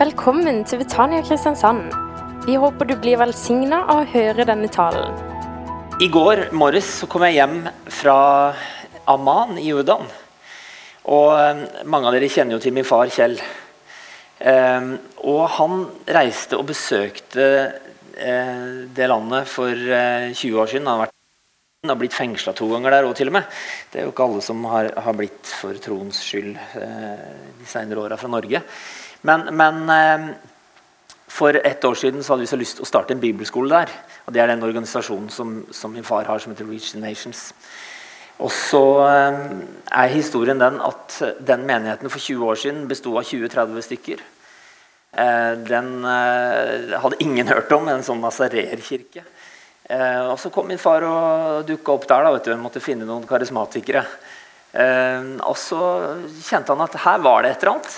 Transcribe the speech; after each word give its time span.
Velkommen 0.00 0.62
til 0.64 0.78
Betania 0.80 1.20
Kristiansand. 1.20 1.90
Vi 2.46 2.54
håper 2.56 2.88
du 2.88 2.94
blir 2.96 3.18
velsigna 3.20 3.82
av 3.82 3.98
å 4.00 4.06
høre 4.08 4.46
denne 4.48 4.70
talen. 4.72 5.12
I 6.00 6.08
går 6.08 6.46
morges 6.56 6.88
så 7.02 7.08
kom 7.12 7.26
jeg 7.26 7.36
hjem 7.36 7.66
fra 7.92 8.14
Amman 9.12 9.58
i 9.60 9.66
Jordan. 9.66 10.08
Og 11.04 11.28
eh, 11.36 11.60
mange 11.84 12.08
av 12.08 12.16
dere 12.16 12.30
kjenner 12.32 12.56
jo 12.56 12.62
til 12.64 12.72
min 12.78 12.88
far 12.88 13.12
Kjell. 13.12 13.36
Eh, 14.40 14.88
og 15.20 15.42
han 15.58 15.84
reiste 16.16 16.56
og 16.56 16.70
besøkte 16.72 17.50
eh, 17.60 18.66
det 18.96 19.10
landet 19.12 19.52
for 19.52 19.76
eh, 19.76 20.32
20 20.32 20.62
år 20.64 20.72
siden. 20.72 20.88
Han 20.88 20.96
har 20.96 21.04
vært 21.10 21.18
han 21.80 21.94
har 21.94 21.96
blitt 21.96 22.12
fengsla 22.12 22.52
to 22.52 22.66
ganger 22.68 22.92
der 22.92 23.06
òg, 23.08 23.14
til 23.16 23.30
og 23.30 23.38
med. 23.38 23.60
Det 23.88 24.00
er 24.00 24.08
jo 24.08 24.10
ikke 24.12 24.24
alle 24.26 24.40
som 24.44 24.64
har, 24.68 24.90
har 25.00 25.14
blitt 25.16 25.48
for 25.60 25.76
troens 25.80 26.18
skyld 26.20 26.58
eh, 26.76 27.22
de 27.56 27.68
senere 27.68 28.02
åra 28.08 28.18
fra 28.20 28.28
Norge. 28.28 28.60
Men, 29.22 29.48
men 29.56 29.90
eh, 29.90 30.36
for 31.30 31.54
ett 31.66 31.84
år 31.84 31.94
siden 31.94 32.24
så 32.24 32.32
hadde 32.32 32.46
vi 32.46 32.50
så 32.50 32.58
lyst 32.60 32.78
til 32.78 32.86
å 32.86 32.88
starte 32.88 33.14
en 33.14 33.22
bibelskole 33.22 33.70
der. 33.70 33.92
og 34.26 34.34
Det 34.34 34.42
er 34.42 34.50
den 34.50 34.64
organisasjonen 34.66 35.30
som, 35.32 35.60
som 35.70 35.92
min 35.92 36.06
far 36.06 36.28
har, 36.28 36.40
som 36.40 36.52
heter 36.52 36.68
Reach 36.68 36.92
the 36.94 37.02
Nations. 37.02 37.50
Og 38.40 38.52
så 38.54 38.82
eh, 39.04 39.38
er 40.02 40.14
historien 40.14 40.60
den 40.60 40.80
at 40.80 41.20
den 41.44 41.66
menigheten 41.68 42.10
for 42.10 42.18
20 42.18 42.48
år 42.48 42.60
siden 42.62 42.88
besto 42.88 43.12
av 43.20 43.28
20-30 43.28 43.86
stykker. 43.90 44.24
Eh, 45.20 45.52
den 45.68 45.92
hadde 46.06 47.20
ingen 47.20 47.52
hørt 47.52 47.72
om, 47.76 47.88
en 47.92 48.06
sånn 48.06 48.22
nazarerkirke. 48.24 49.26
Og 49.90 50.36
Så 50.38 50.52
kom 50.54 50.68
min 50.70 50.78
far 50.78 51.02
og 51.02 51.64
dukka 51.66 51.96
opp 51.96 52.04
der. 52.06 52.22
da, 52.22 52.30
vet 52.30 52.44
du, 52.46 52.50
Jeg 52.52 52.62
måtte 52.62 52.80
finne 52.80 53.08
noen 53.08 53.24
karismatikere. 53.26 54.04
Og 55.42 55.56
så 55.58 55.80
kjente 56.46 56.70
han 56.70 56.84
at 56.84 56.94
her 57.02 57.18
var 57.24 57.42
det 57.42 57.50
et 57.50 57.64
eller 57.64 57.72
annet. 57.72 57.96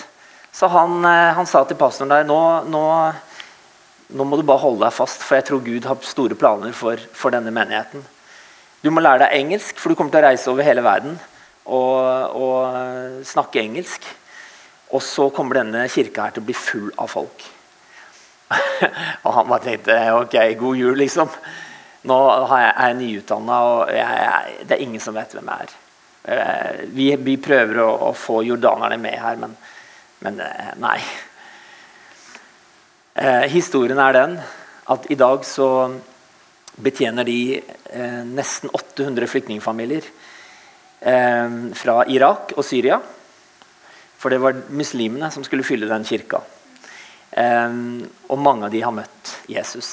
Så 0.52 0.68
han, 0.68 1.04
eh, 1.04 1.32
han 1.36 1.48
sa 1.48 1.64
til 1.64 1.78
pastoren 1.80 2.12
der 2.12 2.26
nå, 2.28 2.38
nå, 2.68 2.84
nå, 4.12 4.24
må 4.24 4.38
du 4.38 4.44
bare 4.46 4.62
holde 4.62 4.84
deg 4.84 4.94
fast, 4.94 5.24
for 5.24 5.38
jeg 5.38 5.48
tror 5.48 5.62
Gud 5.64 5.88
har 5.88 6.04
store 6.04 6.36
planer 6.38 6.74
for, 6.76 7.00
for, 7.16 7.32
denne 7.34 7.54
menigheten. 7.54 8.04
Du 8.82 8.90
må 8.92 9.00
lære 9.00 9.24
deg 9.24 9.38
engelsk, 9.40 9.78
for 9.80 9.92
du 9.92 9.98
kommer 9.98 10.12
til 10.12 10.20
å 10.20 10.28
reise 10.28 10.50
over 10.52 10.66
hele 10.66 10.84
verden 10.84 11.16
og, 11.64 12.36
og 12.36 13.24
snakke 13.24 13.62
engelsk. 13.62 14.04
Og 14.92 15.00
så 15.00 15.30
kommer 15.32 15.62
denne 15.62 15.86
kirka 15.88 16.26
her 16.26 16.34
til 16.36 16.44
å 16.44 16.48
bli 16.50 16.56
full 16.56 16.90
av 17.00 17.08
folk. 17.08 17.44
og 19.24 19.30
han 19.32 19.48
bare 19.48 19.64
tenkte 19.64 19.98
ok, 20.18 20.36
god 20.60 20.80
jul, 20.82 20.96
liksom. 21.00 21.30
Nå 22.10 22.18
er 22.58 22.66
jeg 22.66 22.98
nyutdanna, 22.98 23.60
og 23.70 23.92
jeg, 23.94 24.18
jeg, 24.26 24.66
det 24.66 24.76
er 24.76 24.84
ingen 24.84 25.02
som 25.02 25.16
vet 25.16 25.32
hvem 25.36 25.48
jeg 25.48 25.66
er. 25.68 25.76
Eh, 26.22 26.82
vi, 26.94 27.08
vi 27.22 27.36
prøver 27.42 27.80
å, 27.82 27.88
å, 28.08 28.12
få 28.14 28.42
jordanerne 28.46 28.98
med 29.00 29.16
her, 29.22 29.38
men, 29.40 29.54
men 30.22 30.40
eh, 30.40 30.72
nei. 30.78 30.98
Eh, 33.14 33.46
historien 33.52 33.98
er 34.00 34.16
den 34.16 34.36
at 34.92 35.08
i 35.10 35.18
dag 35.18 35.42
så 35.46 35.68
betjener 36.82 37.26
de 37.26 37.58
eh, 37.58 38.22
nesten 38.28 38.70
800 38.72 39.30
flyktningfamilier 39.30 40.12
fra 41.02 41.94
Irak 42.14 42.52
og 42.54 42.62
Syria. 42.62 43.00
For 44.22 44.30
det 44.30 44.36
var 44.38 44.60
muslimene 44.70 45.32
som 45.34 45.42
skulle 45.42 45.66
fylle 45.66 45.88
den 45.90 46.04
kirka. 46.06 46.38
Og 48.30 48.38
mange 48.38 48.68
av 48.68 48.70
de 48.70 48.84
har 48.86 48.94
møtt 48.94 49.32
Jesus. 49.50 49.88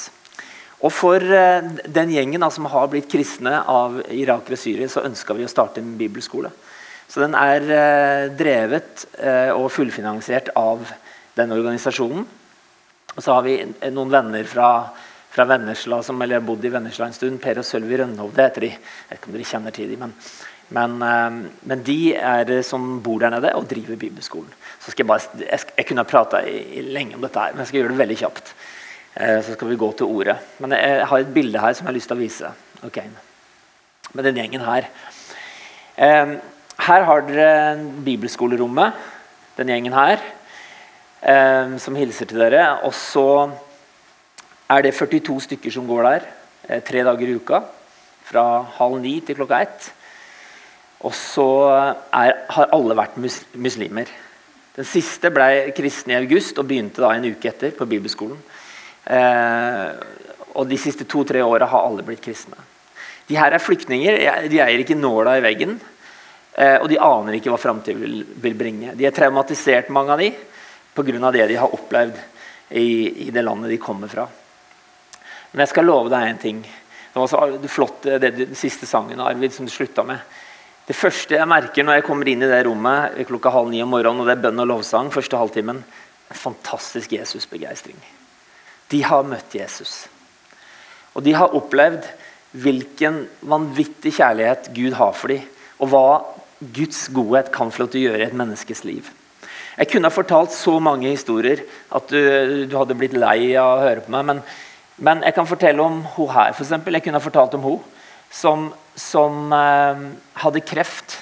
Og 0.85 0.93
For 0.93 1.17
den 1.25 2.13
gjengen 2.13 2.45
som 2.53 2.69
har 2.69 2.91
blitt 2.93 3.09
kristne 3.09 3.55
av 3.65 3.97
irakere 4.13 4.53
og 4.53 4.61
syrere, 4.61 4.91
så 4.93 5.07
ønska 5.09 5.33
vi 5.33 5.47
å 5.47 5.49
starte 5.49 5.81
en 5.81 5.95
bibelskole. 5.97 6.53
Så 7.09 7.23
Den 7.23 7.35
er 7.37 7.65
eh, 7.73 8.25
drevet 8.37 9.05
eh, 9.17 9.49
og 9.55 9.71
fullfinansiert 9.73 10.51
av 10.59 10.83
den 11.37 11.53
organisasjonen. 11.55 12.27
Og 13.15 13.23
så 13.25 13.33
har 13.33 13.45
vi 13.47 13.55
noen 13.89 14.11
venner 14.13 14.45
fra, 14.47 14.69
fra 15.33 15.47
Vennesla 15.49 16.03
som 16.05 16.21
har 16.21 16.45
bodd 16.45 16.67
i 16.67 16.71
Vennesla 16.71 17.09
en 17.09 17.17
stund. 17.17 17.41
Per 17.41 17.63
og 17.63 17.65
Sølvi 17.65 17.97
Rønhovde 17.97 18.45
heter 18.45 18.67
de. 18.67 18.71
Jeg 18.75 19.09
vet 19.09 19.17
ikke 19.17 19.31
om 19.31 19.37
dere 19.37 19.49
kjenner 19.49 19.75
til 19.75 19.95
dem, 19.95 20.03
men, 20.05 20.93
men, 21.01 21.39
men, 21.65 21.81
de 21.81 22.13
er 22.13 22.51
som 22.63 22.99
bor 23.01 23.23
der 23.23 23.33
nede 23.33 23.55
og 23.57 23.65
driver 23.71 23.97
bibelskolen. 23.97 24.51
Så 24.77 24.93
skal 24.93 25.03
Jeg 25.03 25.09
bare, 25.09 25.39
jeg, 25.41 25.71
jeg 25.79 25.87
kunne 25.89 26.05
ha 26.05 26.11
prata 26.11 26.43
lenge 26.45 27.17
om 27.17 27.25
dette, 27.25 27.41
her, 27.41 27.55
men 27.55 27.65
jeg 27.65 27.71
skal 27.71 27.81
gjøre 27.81 27.95
det 27.95 28.03
veldig 28.03 28.19
kjapt. 28.21 28.53
Eh, 29.13 29.41
så 29.43 29.53
skal 29.53 29.67
vi 29.67 29.75
gå 29.75 29.91
til 29.97 30.05
ordet. 30.05 30.37
Men 30.59 30.77
jeg 30.77 31.07
har 31.09 31.19
et 31.19 31.33
bilde 31.33 31.59
her 31.59 31.73
som 31.73 31.85
jeg 31.85 31.91
har 31.91 31.97
lyst 31.97 32.11
til 32.11 32.17
å 32.17 32.21
vise. 32.21 32.53
Okay. 32.85 33.09
Med 34.13 34.29
den 34.29 34.37
gjengen 34.39 34.63
her. 34.63 34.87
Eh, 35.97 36.37
her 36.79 37.05
har 37.07 37.25
dere 37.27 37.77
bibelskolerommet, 38.05 38.93
den 39.57 39.71
gjengen 39.73 39.93
her, 39.93 40.21
eh, 41.21 41.77
som 41.77 41.95
hilser 41.95 42.29
til 42.29 42.39
dere. 42.39 42.79
Og 42.87 42.93
så 42.93 43.49
er 44.69 44.85
det 44.85 44.95
42 44.95 45.39
stykker 45.49 45.73
som 45.73 45.87
går 45.87 46.03
der 46.07 46.29
tre 46.85 47.03
dager 47.03 47.27
i 47.27 47.35
uka. 47.35 47.63
Fra 48.29 48.61
halv 48.77 49.01
ni 49.01 49.19
til 49.25 49.35
klokka 49.35 49.61
ett. 49.61 49.91
Og 51.01 51.13
så 51.15 51.47
har 52.11 52.73
alle 52.75 52.97
vært 52.97 53.17
muslimer. 53.55 54.09
Den 54.75 54.87
siste 54.87 55.31
ble 55.33 55.71
kristen 55.75 56.13
i 56.13 56.19
august 56.19 56.59
og 56.59 56.67
begynte 56.69 57.01
da 57.01 57.13
en 57.15 57.25
uke 57.31 57.49
etter 57.49 57.73
på 57.75 57.87
bibelskolen. 57.89 58.37
Eh, 59.09 59.87
og 60.55 60.67
de 60.69 60.77
siste 60.79 61.07
to-tre 61.09 61.41
åra 61.43 61.67
har 61.71 61.87
alle 61.87 62.05
blitt 62.05 62.21
kristne. 62.23 62.57
De 63.29 63.37
her 63.37 63.53
er 63.53 63.63
flyktninger. 63.63 64.19
De 64.49 64.61
eier 64.61 64.83
ikke 64.83 64.97
nåla 64.97 65.37
i 65.39 65.43
veggen. 65.45 65.79
Eh, 66.59 66.75
og 66.81 66.89
de 66.91 66.99
aner 66.99 67.37
ikke 67.37 67.53
hva 67.53 67.59
framtiden 67.61 68.01
vil, 68.03 68.17
vil, 68.43 68.55
bringe. 68.59 68.91
De 68.99 69.05
er 69.07 69.15
traumatisert, 69.15 69.91
mange 69.95 70.11
av 70.11 70.19
de, 70.19 70.33
pga. 70.97 71.31
det 71.31 71.47
de 71.47 71.55
har 71.55 71.75
opplevd 71.75 72.17
i, 72.75 73.27
i, 73.27 73.29
det 73.31 73.43
landet 73.45 73.71
de 73.71 73.77
kommer 73.79 74.11
fra. 74.11 74.25
Men 75.51 75.63
jeg 75.63 75.71
skal 75.71 75.87
love 75.87 76.11
deg 76.11 76.27
en 76.27 76.41
ting. 76.41 76.59
Det 76.59 77.15
var 77.15 77.31
så 77.31 77.69
flott 77.71 78.03
det, 78.19 78.33
den 78.35 78.59
siste 78.59 78.85
sangen 78.89 79.21
Arvid, 79.23 79.53
som 79.55 79.65
du 79.65 79.71
slutta 79.71 80.03
med. 80.03 80.19
Det 80.89 80.97
første 80.97 81.37
jeg 81.37 81.47
merker 81.47 81.85
når 81.85 81.99
jeg 81.99 82.05
kommer 82.09 82.27
inn 82.27 82.43
i 82.43 82.49
det 82.49 82.63
rommet 82.65 83.15
klokka 83.29 83.53
halv 83.53 83.71
ni 83.71 83.79
om 83.85 83.91
morgenen, 83.93 84.19
og 84.19 84.27
det 84.27 84.35
er 84.35 84.43
bønn 84.43 84.59
og 84.59 84.67
lovsang, 84.71 85.11
første 85.13 85.39
halvtimen, 85.39 85.79
er 86.29 86.37
fantastisk 86.37 87.13
Jesusbegeistring. 87.15 87.97
De 88.89 88.99
har 89.05 89.23
møtt 89.23 89.55
Jesus. 89.55 90.09
Og 91.15 91.23
de 91.23 91.37
har 91.37 91.55
opplevd 91.55 92.03
hvilken 92.57 93.23
vanvittig 93.47 94.15
kjærlighet 94.17 94.71
Gud 94.75 94.97
har 94.97 95.15
for 95.15 95.31
dem, 95.31 95.45
og 95.79 95.93
hva 95.93 96.05
Guds 96.59 97.07
godhet 97.15 97.51
kan 97.53 97.71
få 97.71 97.83
lov 97.83 97.91
til 97.93 98.01
å 98.01 98.09
gjøre 98.09 98.23
i 98.23 98.27
et 98.27 98.37
menneskes 98.37 98.83
liv. 98.87 99.07
Jeg 99.79 99.91
kunne 99.93 100.09
ha 100.09 100.13
fortalt 100.13 100.51
så 100.51 100.75
mange 100.83 101.07
historier 101.07 101.61
at 101.95 102.11
du, 102.11 102.65
du 102.67 102.75
hadde 102.75 102.97
blitt 102.99 103.15
lei 103.15 103.53
av 103.55 103.77
å 103.77 103.85
høre 103.85 104.03
på 104.03 104.11
meg. 104.11 104.27
Men, 104.27 104.41
men 104.99 105.23
jeg 105.23 105.37
kan 105.37 105.47
fortelle 105.47 105.85
om 105.85 106.01
hun 106.17 106.33
her, 106.35 106.51
f.eks. 106.51 106.75
Jeg 106.75 107.05
kunne 107.05 107.21
ha 107.21 107.23
fortalt 107.23 107.55
om 107.55 107.63
hun 107.63 107.79
som, 108.29 108.67
som 108.99 109.53
eh, 109.55 110.03
hadde 110.43 110.65
kreft 110.67 111.15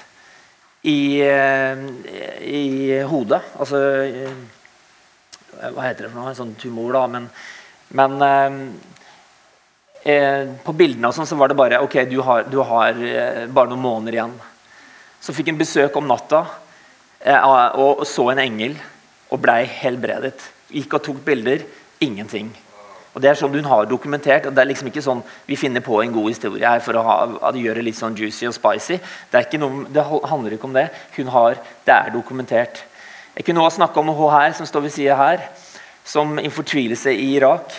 i, 0.82 1.22
eh, 1.22 1.86
i 2.42 2.98
hodet. 3.06 3.40
Altså 3.62 3.84
eh, 4.02 4.34
Hva 5.58 5.86
heter 5.86 6.08
det 6.08 6.10
for 6.10 6.18
noe? 6.18 6.34
En 6.34 6.42
sånn 6.42 6.58
tumor, 6.58 6.90
da. 6.98 7.06
men 7.14 7.30
men 7.88 8.22
eh, 8.22 8.52
eh, 10.12 10.48
på 10.64 10.74
bildene 10.76 11.12
sånn, 11.14 11.28
så 11.28 11.38
var 11.40 11.50
det 11.50 11.58
bare 11.58 11.80
ok, 11.84 12.02
du 12.10 12.20
har, 12.24 12.44
du 12.50 12.60
har 12.66 13.00
eh, 13.00 13.46
bare 13.48 13.72
noen 13.72 13.84
måneder 13.84 14.18
igjen. 14.18 14.34
Så 15.20 15.34
fikk 15.34 15.50
han 15.52 15.58
besøk 15.58 15.96
om 15.98 16.06
natta 16.08 16.44
eh, 17.20 17.44
og, 17.78 18.04
så 18.06 18.30
en 18.32 18.42
engel 18.42 18.78
og 19.32 19.42
blei 19.42 19.64
helbredet. 19.66 20.38
Gikk 20.72 20.98
og 20.98 21.04
tok 21.04 21.20
bilder. 21.26 21.64
Ingenting. 22.00 22.52
Og 23.14 23.22
Det 23.22 23.30
er 23.30 23.38
sånn 23.40 23.54
hun 23.56 23.66
har 23.66 23.88
dokumentert. 23.90 24.46
og 24.46 24.54
Det 24.54 24.62
er 24.62 24.70
liksom 24.70 24.90
ikke 24.92 25.02
sånn 25.02 25.22
vi 25.46 25.56
finner 25.56 25.82
på 25.82 26.00
en 26.02 26.12
god 26.14 26.28
historie 26.30 26.68
her 26.68 26.80
for 26.84 26.94
å, 26.94 27.02
ha, 27.02 27.52
gjøre 27.52 27.80
det 27.80 27.88
litt 27.88 27.98
sånn 27.98 28.16
juicy 28.16 28.46
og 28.46 28.54
spicy. 28.54 29.00
Det, 29.32 29.42
noe, 29.58 29.88
det, 29.90 30.04
handler 30.04 30.54
ikke 30.54 30.68
om 30.70 30.76
det. 30.76 30.88
Hun 31.16 31.32
har, 31.34 31.58
Det 31.84 31.94
er 31.94 32.14
dokumentert. 32.14 32.84
Jeg 33.34 33.44
kunne 33.44 33.62
også 33.62 33.82
snakke 33.82 34.00
om 34.00 34.08
hun 34.14 34.32
her 34.32 34.52
som 34.52 34.66
står 34.66 34.86
ved 34.86 34.92
sida 34.94 35.16
her 35.16 35.42
som 36.08 36.38
i 36.40 36.48
fortvilelse 36.48 37.12
i 37.12 37.34
Irak 37.36 37.74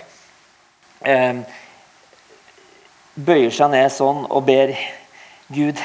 eh, 1.02 1.40
bøyer 3.16 3.52
seg 3.54 3.72
ned 3.74 3.90
sånn 3.94 4.26
og 4.30 4.46
ber 4.48 4.76
Gud, 5.50 5.80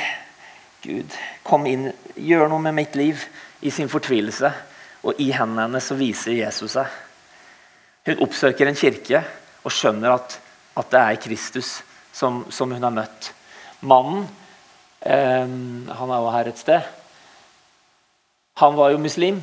Gud, 0.85 1.17
kom 1.47 1.65
inn, 1.67 1.89
gjør 2.15 2.51
noe 2.53 2.61
med 2.61 2.77
mitt 2.77 2.97
liv 2.99 3.23
i 3.65 3.73
sin 3.73 3.89
fortvilelse. 3.89 4.51
Og 5.05 5.21
i 5.21 5.31
hendene 5.33 5.67
hennes 5.67 5.89
så 5.89 5.97
viser 5.97 6.37
Jesus 6.37 6.77
seg. 6.77 6.91
Hun 8.05 8.21
oppsøker 8.27 8.69
en 8.69 8.77
kirke 8.77 9.23
og 9.65 9.73
skjønner 9.73 10.13
at, 10.19 10.37
at 10.77 10.91
det 10.93 11.01
er 11.01 11.23
Kristus 11.25 11.79
som, 12.13 12.43
som, 12.53 12.73
hun 12.73 12.85
har 12.85 12.93
møtt. 12.93 13.31
Mannen, 13.85 14.27
eh, 15.01 15.49
han 15.49 16.13
er 16.13 16.21
jo 16.21 16.35
her 16.35 16.51
et 16.51 16.61
sted, 16.61 16.85
han 18.61 18.77
var 18.77 18.93
jo 18.93 19.01
muslim, 19.03 19.41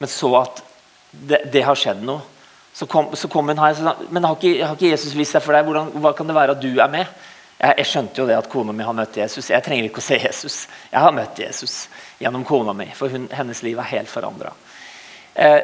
men 0.00 0.10
så 0.10 0.32
at 0.40 0.64
det, 1.12 1.44
det, 1.52 1.62
har 1.64 1.78
skjedd 1.78 2.02
noe. 2.04 2.24
Så 2.74 2.88
kom, 2.90 3.12
så 3.16 3.28
kom 3.32 3.48
hun 3.48 3.60
her 3.60 3.72
og 3.72 3.78
sa 3.78 3.94
men 4.12 4.26
har 4.26 4.34
ikke, 4.36 4.66
har 4.66 4.74
ikke, 4.74 4.90
Jesus 4.90 5.14
vist 5.16 5.36
seg 5.36 5.44
for 5.44 5.56
deg? 5.56 5.64
Hvordan, 5.64 5.92
hva 6.02 6.12
kan 6.16 6.28
det 6.28 6.36
være 6.36 6.56
at 6.56 6.64
du 6.64 6.74
er 6.74 6.90
med? 6.92 7.06
Jeg, 7.56 7.72
jeg, 7.78 7.86
skjønte 7.88 8.20
jo 8.20 8.26
det 8.28 8.36
at 8.36 8.48
kona 8.52 8.74
mi 8.76 8.84
har 8.84 8.96
møtt 8.96 9.16
Jesus. 9.16 9.48
Jeg 9.50 9.64
trenger 9.64 9.88
ikke 9.88 10.02
å 10.02 10.06
se 10.06 10.18
Jesus. 10.20 10.56
Jeg 10.90 11.00
har 11.00 11.14
møtt 11.16 11.38
Jesus 11.40 11.76
gjennom 12.20 12.44
kona 12.44 12.74
mi, 12.76 12.90
for 12.96 13.12
hun, 13.12 13.30
hennes 13.32 13.62
liv 13.64 13.78
er 13.80 13.92
helt 13.94 14.12
forandra. 14.12 14.52
Eh, 15.34 15.60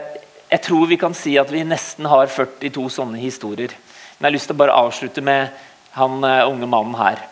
jeg 0.52 0.64
tror 0.66 0.88
vi 0.88 0.98
kan 1.00 1.14
si 1.16 1.34
at 1.40 1.52
vi 1.52 1.64
nesten 1.64 2.08
har 2.08 2.28
42 2.28 2.88
sånne 2.96 3.20
historier. 3.20 3.72
Men 4.18 4.26
jeg 4.26 4.28
har 4.28 4.36
lyst 4.36 4.50
til 4.50 4.56
å 4.56 4.62
bare 4.62 4.80
avslutte 4.84 5.24
med 5.24 5.52
han 5.96 6.24
uh, 6.24 6.48
unge 6.48 6.68
mannen 6.68 6.96
her. 6.96 7.22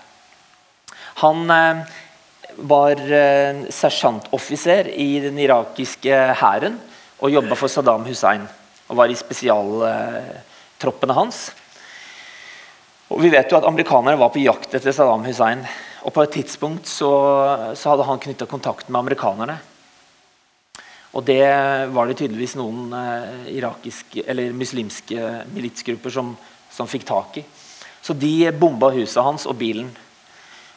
Han 1.21 1.45
uh, 1.53 1.83
var 2.69 3.01
uh, 3.01 3.61
sersjantoffiser 3.73 4.89
i 4.97 5.21
den 5.25 5.39
irakiske 5.41 6.17
hæren 6.41 6.81
og 7.21 7.33
jobba 7.33 7.57
for 7.61 7.73
Saddam 7.73 8.09
Hussein. 8.09 8.49
Og 8.89 8.99
var 8.99 9.13
i 9.13 9.17
spesialtroppene 9.21 11.17
hans. 11.17 11.51
Og 13.11 13.19
vi 13.19 13.31
vet 13.33 13.51
jo 13.51 13.59
at 13.59 13.67
Amerikanere 13.67 14.19
var 14.21 14.31
på 14.31 14.43
jakt 14.43 14.75
etter 14.77 14.95
Saddam 14.95 15.25
Hussein. 15.27 15.65
Og 16.07 16.15
på 16.15 16.23
et 16.23 16.37
tidspunkt 16.39 16.87
så, 16.89 17.11
så 17.75 17.93
hadde 17.93 18.07
han 18.07 18.23
knytta 18.23 18.47
kontakt 18.49 18.89
med 18.89 19.01
amerikanerne. 19.03 19.57
Og 21.11 21.25
det 21.27 21.43
var 21.91 22.07
det 22.07 22.21
tydeligvis 22.21 22.55
noen 22.55 22.93
eh, 22.95 23.49
irakiske, 23.57 24.23
eller 24.31 24.55
muslimske 24.55 25.33
militsgrupper 25.51 26.15
som, 26.15 26.31
som, 26.71 26.87
fikk 26.87 27.09
tak 27.09 27.41
i. 27.43 27.45
Så 28.01 28.15
de 28.15 28.53
bomba 28.55 28.93
huset 28.95 29.19
hans 29.27 29.49
og 29.51 29.59
bilen. 29.59 29.91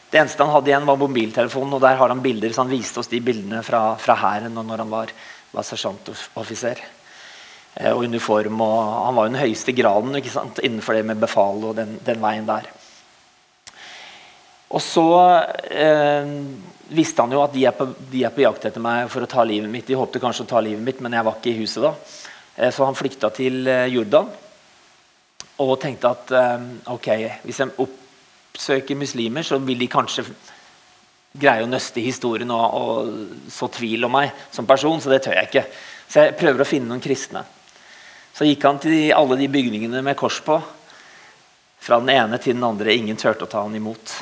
Det 0.09 0.17
eneste 0.17 0.41
han 0.41 0.55
hadde 0.55 0.73
igjen, 0.73 0.89
var 0.89 0.97
mobiltelefonen. 0.97 1.77
og 1.77 1.85
Der 1.85 2.01
har 2.01 2.09
han 2.09 2.25
bilder, 2.25 2.49
så 2.49 2.65
han 2.65 2.73
viste 2.73 3.01
oss 3.01 3.13
de 3.13 3.21
bildene 3.21 3.61
fra 3.65 4.17
hæren 4.25 4.57
når 4.57 4.83
han 4.85 4.91
var, 4.91 5.13
var 5.53 5.69
sersjantoffiser. 5.69 6.81
Eh, 7.75 7.91
og 7.91 8.05
uniform. 8.05 8.61
og 8.61 9.05
Han 9.07 9.15
var 9.15 9.25
jo 9.25 9.33
den 9.33 9.41
høyeste 9.41 9.73
graden 9.73 10.15
innenfor 10.17 10.93
det 10.93 11.05
med 11.05 11.21
befal 11.21 11.63
og 11.69 11.75
den, 11.79 11.97
den 12.05 12.21
veien 12.21 12.45
der. 12.47 12.69
Og 14.73 14.81
så 14.81 15.07
eh, 15.69 16.29
visste 16.93 17.21
han 17.21 17.33
jo 17.33 17.41
at 17.43 17.53
de 17.53 17.65
er, 17.65 17.73
på, 17.77 17.87
de 18.09 18.23
er, 18.25 18.33
på, 18.33 18.43
jakt 18.45 18.65
etter 18.69 18.81
meg 18.81 19.09
for 19.13 19.25
å 19.25 19.29
ta 19.29 19.45
livet 19.45 19.69
mitt. 19.69 19.87
De 19.87 19.97
håpte 19.97 20.21
kanskje 20.21 20.47
å 20.47 20.51
ta 20.53 20.61
livet 20.65 20.81
mitt, 20.85 21.01
men 21.01 21.13
jeg 21.13 21.25
var 21.25 21.37
ikke 21.37 21.51
i 21.51 21.59
huset 21.61 21.85
da. 21.85 21.93
Eh, 22.55 22.71
så 22.73 22.87
han 22.87 22.97
flykta 22.97 23.29
til 23.33 23.67
eh, 23.67 23.89
Jordan 23.93 24.31
og 25.63 25.75
tenkte 25.81 26.09
at 26.09 26.33
eh, 26.33 26.65
ok, 26.93 27.09
hvis 27.45 27.61
jeg 27.61 27.75
oppsøker 27.85 28.97
muslimer, 28.97 29.45
så 29.45 29.61
vil 29.61 29.81
de 29.81 29.89
kanskje 29.89 30.25
greie 31.33 31.65
å 31.65 31.69
nøste 31.69 32.01
historien 32.01 32.49
og, 32.53 32.77
og 32.77 33.49
så 33.53 33.69
tvil 33.73 34.05
om 34.05 34.13
meg 34.13 34.33
som 34.53 34.69
person, 34.69 35.01
så 35.01 35.13
det 35.13 35.23
tør 35.25 35.37
jeg 35.39 35.49
ikke. 35.49 35.65
Så 36.09 36.25
jeg 36.25 36.37
prøver 36.37 36.61
å 36.61 36.69
finne 36.69 36.89
noen 36.89 37.01
kristne. 37.01 37.41
Så 38.33 38.47
gikk 38.47 38.63
han 38.65 38.79
til 38.81 39.11
alle 39.13 39.37
de 39.37 39.49
bygningene 39.51 40.01
med 40.05 40.17
kors 40.17 40.39
på. 40.45 40.57
Fra 41.83 41.99
den 42.01 42.09
ene 42.13 42.39
til 42.41 42.55
den 42.55 42.65
andre. 42.65 42.95
Ingen 42.95 43.19
turte 43.19 43.45
å 43.45 43.51
ta 43.51 43.61
han 43.65 43.75
imot. 43.77 44.15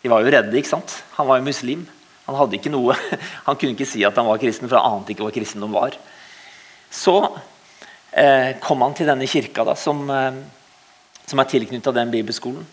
De 0.00 0.12
var 0.12 0.24
jo 0.24 0.32
redde. 0.32 0.56
ikke 0.56 0.72
sant? 0.76 1.02
Han 1.18 1.28
var 1.28 1.40
jo 1.40 1.48
muslim. 1.48 1.84
Han 2.24 2.38
hadde 2.38 2.56
ikke 2.56 2.72
noe, 2.72 2.96
han 3.46 3.58
kunne 3.60 3.74
ikke 3.74 3.88
si 3.88 4.04
at 4.06 4.16
han 4.16 4.28
var 4.28 4.40
kristen, 4.40 4.68
for 4.68 4.80
han 4.80 5.00
ante 5.00 5.12
ikke 5.12 5.26
hva 5.26 5.34
kristendom 5.34 5.74
var. 5.76 5.96
Så 6.88 7.18
eh, 8.12 8.54
kom 8.64 8.84
han 8.84 8.96
til 8.96 9.10
denne 9.10 9.28
kirka, 9.28 9.66
da, 9.66 9.74
som, 9.76 10.00
eh, 10.08 10.38
som 11.28 11.42
er 11.42 11.50
tilknytta 11.50 11.92
den 11.92 12.12
bibelskolen. 12.14 12.64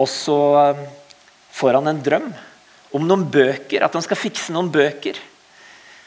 Og 0.00 0.08
så 0.08 0.38
eh, 0.62 0.86
får 1.52 1.80
han 1.80 1.92
en 1.92 2.00
drøm 2.04 2.30
om 2.96 3.04
noen 3.04 3.26
bøker, 3.32 3.84
at 3.84 3.92
han 3.92 4.04
skal 4.04 4.20
fikse 4.20 4.54
noen 4.56 4.72
bøker. 4.72 5.20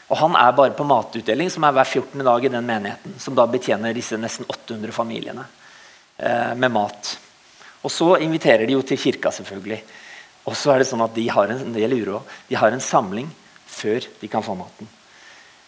Og 0.06 0.18
Han 0.20 0.36
er 0.38 0.52
bare 0.54 0.74
på 0.76 0.86
matutdeling, 0.86 1.50
som 1.50 1.64
er 1.66 1.74
hver 1.74 1.88
14. 1.98 2.24
dag 2.24 2.44
i 2.44 2.50
den 2.52 2.66
menigheten. 2.66 3.16
Som 3.18 3.34
da 3.34 3.46
betjener 3.50 3.94
disse 3.96 4.18
nesten 4.20 4.46
800 4.46 4.94
familiene 4.94 5.46
eh, 6.18 6.52
med 6.54 6.70
mat. 6.70 7.16
Og 7.82 7.90
så 7.90 8.12
inviterer 8.22 8.66
de 8.66 8.76
jo 8.76 8.84
til 8.86 9.00
kirka, 9.00 9.32
selvfølgelig. 9.34 9.80
Og 10.46 10.54
så 10.54 10.72
er 10.72 10.82
det 10.82 10.88
sånn 10.90 11.02
at 11.02 11.14
de 11.16 11.26
har 11.30 11.50
en, 11.50 11.72
del 11.74 11.96
uro. 11.98 12.20
De 12.46 12.58
har 12.58 12.70
en 12.70 12.82
samling 12.82 13.26
før 13.66 14.06
de 14.20 14.30
kan 14.30 14.44
få 14.46 14.54
maten. 14.58 14.88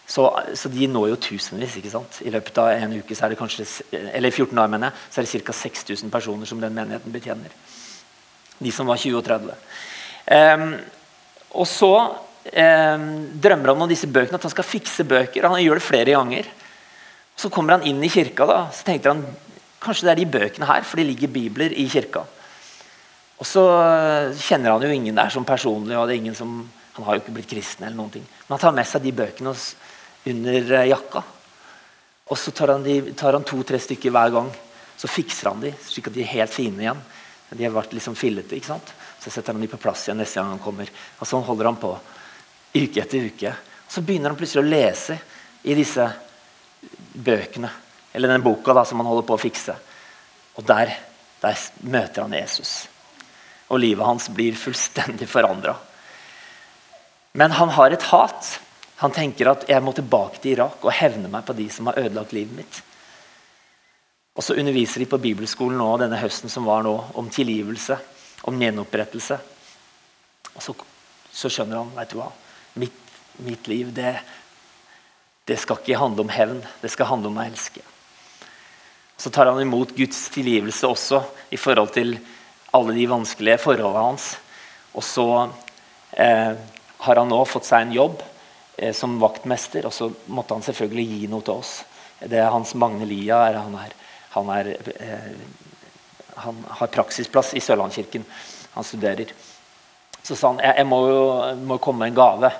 Så, 0.08 0.24
så, 0.56 0.70
de 0.72 0.86
når 0.88 1.10
jo 1.10 1.18
tusenvis. 1.26 1.74
ikke 1.80 1.92
sant? 1.92 2.20
I 2.24 2.32
løpet 2.32 2.62
av 2.62 2.70
en 2.72 2.94
uke 3.02 3.16
så 3.16 3.26
er 3.26 3.34
det 3.34 3.40
kanskje, 3.40 3.66
eller 3.92 4.30
14 4.30 4.54
dager 4.54 4.70
mener 4.72 4.88
jeg, 4.88 5.02
så 5.10 5.20
er 5.20 5.26
det 5.26 5.42
ca. 5.50 5.56
6000 5.58 6.14
personer 6.14 6.48
som 6.48 6.62
den 6.62 6.78
menigheten 6.78 7.12
betjener. 7.12 7.58
De 8.58 8.72
som 8.72 8.88
var 8.88 9.02
20 9.02 9.18
og 9.18 9.26
30. 9.26 9.58
Um, 10.28 10.72
og 11.58 11.68
så 11.68 11.92
um, 12.46 13.04
drømmer 13.42 13.72
om 13.74 13.84
disse 13.90 14.08
bøkene, 14.10 14.38
at 14.38 14.46
han 14.46 14.54
skal 14.54 14.66
fikse 14.66 15.06
bøker. 15.08 15.48
Han 15.48 15.62
gjør 15.62 15.80
det 15.80 15.86
flere 15.86 16.16
ganger. 16.16 16.48
Så 17.38 17.50
kommer 17.54 17.76
han 17.76 17.86
inn 17.86 18.02
i 18.02 18.10
kirka. 18.12 18.46
da, 18.46 18.58
så 18.74 18.86
tenker 18.86 19.14
han 19.14 19.24
kanskje 19.82 20.08
det 20.08 20.14
er 20.14 20.20
de 20.22 20.32
bøkene 20.38 20.68
her, 20.68 20.82
for 20.82 20.98
det 20.98 21.06
ligger 21.10 21.32
bibler 21.32 21.74
i 21.76 21.86
kirka. 21.90 22.24
Og 23.38 23.46
så 23.46 23.62
kjenner 24.34 24.74
han 24.74 24.82
jo 24.82 24.90
ingen 24.90 25.18
der 25.18 25.30
som 25.30 25.46
personlig, 25.46 25.94
og 25.96 26.08
det 26.08 26.16
er 26.16 26.22
ingen 26.24 26.34
som, 26.34 26.64
han 26.96 27.06
har 27.06 27.16
jo 27.16 27.22
ikke 27.22 27.36
blitt 27.36 27.50
kristen. 27.50 27.86
eller 27.86 27.96
noen 27.96 28.16
ting. 28.16 28.24
Men 28.26 28.56
han 28.56 28.64
tar 28.64 28.74
med 28.74 28.88
seg 28.90 29.04
de 29.04 29.14
bøkene 29.14 29.54
under 30.32 30.72
eh, 30.80 30.88
jakka. 30.90 31.22
Og 32.28 32.38
så 32.38 32.52
tar 32.52 32.74
han, 32.74 32.84
han 32.84 33.46
to-tre 33.46 33.78
stykker 33.80 34.12
hver 34.12 34.34
gang. 34.34 34.50
Så 34.98 35.08
fikser 35.08 35.52
han 35.52 35.62
de, 35.62 35.72
slik 35.86 36.10
at 36.10 36.16
de 36.16 36.24
er 36.24 36.34
helt 36.34 36.52
fine 36.52 36.82
igjen. 36.82 37.00
De 37.54 37.64
har 37.64 37.72
vært 37.72 37.94
liksom 37.96 38.18
fillete. 38.18 38.58
ikke 38.58 38.74
sant? 38.74 38.90
Så 39.22 39.30
setter 39.30 39.54
han 39.54 39.62
de 39.62 39.70
på 39.70 39.80
plass 39.80 40.08
igjen 40.08 40.18
neste 40.20 40.40
gang 40.40 40.50
han 40.50 40.62
kommer. 40.62 40.90
Og 41.20 41.30
sånn 41.30 41.46
holder 41.46 41.70
han 41.70 41.78
på 41.80 41.94
uke 42.84 43.02
etter 43.02 43.30
uke. 43.30 43.54
Og 43.86 43.92
så 43.92 44.04
begynner 44.04 44.32
han 44.32 44.38
plutselig 44.38 44.64
å 44.64 44.70
lese 44.70 45.18
i 45.68 45.76
disse 45.78 46.06
bøkene. 47.14 47.70
Eller 48.12 48.32
den 48.32 48.44
boka 48.44 48.74
da, 48.76 48.84
som 48.88 49.00
han 49.02 49.08
holder 49.08 49.26
på 49.28 49.36
å 49.36 49.42
fikse. 49.42 49.74
Og 50.58 50.66
der, 50.66 50.94
der 51.42 51.66
møter 51.86 52.24
han 52.24 52.36
Jesus 52.38 52.86
og 53.68 53.80
livet 53.82 54.06
hans 54.06 54.28
blir 54.32 54.56
fullstendig 54.56 55.28
forandra. 55.28 55.76
Men 57.32 57.52
han 57.52 57.72
har 57.76 57.92
et 57.92 58.06
hat. 58.10 58.58
Han 59.02 59.14
tenker 59.14 59.52
at 59.52 59.66
jeg 59.68 59.84
må 59.84 59.92
tilbake 59.94 60.40
til 60.42 60.56
Irak 60.56 60.82
og 60.82 60.94
hevne 60.96 61.30
meg 61.30 61.44
på 61.46 61.56
de 61.56 61.68
som 61.70 61.90
har 61.90 62.00
ødelagt 62.00 62.34
livet 62.34 62.56
mitt. 62.62 62.80
Og 64.38 64.44
Så 64.44 64.54
underviser 64.54 65.02
de 65.02 65.10
på 65.10 65.18
bibelskolen 65.18 65.78
nå, 65.78 65.88
denne 65.98 66.18
høsten 66.18 66.50
som 66.50 66.64
var 66.64 66.84
nå, 66.86 66.94
om 67.18 67.30
tilgivelse, 67.30 67.98
om 68.46 68.60
gjenopprettelse. 68.62 69.38
Og 70.54 70.62
så, 70.62 70.74
så 71.34 71.50
skjønner 71.50 71.82
han 71.82 71.90
vet 71.96 72.14
du 72.14 72.20
hva, 72.20 72.30
mitt, 72.78 73.12
mitt 73.44 73.68
liv 73.70 73.92
det, 73.94 74.16
det 75.48 75.58
skal 75.60 75.80
ikke 75.80 76.00
handle 76.00 76.26
om 76.26 76.32
hevn, 76.32 76.58
det 76.82 76.90
skal 76.92 77.10
handle 77.12 77.32
om 77.32 77.38
å 77.40 77.46
elske. 77.46 77.84
Så 79.18 79.30
tar 79.34 79.50
han 79.50 79.60
imot 79.60 79.96
Guds 79.96 80.28
tilgivelse 80.30 80.86
også 80.86 81.22
i 81.50 81.58
forhold 81.58 81.90
til 81.96 82.18
alle 82.76 82.94
de 82.94 83.06
vanskelige 83.10 83.58
forholdene 83.62 84.04
hans. 84.12 84.28
Og 84.94 85.02
så 85.02 85.28
eh, 86.12 86.52
har 87.02 87.20
han 87.20 87.30
nå 87.32 87.38
fått 87.48 87.66
seg 87.66 87.86
en 87.86 87.96
jobb 87.96 88.22
eh, 88.76 88.94
som 88.94 89.18
vaktmester, 89.22 89.88
og 89.88 89.94
så 89.94 90.10
måtte 90.30 90.54
han 90.54 90.66
selvfølgelig 90.66 91.06
gi 91.08 91.30
noe 91.32 91.46
til 91.46 91.62
oss. 91.62 91.72
Det 92.20 92.38
er 92.38 92.50
Hans 92.50 92.74
Magne 92.78 93.06
Lia. 93.06 93.40
Han, 93.58 93.74
er, 93.78 93.94
han, 94.36 94.54
er, 94.54 94.72
eh, 94.98 95.34
han, 96.44 96.62
har 96.80 96.94
praksisplass 96.94 97.54
i 97.58 97.62
Sørlandskirken. 97.62 98.26
Han 98.74 98.86
studerer. 98.86 99.34
Så 100.22 100.36
sa 100.36 100.52
han 100.52 100.62
jeg, 100.62 100.76
jeg 100.82 100.88
må 100.90 101.02
jo 101.08 101.22
må 101.66 101.78
komme 101.82 102.04
med 102.04 102.12
en 102.12 102.18
gave. 102.18 102.54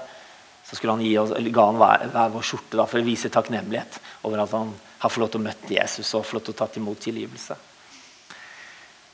Så 0.68 0.76
skulle 0.76 0.92
han 0.98 1.04
gi 1.04 1.14
oss, 1.18 1.32
ga 1.32 1.64
han 1.70 1.80
hver, 1.80 2.04
hver 2.12 2.34
vår 2.34 2.44
skjorte 2.44 2.76
da, 2.76 2.84
for 2.88 3.00
å 3.00 3.06
vise 3.06 3.32
takknemlighet 3.32 3.98
over 4.28 4.44
at 4.44 4.52
han 4.52 4.74
har 4.98 5.12
fått 5.12 5.22
lov 5.22 5.32
til 5.32 5.40
å 5.40 5.46
møte 5.46 5.74
Jesus 5.74 6.12
og 6.12 6.26
fått 6.26 6.36
lov 6.36 6.44
til 6.48 6.56
å 6.56 6.58
ta 6.58 6.68
imot 6.76 7.00
tilgivelse. 7.06 7.56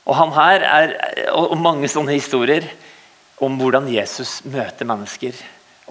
Og 0.05 0.17
han 0.19 0.33
her 0.35 0.65
er, 0.67 0.95
og 1.33 1.55
mange 1.57 1.89
sånne 1.89 2.13
historier 2.17 2.67
om 3.43 3.55
hvordan 3.59 3.87
Jesus 3.91 4.39
møter 4.45 4.87
mennesker 4.87 5.37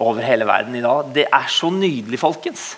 over 0.01 0.23
hele 0.25 0.47
verden 0.47 0.75
i 0.77 0.83
dag. 0.83 1.11
Det 1.15 1.25
er 1.27 1.51
så 1.51 1.69
nydelig, 1.71 2.19
folkens. 2.19 2.73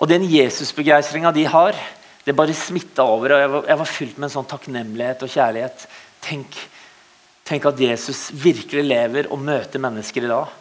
Og 0.00 0.08
den 0.08 0.24
Jesusbegeistringa 0.28 1.32
de 1.36 1.44
har, 1.50 1.76
det 2.24 2.36
bare 2.36 2.56
smitta 2.56 3.04
over. 3.04 3.34
og 3.34 3.40
jeg 3.40 3.50
var, 3.50 3.66
jeg 3.68 3.80
var, 3.80 3.88
fylt 3.88 4.18
med 4.18 4.28
en 4.28 4.34
sånn 4.36 4.48
takknemlighet 4.48 5.24
og 5.24 5.32
kjærlighet. 5.32 5.86
Tenk, 6.24 6.56
tenk, 7.48 7.66
at 7.68 7.80
Jesus 7.80 8.28
virkelig 8.32 8.84
lever 8.86 9.28
og 9.32 9.40
møter 9.44 9.82
mennesker 9.82 10.24
i 10.24 10.32
dag. 10.32 10.56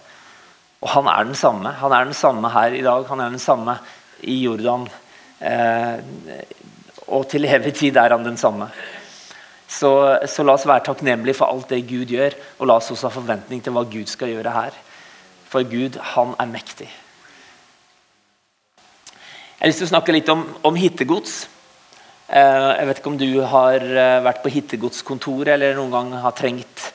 Og 0.80 0.90
han 0.94 1.10
er 1.12 1.28
den 1.28 1.36
samme. 1.36 1.74
Han 1.82 1.92
er 1.92 2.08
den 2.08 2.16
samme 2.16 2.52
her 2.54 2.76
i 2.76 2.84
dag. 2.86 3.08
Han 3.10 3.20
er 3.20 3.34
den 3.34 3.44
samme 3.44 3.76
i 4.22 4.38
Jordan. 4.44 4.88
Eh, 5.40 6.00
og 7.08 7.28
til 7.30 7.46
evig 7.50 7.74
tid 7.76 7.98
er 7.98 8.16
han 8.16 8.26
den 8.26 8.38
samme. 8.38 8.70
Så, 9.70 9.92
så, 10.26 10.44
la 10.44 10.56
oss 10.56 10.66
være 10.66 10.88
takknemlige 10.88 11.38
for 11.38 11.52
alt 11.52 11.70
det 11.70 11.84
Gud 11.88 12.10
gjør, 12.10 12.34
og 12.58 12.68
la 12.68 12.80
oss 12.80 12.90
også 12.90 13.10
ha 13.10 13.14
forventning 13.14 13.62
til 13.62 13.76
hva 13.76 13.84
Gud 13.86 14.10
skal 14.10 14.32
gjøre 14.32 14.56
her. 14.56 14.80
For 15.50 15.66
Gud, 15.68 16.00
han 16.16 16.34
er 16.40 16.50
mektig. 16.50 16.90
Jeg 18.80 19.66
har 19.66 19.70
lyst 19.70 19.82
til 19.84 19.90
å 19.90 19.94
snakke 19.94 20.16
litt 20.16 20.30
om, 20.32 20.46
om 20.66 20.78
hittegods. 20.80 21.44
Eh, 22.30 22.70
jeg 22.80 22.88
vet 22.88 23.02
ikke 23.02 23.12
om 23.12 23.20
du 23.20 23.42
har 23.52 23.84
eh, 23.84 24.20
vært 24.26 24.42
på 24.44 24.54
hittegodskontoret 24.54 25.54
eller 25.56 25.78
noen 25.78 25.94
gang 25.94 26.12
har 26.24 26.36
trengt 26.38 26.86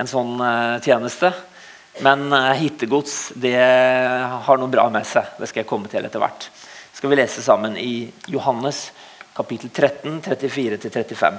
en 0.00 0.10
sånn 0.10 0.38
eh, 0.38 0.76
tjeneste. 0.82 1.32
Men 2.02 2.32
hittegods 2.58 3.32
det 3.38 3.54
har 3.54 4.58
noe 4.58 4.72
bra 4.72 4.88
med 4.90 5.06
seg. 5.06 5.36
Det 5.38 5.46
skal 5.50 5.62
jeg 5.62 5.68
komme 5.70 5.90
til 5.92 6.04
etter 6.04 6.22
hvert. 6.22 6.48
skal 6.94 7.10
vi 7.10 7.18
lese 7.20 7.42
sammen 7.42 7.76
i 7.78 8.10
Johannes 8.26 8.88
kapittel 9.34 9.70
13, 9.70 10.20
34-35. 10.22 11.38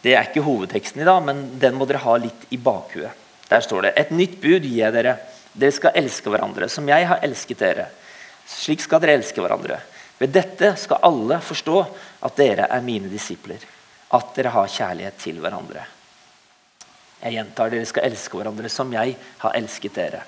Det 0.00 0.14
er 0.14 0.28
ikke 0.28 0.44
hovedteksten 0.46 1.02
i 1.02 1.08
dag, 1.08 1.22
men 1.24 1.42
den 1.58 1.76
må 1.76 1.88
dere 1.88 2.04
ha 2.04 2.16
litt 2.20 2.46
i 2.54 2.60
bakhuet. 2.60 3.26
Der 3.48 3.64
står 3.64 3.88
det 3.88 3.92
Et 3.96 4.10
nytt 4.10 4.40
bud 4.40 4.62
gir 4.62 4.84
jeg 4.84 4.92
dere. 4.92 5.16
Dere 5.52 5.74
skal 5.74 5.96
elske 5.96 6.30
hverandre 6.30 6.68
som 6.68 6.88
jeg 6.88 7.08
har 7.08 7.24
elsket 7.24 7.64
dere. 7.64 7.88
Slik 8.48 8.84
skal 8.84 9.00
dere 9.02 9.18
elske 9.18 9.40
hverandre. 9.42 9.80
Ved 10.18 10.34
dette 10.34 10.74
skal 10.76 11.02
alle 11.06 11.40
forstå 11.40 11.78
at 12.26 12.36
dere 12.36 12.68
er 12.70 12.84
mine 12.84 13.08
disipler, 13.10 13.62
at 14.14 14.34
dere 14.36 14.52
har 14.54 14.70
kjærlighet 14.70 15.18
til 15.22 15.40
hverandre. 15.42 15.84
Jeg 17.18 17.34
gjentar, 17.34 17.72
dere 17.72 17.88
skal 17.88 18.06
elske 18.06 18.38
hverandre 18.38 18.70
som 18.70 18.92
jeg 18.94 19.16
har 19.42 19.58
elsket 19.58 19.98
dere. 19.98 20.22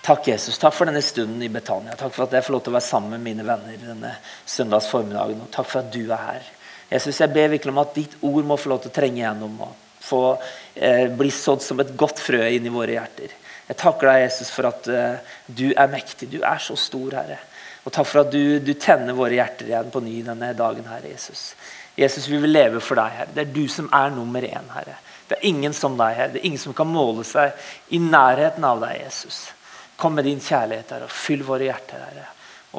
Takk, 0.00 0.30
Jesus. 0.30 0.56
Takk 0.58 0.72
for 0.74 0.88
denne 0.88 1.02
stunden 1.04 1.42
i 1.44 1.50
Betania. 1.52 1.96
Takk 1.98 2.14
for 2.14 2.24
at 2.24 2.38
jeg 2.38 2.46
får 2.46 2.54
lov 2.54 2.62
til 2.64 2.72
å 2.72 2.78
være 2.78 2.86
sammen 2.86 3.12
med 3.16 3.26
mine 3.26 3.44
venner 3.44 3.82
denne 3.82 4.14
søndags 4.48 4.88
formiddagen. 4.88 5.42
Og 5.44 5.50
takk 5.52 5.68
for 5.68 5.82
at 5.82 5.92
du 5.92 6.06
er 6.06 6.22
her. 6.22 6.46
Jesus, 6.90 7.20
jeg 7.20 7.34
ber 7.34 7.52
virkelig 7.52 7.74
om 7.74 7.82
at 7.82 7.92
ditt 7.94 8.16
ord 8.26 8.46
må 8.48 8.56
få 8.58 8.72
lov 8.72 8.80
til 8.82 8.90
å 8.90 8.96
trenge 8.96 9.20
gjennom 9.20 9.60
og 9.66 9.74
få 10.00 10.22
eh, 10.74 11.06
bli 11.12 11.28
sådd 11.34 11.62
som 11.62 11.82
et 11.82 11.92
godt 11.98 12.22
frø 12.22 12.40
inn 12.48 12.66
i 12.66 12.72
våre 12.72 12.96
hjerter. 12.96 13.36
Jeg 13.68 13.78
takker 13.78 14.08
deg, 14.10 14.24
Jesus, 14.24 14.48
for 14.50 14.70
at 14.70 14.88
eh, 14.90 15.36
du 15.46 15.68
er 15.70 15.92
mektig. 15.92 16.30
Du 16.32 16.40
er 16.40 16.62
så 16.62 16.74
stor, 16.80 17.20
Herre. 17.20 17.38
Og 17.84 17.92
takk 17.94 18.08
for 18.08 18.24
at 18.24 18.32
du, 18.32 18.58
du, 18.64 18.72
tenner 18.80 19.16
våre 19.16 19.36
hjerter 19.36 19.68
igjen 19.68 19.92
på 19.92 20.02
ny 20.04 20.16
denne 20.26 20.50
dagen, 20.56 20.88
Herre 20.90 21.12
Jesus. 21.12 21.52
Jesus, 21.98 22.26
vi 22.28 22.40
vil 22.40 22.52
leve 22.56 22.80
for 22.82 22.98
deg, 22.98 23.20
Herre. 23.20 23.36
Det 23.36 23.44
er 23.44 23.54
du 23.54 23.62
som 23.70 23.92
er 23.94 24.10
nummer 24.16 24.44
én, 24.48 24.72
Herre. 24.74 24.96
Det 25.30 25.36
er 25.38 25.46
ingen 25.46 25.74
som 25.76 25.94
deg, 25.94 26.16
her. 26.16 26.30
Det 26.32 26.40
er 26.40 26.46
ingen 26.48 26.58
som 26.58 26.74
kan 26.74 26.88
måle 26.90 27.22
seg 27.22 27.54
i 27.94 28.00
nærheten 28.02 28.64
av 28.66 28.80
deg, 28.82 28.96
Jesus. 29.04 29.44
Kom 30.00 30.16
med 30.18 30.26
din 30.26 30.40
kjærlighet 30.42 30.90
her 30.90 31.04
og 31.06 31.12
fyll 31.14 31.44
våre 31.46 31.68
hjerter, 31.68 32.02
Herre. 32.02 32.24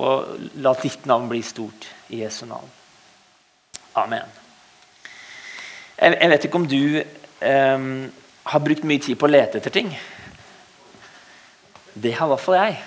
Og 0.03 0.49
la 0.59 0.73
ditt 0.81 1.05
navn 1.07 1.29
bli 1.31 1.39
stort 1.47 1.87
i 2.11 2.19
Jesu 2.25 2.43
navn. 2.49 2.67
Amen. 4.01 4.27
Jeg, 6.01 6.29
vet 6.33 6.47
ikke 6.47 6.59
om 6.59 6.67
du 6.67 6.99
um, 6.99 7.87
har 8.51 8.63
brukt 8.65 8.83
mye 8.89 9.03
tid 9.05 9.19
på 9.19 9.29
å 9.29 9.31
lete 9.31 9.61
etter 9.61 9.75
ting. 9.75 9.93
Det 11.93 12.11
har 12.17 12.27
i 12.27 12.33
hvert 12.33 12.43
fall 12.43 12.57
jeg. 12.57 12.81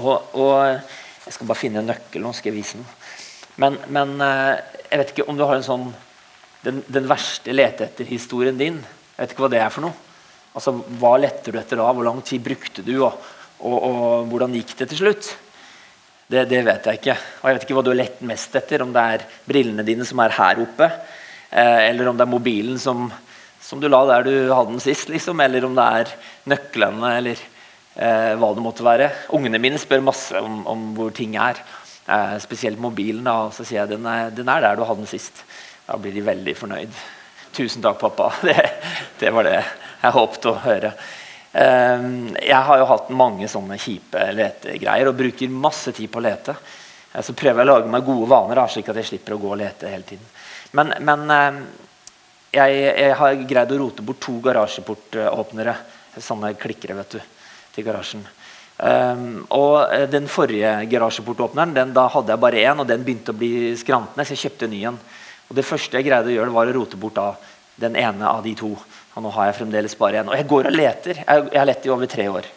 Og, 0.00 0.34
og, 0.34 0.80
Jeg 1.24 1.36
skal 1.36 1.48
bare 1.48 1.62
finne 1.62 1.80
en 1.80 1.86
nøkkel. 1.88 2.20
Nå 2.20 2.34
skal 2.34 2.50
jeg 2.50 2.58
vise 2.58 2.80
den. 2.80 2.88
Men, 3.62 3.78
men 3.94 4.18
eh, 4.20 4.58
jeg 4.90 5.00
vet 5.00 5.12
ikke 5.14 5.28
om 5.30 5.38
du 5.38 5.44
har 5.46 5.54
en 5.56 5.64
sånn 5.64 5.86
den, 6.64 6.80
den 6.88 7.06
verste 7.08 7.54
lete 7.54 7.88
etter-historien 7.88 8.58
din. 8.58 8.80
Jeg 9.14 9.20
vet 9.20 9.34
ikke 9.34 9.44
hva 9.44 9.52
det 9.52 9.62
er 9.62 9.72
for 9.72 9.86
noe. 9.86 9.94
Altså, 10.54 10.74
Hva 11.00 11.16
letter 11.18 11.54
du 11.54 11.58
etter 11.60 11.80
da? 11.80 11.88
Hvor 11.90 12.06
lang 12.06 12.20
tid 12.26 12.42
brukte 12.44 12.84
du? 12.86 12.94
Og, 13.04 13.32
og, 13.60 13.76
og 13.76 14.30
hvordan 14.30 14.54
gikk 14.56 14.76
det 14.78 14.88
til 14.92 15.02
slutt? 15.02 15.30
Det, 16.30 16.46
det, 16.48 16.62
vet 16.64 16.86
jeg 16.88 17.00
ikke. 17.00 17.16
Og 17.42 17.48
jeg 17.48 17.56
vet 17.56 17.66
ikke 17.66 17.76
hva 17.76 17.84
du 17.84 17.90
har 17.92 18.00
lett 18.00 18.22
mest 18.26 18.56
etter. 18.56 18.84
Om 18.84 18.94
det 18.94 19.04
er 19.16 19.26
brillene 19.48 19.86
dine 19.86 20.06
som 20.08 20.22
er 20.24 20.36
her 20.38 20.62
oppe, 20.64 20.88
eh, 21.50 21.80
eller 21.90 22.10
om 22.10 22.18
det 22.18 22.24
er 22.24 22.32
mobilen 22.32 22.80
som, 22.80 23.10
som, 23.60 23.82
du 23.82 23.90
la 23.90 24.04
der 24.08 24.28
du 24.28 24.34
hadde 24.54 24.72
den 24.72 24.84
sist, 24.84 25.10
liksom, 25.12 25.42
eller 25.44 25.66
om 25.68 25.76
det 25.76 25.88
er 26.00 26.14
nøklene, 26.54 27.12
eller 27.18 27.42
eh, 27.44 28.32
hva 28.40 28.52
det 28.56 28.64
måtte 28.64 28.86
være. 28.86 29.10
Ungene 29.36 29.60
mine 29.62 29.80
spør 29.82 30.06
masse 30.06 30.40
om, 30.40 30.62
om 30.70 30.88
hvor 30.96 31.12
ting 31.14 31.36
er. 31.36 31.60
Eh, 32.06 32.38
spesielt 32.40 32.80
mobilen. 32.80 33.26
Da, 33.26 33.50
så 33.52 33.66
sier 33.66 33.82
jeg 33.82 33.96
den 33.96 34.08
er, 34.08 34.32
den 34.34 34.48
er 34.48 34.64
der 34.64 34.80
du 34.80 34.86
hadde 34.86 35.04
den 35.04 35.12
sist. 35.12 35.44
Da 35.86 35.98
blir 36.00 36.14
de 36.16 36.24
veldig 36.24 36.54
fornøyd. 36.56 37.02
Tusen 37.54 37.84
takk, 37.84 38.00
pappa. 38.00 38.30
Det, 38.46 38.56
det 39.20 39.32
var 39.34 39.46
det 39.46 39.58
jeg 39.58 40.12
håpet 40.16 40.48
å 40.50 40.54
høre. 40.64 40.92
Eh, 41.52 42.06
jeg 42.44 42.62
har 42.68 42.80
jo 42.80 42.88
hatt 42.90 43.12
mange 43.14 43.48
sånne 43.48 43.78
kjipe 43.80 44.24
letegreier 44.36 45.08
og 45.08 45.16
bruker 45.16 45.52
masse 45.52 45.94
tid 45.96 46.10
på 46.12 46.20
å 46.20 46.24
lete. 46.26 46.56
Eh, 47.12 47.22
så 47.24 47.36
prøver 47.36 47.62
jeg 47.62 47.68
å 47.68 47.72
lage 47.72 47.92
meg 47.92 48.04
gode 48.04 48.28
vaner, 48.32 48.60
slik 48.68 48.90
at 48.92 49.00
jeg 49.00 49.12
slipper 49.12 49.36
å 49.36 49.40
gå 49.40 49.52
og 49.54 49.60
lete 49.62 49.92
hele 49.92 50.08
tiden. 50.08 50.28
Men, 50.74 50.92
men 51.06 51.24
eh, 51.30 51.60
jeg, 52.54 52.78
jeg, 52.84 53.16
har 53.20 53.44
greid 53.48 53.74
å 53.74 53.80
rote 53.80 54.04
bort 54.06 54.22
to 54.22 54.38
garasjeportåpnere. 54.44 55.76
Sånne 56.14 56.52
klikkere, 56.58 56.94
vet 57.00 57.16
du 57.16 57.22
til 57.74 57.86
garasjen. 57.86 58.22
Um, 58.74 59.44
og 59.54 59.92
eh, 59.94 60.08
Den 60.10 60.26
forrige 60.30 60.76
garasjeportåpneren 60.90 61.74
den, 61.74 61.92
da 61.94 62.08
hadde 62.10 62.34
jeg 62.34 62.42
bare 62.42 62.62
én, 62.62 62.80
og 62.82 62.88
den 62.90 63.04
begynte 63.06 63.34
å 63.34 63.38
bli 63.38 63.74
skrantende, 63.78 64.26
så 64.26 64.34
jeg 64.34 64.46
kjøpte 64.46 64.68
en 64.68 64.74
ny 64.74 64.80
en. 64.90 64.98
Og 65.54 65.60
Det 65.60 65.68
første 65.68 66.00
jeg 66.00 66.08
greide 66.08 66.32
å 66.32 66.34
gjøre, 66.34 66.50
var 66.50 66.66
å 66.66 66.74
rote 66.74 66.98
bort 66.98 67.14
da, 67.14 67.28
den 67.78 67.94
ene 67.94 68.26
av 68.26 68.40
de 68.42 68.56
to. 68.58 68.72
Og 69.14 69.22
nå 69.22 69.30
har 69.36 69.46
jeg 69.46 69.60
fremdeles 69.60 69.92
bare 70.00 70.18
én. 70.18 70.26
Og 70.26 70.34
jeg 70.34 70.48
går 70.50 70.66
og 70.66 70.74
leter. 70.74 71.20
Jeg, 71.20 71.44
har 71.54 71.68
lett 71.68 71.86
i 71.86 71.92
over 71.94 72.10
tre 72.10 72.26
år 72.32 72.48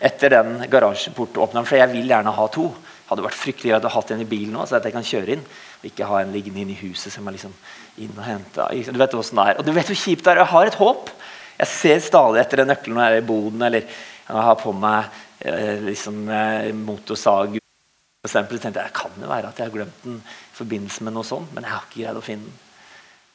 etter 0.00 0.32
den 0.32 0.64
garasjeportåpneren, 0.72 1.66
for 1.68 1.76
jeg 1.76 1.92
vil 1.92 2.08
gjerne 2.10 2.32
ha 2.34 2.46
to. 2.50 2.64
Hadde 3.06 3.22
vært 3.22 3.38
fryktelig 3.38 3.70
greit 3.70 3.86
å 3.86 3.92
ha 3.94 4.02
en 4.16 4.24
i 4.24 4.26
bilen 4.26 4.56
nå, 4.56 4.64
så 4.66 4.80
at 4.80 4.88
jeg 4.88 4.96
kan 4.96 5.06
kjøre 5.06 5.36
inn. 5.36 5.46
Og 5.78 5.86
ikke 5.92 6.08
ha 6.10 6.22
en 6.24 6.34
liggende 6.34 6.64
inn 6.64 6.74
i 6.74 6.78
huset 6.80 7.14
som 7.14 7.28
er 7.28 7.36
liksom 7.36 7.54
inn 8.02 8.16
og 8.16 8.24
henta. 8.26 8.66
Du 8.72 8.98
vet 8.98 9.14
hvordan 9.14 9.42
det 9.42 9.46
er. 9.52 9.60
Og 9.60 9.68
du 9.68 9.72
vet 9.76 9.92
hvor 9.92 10.02
kjipt 10.02 10.26
det 10.26 10.34
er. 10.34 10.42
Jeg 10.42 10.52
har 10.56 10.72
et 10.72 10.80
håp. 10.80 11.14
Jeg 11.60 11.72
ser 11.76 12.02
stadig 12.02 12.42
etter 12.42 12.64
den 12.64 12.72
nøkkelen 12.72 12.98
når 12.98 13.06
jeg 13.06 13.20
er 13.20 13.22
i 13.22 13.30
boden. 13.30 13.66
eller 13.68 13.86
jeg 13.86 14.46
har 14.50 14.58
på 14.58 14.74
meg 14.74 15.20
eh, 15.38 15.86
liksom, 15.86 16.22
eh, 16.34 16.70
motorsag. 16.74 17.60
Eksempel, 18.26 18.58
så 18.58 18.66
tenkte 18.66 18.88
jeg 18.88 18.98
kan 18.98 19.14
det 19.20 19.30
være 19.30 19.52
at 19.52 19.60
jeg 19.62 19.68
har 19.68 19.76
glemt 19.78 20.02
den 20.02 20.18
forbindelse 20.60 21.04
med 21.06 21.16
noe 21.16 21.26
sånt, 21.26 21.50
men 21.54 21.66
jeg 21.66 21.74
har 21.74 21.86
ikke 21.86 22.02
greid 22.02 22.20
å 22.20 22.24
finne 22.24 22.46
den. 22.48 22.58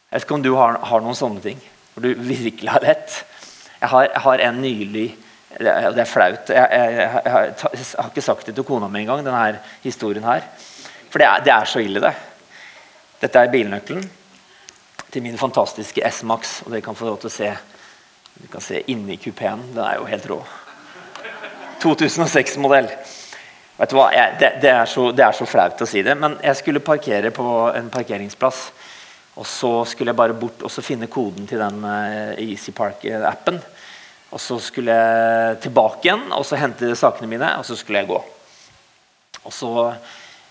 Jeg 0.06 0.18
vet 0.18 0.28
ikke 0.28 0.38
om 0.38 0.46
du 0.46 0.54
har, 0.56 0.80
har 0.90 1.04
noen 1.04 1.18
sånne 1.18 1.44
ting 1.44 1.62
hvor 1.96 2.04
du 2.06 2.26
virkelig 2.28 2.72
har 2.72 2.84
lett. 2.84 3.22
Jeg 3.80 3.90
har, 3.92 4.10
jeg 4.10 4.22
har 4.26 4.42
en 4.48 4.62
nylig 4.64 5.08
det 5.56 6.02
er, 6.02 6.08
flaut. 6.10 6.50
Jeg, 6.52 6.68
jeg, 6.72 6.96
jeg, 7.00 7.32
har, 7.32 8.10
ikke 8.10 8.24
sagt 8.24 8.50
det 8.50 8.56
til 8.58 8.66
kona 8.68 8.90
mi 8.92 9.06
engang, 9.06 9.24
denne 9.24 9.62
historien 9.86 10.26
her. 10.28 10.44
For 11.10 11.22
det 11.22 11.28
er, 11.30 11.44
det 11.46 11.54
er, 11.54 11.70
så 11.72 11.80
ille, 11.80 12.02
det. 12.04 12.12
Dette 13.22 13.40
er 13.40 13.52
bilnøkkelen 13.54 14.04
til 15.14 15.24
min 15.24 15.40
fantastiske 15.40 16.04
S-Max. 16.12 16.58
Og 16.66 16.74
dere 16.74 16.84
kan 16.84 16.98
få 17.00 17.08
lov 17.08 17.22
til 17.24 17.32
å 17.32 17.38
se 17.38 17.54
Du 18.36 18.50
kan 18.52 18.60
se 18.60 18.82
inni 18.92 19.16
kupeen. 19.16 19.62
Den 19.72 19.80
er 19.80 19.96
jo 19.96 20.10
helt 20.10 20.26
rå. 20.28 20.42
2006-modell. 21.80 22.90
Vet 23.76 23.92
du 23.92 23.98
hva, 23.98 24.08
jeg, 24.16 24.36
det, 24.40 24.50
det, 24.64 24.72
er 24.72 24.88
så, 24.88 25.10
det, 25.12 25.24
er 25.26 25.36
så, 25.36 25.46
flaut 25.50 25.82
å 25.84 25.88
si 25.90 26.00
det, 26.06 26.14
men 26.16 26.38
jeg 26.40 26.56
skulle 26.62 26.84
parkere 26.84 27.32
på 27.36 27.46
en 27.76 27.90
parkeringsplass. 27.92 28.62
Og 29.36 29.48
så 29.52 29.72
skulle 29.92 30.14
jeg 30.14 30.20
bare 30.22 30.38
bort 30.40 30.62
og 30.64 30.72
så 30.72 30.84
finne 30.86 31.12
koden 31.12 31.48
til 31.50 31.60
den 31.60 31.82
uh, 31.84 32.40
Easy 32.40 32.72
Park-appen. 32.76 33.60
Og 34.32 34.40
så 34.40 34.56
skulle 34.64 34.96
jeg 34.96 35.58
tilbake 35.66 36.08
igjen 36.08 36.24
og 36.32 36.46
så 36.48 36.60
hente 36.60 36.94
sakene 36.96 37.28
mine, 37.28 37.50
og 37.60 37.68
så 37.68 37.76
skulle 37.76 38.00
jeg 38.00 38.10
gå. 38.14 38.22
Og 39.44 39.52
så 39.54 39.74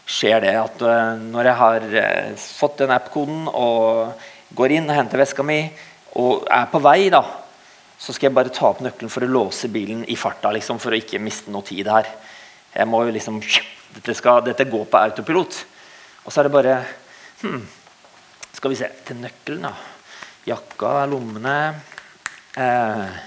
skjer 0.05 0.45
det 0.45 0.53
at 0.61 0.85
uh, 0.85 1.17
når 1.17 1.49
jeg 1.49 1.61
har 1.63 1.89
uh, 1.97 2.45
fått 2.45 2.85
den 2.85 2.93
app-koden 2.93 3.49
og 3.49 4.21
går 4.55 4.77
inn 4.77 4.91
og 4.91 4.99
henter 5.01 5.25
veska 5.25 5.47
mi 5.49 5.63
og 6.21 6.45
er 6.53 6.69
på 6.69 6.83
vei 6.85 7.09
da, 7.09 7.25
så 7.97 8.13
skal 8.13 8.29
jeg 8.29 8.37
bare 8.37 8.53
ta 8.53 8.69
opp 8.69 8.85
nøkkelen 8.85 9.11
for 9.11 9.25
å 9.25 9.33
låse 9.33 9.73
bilen 9.73 10.05
i 10.13 10.21
farta. 10.21 10.53
Liksom, 10.53 10.77
for 10.83 10.93
å 10.93 11.01
ikke 11.01 11.25
miste 11.25 11.49
noe 11.49 11.65
tid 11.65 11.89
her. 11.89 12.13
Jeg 12.75 12.91
må 12.91 13.05
jo 13.07 13.15
liksom, 13.15 13.39
dette, 13.95 14.15
skal, 14.19 14.43
dette 14.47 14.67
går 14.67 14.87
på 14.91 15.01
autopilot. 15.01 15.59
Og 16.25 16.33
så 16.33 16.41
er 16.41 16.49
det 16.49 16.55
bare 16.55 16.77
hmm, 17.43 17.65
Skal 18.57 18.73
vi 18.73 18.79
se 18.79 18.89
til 19.07 19.21
nøkkelen, 19.21 19.67
da. 19.69 19.75
Jakka, 20.49 21.05
lommene 21.09 21.57
eh, 22.61 23.19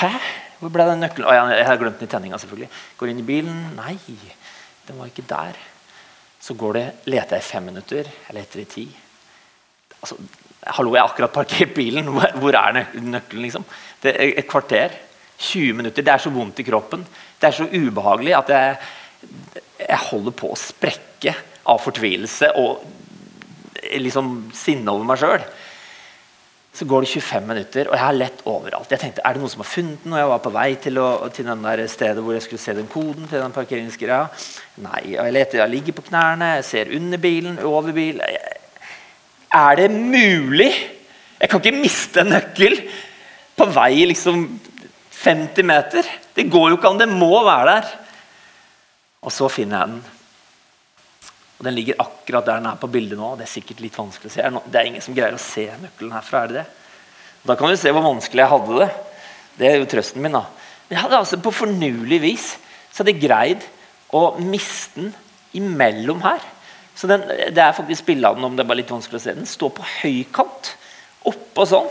Hæ? 0.00 0.10
Hvor 0.58 0.72
ble 0.74 0.86
den 0.88 1.04
nøkkelen? 1.04 1.28
Å, 1.28 1.50
jeg 1.52 1.66
har 1.68 1.78
glemt 1.80 2.00
den 2.00 2.08
i 2.08 2.10
tenninga. 2.10 2.38
selvfølgelig. 2.42 2.70
Går 2.98 3.12
inn 3.12 3.20
i 3.22 3.26
bilen. 3.26 3.60
Nei, 3.76 3.94
den 4.88 4.98
var 4.98 5.10
ikke 5.10 5.26
der. 5.28 5.58
Så 6.42 6.56
går 6.58 6.78
det, 6.78 6.86
leter 7.10 7.36
jeg 7.36 7.44
i 7.44 7.50
fem 7.52 7.68
minutter. 7.70 8.10
Jeg 8.26 8.34
leter 8.34 8.62
i 8.62 8.68
ti. 8.70 8.86
Altså, 10.00 10.18
Hallo, 10.74 10.90
jeg 10.96 11.02
har 11.02 11.12
akkurat 11.12 11.32
parkert 11.32 11.74
bilen. 11.76 12.08
Hvor 12.10 12.56
er 12.58 12.74
nøkkelen? 12.74 13.44
liksom? 13.46 13.66
Det 14.02 14.14
er 14.16 14.34
Et 14.42 14.48
kvarter. 14.48 14.96
20 15.38 15.76
minutter. 15.78 16.02
Det 16.02 16.12
er 16.12 16.18
så 16.18 16.30
vondt 16.34 16.58
i 16.58 16.66
kroppen. 16.66 17.04
Det 17.38 17.48
er 17.48 17.54
så 17.54 17.68
ubehagelig 17.70 18.34
at 18.34 18.52
jeg, 18.52 18.76
jeg 19.84 20.04
holder 20.08 20.34
på 20.34 20.52
å 20.52 20.58
sprekke 20.58 21.34
av 21.68 21.80
fortvilelse 21.84 22.50
og 22.58 22.84
liksom 24.02 24.50
sinne 24.56 24.92
over 24.92 25.06
meg 25.06 25.20
sjøl. 25.20 25.44
Så 26.78 26.86
går 26.86 27.02
det 27.02 27.10
25 27.10 27.46
minutter, 27.48 27.88
og 27.88 27.96
jeg 27.96 28.04
har 28.04 28.14
lett 28.14 28.42
overalt. 28.46 28.90
Jeg 28.92 29.00
tenkte, 29.02 29.22
Er 29.24 29.34
det 29.34 29.42
noen 29.42 29.50
som 29.50 29.62
har 29.64 29.70
funnet 29.70 30.04
den 30.04 30.12
når 30.12 30.20
jeg 30.20 30.30
var 30.30 30.42
på 30.44 30.52
vei 30.54 30.68
til, 30.82 31.00
å, 31.02 31.08
til 31.34 31.48
den 31.48 31.64
der 31.64 31.82
stedet 31.90 32.22
hvor 32.22 32.36
jeg 32.36 32.44
skulle 32.44 32.62
se 32.62 32.74
den 32.76 32.90
koden? 32.92 33.26
til 33.26 33.42
den 33.42 33.54
parkeringsgreia? 33.56 34.28
Nei, 34.84 35.02
jeg 35.16 35.34
leter, 35.34 35.62
jeg 35.62 35.72
ligger 35.72 35.96
på 35.96 36.06
knærne, 36.10 36.52
jeg 36.58 36.68
ser 36.68 36.94
under 36.94 37.18
bilen, 37.18 37.58
over 37.66 37.92
bilen. 37.96 38.22
Er 39.54 39.80
det 39.80 39.90
mulig? 39.90 40.70
Jeg 41.40 41.50
kan 41.50 41.62
ikke 41.62 41.80
miste 41.80 42.22
en 42.22 42.34
nøkkel 42.34 42.78
på 43.58 43.66
vei 43.74 44.04
liksom 44.06 44.44
50 45.18 45.66
meter. 45.66 46.06
Det 46.34 46.46
går 46.50 46.70
jo 46.70 46.78
ikke 46.78 46.92
an. 46.92 47.00
Det 47.00 47.08
må 47.10 47.32
være 47.42 47.74
der. 47.74 47.90
Og 49.26 49.34
så 49.34 49.48
finner 49.50 49.80
jeg 49.80 49.92
den. 49.94 50.02
Og 51.58 51.64
Den 51.66 51.74
ligger 51.74 52.02
akkurat 52.04 52.46
der 52.46 52.60
den 52.60 52.70
er 52.70 52.78
på 52.78 52.90
bildet 52.90 53.18
nå. 53.18 53.32
Det 53.36 53.48
er 53.48 53.50
sikkert 53.50 53.82
litt 53.82 53.98
vanskelig 53.98 54.30
å 54.30 54.34
se. 54.36 54.50
Det 54.70 54.78
er 54.78 54.90
ingen 54.90 55.02
som 55.04 55.16
greier 55.16 55.34
å 55.34 55.42
se 55.42 55.66
nøkkelen 55.82 56.14
herfra. 56.14 56.42
er 56.44 56.52
det 56.52 56.60
det? 56.60 56.66
Da 57.48 57.56
kan 57.58 57.70
du 57.70 57.76
se 57.80 57.90
hvor 57.94 58.06
vanskelig 58.06 58.44
jeg 58.44 58.52
hadde 58.52 58.78
det. 58.84 58.90
Det 59.58 59.66
er 59.66 59.80
jo 59.80 59.90
trøsten 59.90 60.22
min. 60.22 60.38
da. 60.38 60.44
Men 60.88 60.96
jeg 60.96 61.04
hadde 61.04 61.18
altså 61.18 61.40
på 61.42 61.54
fornuelig 61.54 62.20
vis 62.22 62.46
så 62.92 63.02
hadde 63.02 63.14
jeg 63.16 63.26
greid 63.26 63.66
å 64.14 64.38
miste 64.40 65.00
den 65.00 65.10
imellom 65.58 66.22
her. 66.22 66.40
Så 66.94 67.06
den, 67.06 67.26
Det 67.26 67.62
er 67.62 67.76
faktisk 67.76 68.06
bilde 68.06 68.28
av 68.28 68.36
den 68.36 68.44
om 68.44 68.56
det 68.56 68.64
er 68.64 68.68
bare 68.68 68.80
litt 68.80 68.90
vanskelig 68.90 69.20
å 69.20 69.22
se. 69.22 69.34
Den 69.34 69.46
står 69.46 69.70
på 69.74 69.86
høykant 70.02 70.72
oppå 71.28 71.66
sånn. 71.66 71.90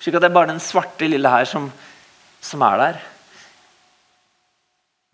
Slik 0.00 0.16
at 0.16 0.24
det 0.24 0.30
er 0.30 0.38
bare 0.38 0.50
den 0.50 0.62
svarte 0.62 1.08
lille 1.08 1.28
her 1.28 1.44
som, 1.44 1.68
som 2.40 2.62
er 2.66 2.78
der. 2.80 3.00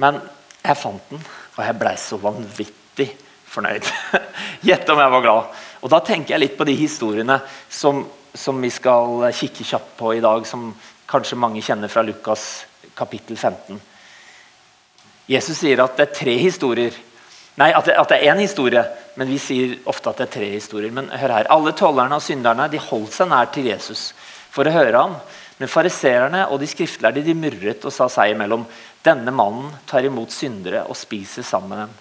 Men 0.02 0.21
jeg 0.62 0.78
fant 0.80 1.11
den, 1.11 1.23
og 1.56 1.62
jeg 1.64 1.78
blei 1.80 1.95
så 2.00 2.18
vanvittig 2.21 3.09
fornøyd. 3.49 3.88
Gjett 4.68 4.90
om 4.92 5.00
jeg 5.00 5.14
var 5.14 5.25
glad. 5.25 5.59
Og 5.83 5.92
Da 5.92 6.00
tenker 6.04 6.35
jeg 6.35 6.42
litt 6.42 6.56
på 6.59 6.66
de 6.68 6.75
historiene 6.76 7.38
som, 7.68 8.04
som 8.35 8.61
vi 8.62 8.71
skal 8.75 9.28
kikke 9.33 9.64
kjapt 9.64 9.97
på 9.99 10.14
i 10.16 10.23
dag, 10.25 10.47
som 10.47 10.71
kanskje 11.06 11.38
mange 11.38 11.62
kjenner 11.64 11.92
fra 11.92 12.04
Lukas 12.04 12.66
kapittel 12.97 13.37
15. 13.37 13.80
Jesus 15.30 15.59
sier 15.59 15.83
at 15.83 15.97
det 15.99 16.09
er 16.09 16.18
tre 16.18 16.37
historier. 16.38 16.95
Nei, 17.56 17.71
at 17.73 17.87
det, 17.88 17.97
at 17.97 18.11
det 18.12 18.18
er 18.21 18.35
én 18.35 18.42
historie, 18.42 18.83
men 19.16 19.30
vi 19.30 19.38
sier 19.40 19.78
ofte 19.88 20.12
at 20.12 20.21
det 20.21 20.26
er 20.26 20.35
tre 20.37 20.49
historier. 20.52 20.92
Men 20.92 21.09
hør 21.09 21.38
her, 21.38 21.50
Alle 21.50 21.73
tollerne 21.73 22.18
og 22.18 22.25
synderne 22.25 22.68
de 22.71 22.83
holdt 22.83 23.16
seg 23.16 23.30
nær 23.33 23.49
til 23.54 23.71
Jesus 23.71 24.11
for 24.52 24.68
å 24.68 24.75
høre 24.75 24.97
ham. 25.00 25.16
Men 25.56 25.72
fariserene 25.72 26.44
og 26.52 26.60
de 26.60 26.68
skriftlærde 26.68 27.25
de 27.25 27.34
murret 27.36 27.84
og 27.86 27.94
sa 27.94 28.10
seg 28.12 28.34
imellom 28.34 28.66
denne 29.06 29.32
mannen 29.32 29.70
tar 29.88 30.04
imot 30.04 30.34
syndere 30.34 30.84
og 30.84 30.98
spiser 30.98 31.46
sammen 31.46 31.72
med 31.72 31.84
dem. 31.84 31.94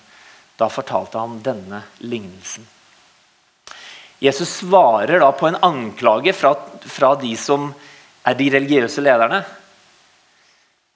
Da 0.59 0.69
fortalte 0.71 1.19
han 1.19 1.39
denne 1.43 1.81
lignelsen. 2.03 2.65
Jesus 4.19 4.50
svarer 4.62 5.19
da 5.19 5.31
på 5.35 5.47
en 5.47 5.59
anklage 5.63 6.33
fra, 6.33 6.53
fra 6.81 7.12
de 7.19 7.33
som 7.38 7.67
er 8.25 8.38
de 8.39 8.47
religiøse 8.55 9.03
lederne. 9.03 9.41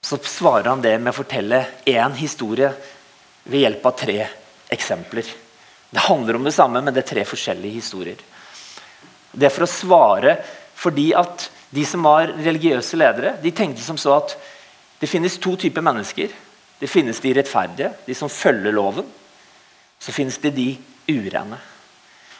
Så 0.02 0.18
svarer 0.24 0.72
han 0.72 0.82
det 0.84 0.96
med 0.98 1.12
å 1.12 1.20
fortelle 1.20 1.60
én 1.88 2.16
historie 2.18 2.72
ved 3.44 3.66
hjelp 3.66 3.86
av 3.86 3.98
tre 4.00 4.18
eksempler. 4.72 5.28
Det 5.90 6.06
handler 6.06 6.40
om 6.40 6.48
det 6.48 6.56
samme, 6.56 6.82
men 6.82 6.94
det 6.94 7.04
er 7.04 7.12
tre 7.12 7.26
forskjellige 7.28 7.80
historier. 7.82 8.20
Det 9.32 9.48
er 9.48 9.54
for 9.54 9.68
å 9.68 9.72
svare 9.72 10.38
fordi 10.80 11.10
at 11.18 11.50
de 11.70 11.86
som 11.86 12.04
var 12.04 12.32
religiøse 12.34 12.98
ledere, 12.98 13.36
de 13.44 13.52
tenkte 13.54 13.84
som 13.86 13.98
så 14.00 14.16
at 14.18 14.36
det 15.00 15.10
finnes 15.10 15.38
to 15.40 15.56
typer 15.60 15.86
mennesker. 15.86 16.32
Det 16.80 16.90
finnes 16.90 17.20
de 17.22 17.34
rettferdige, 17.36 17.92
de 18.06 18.16
som 18.16 18.32
følger 18.32 18.74
loven. 18.76 19.06
Så 20.00 20.16
finnes 20.16 20.40
det 20.42 20.56
de 20.56 20.72
urene. 21.10 21.60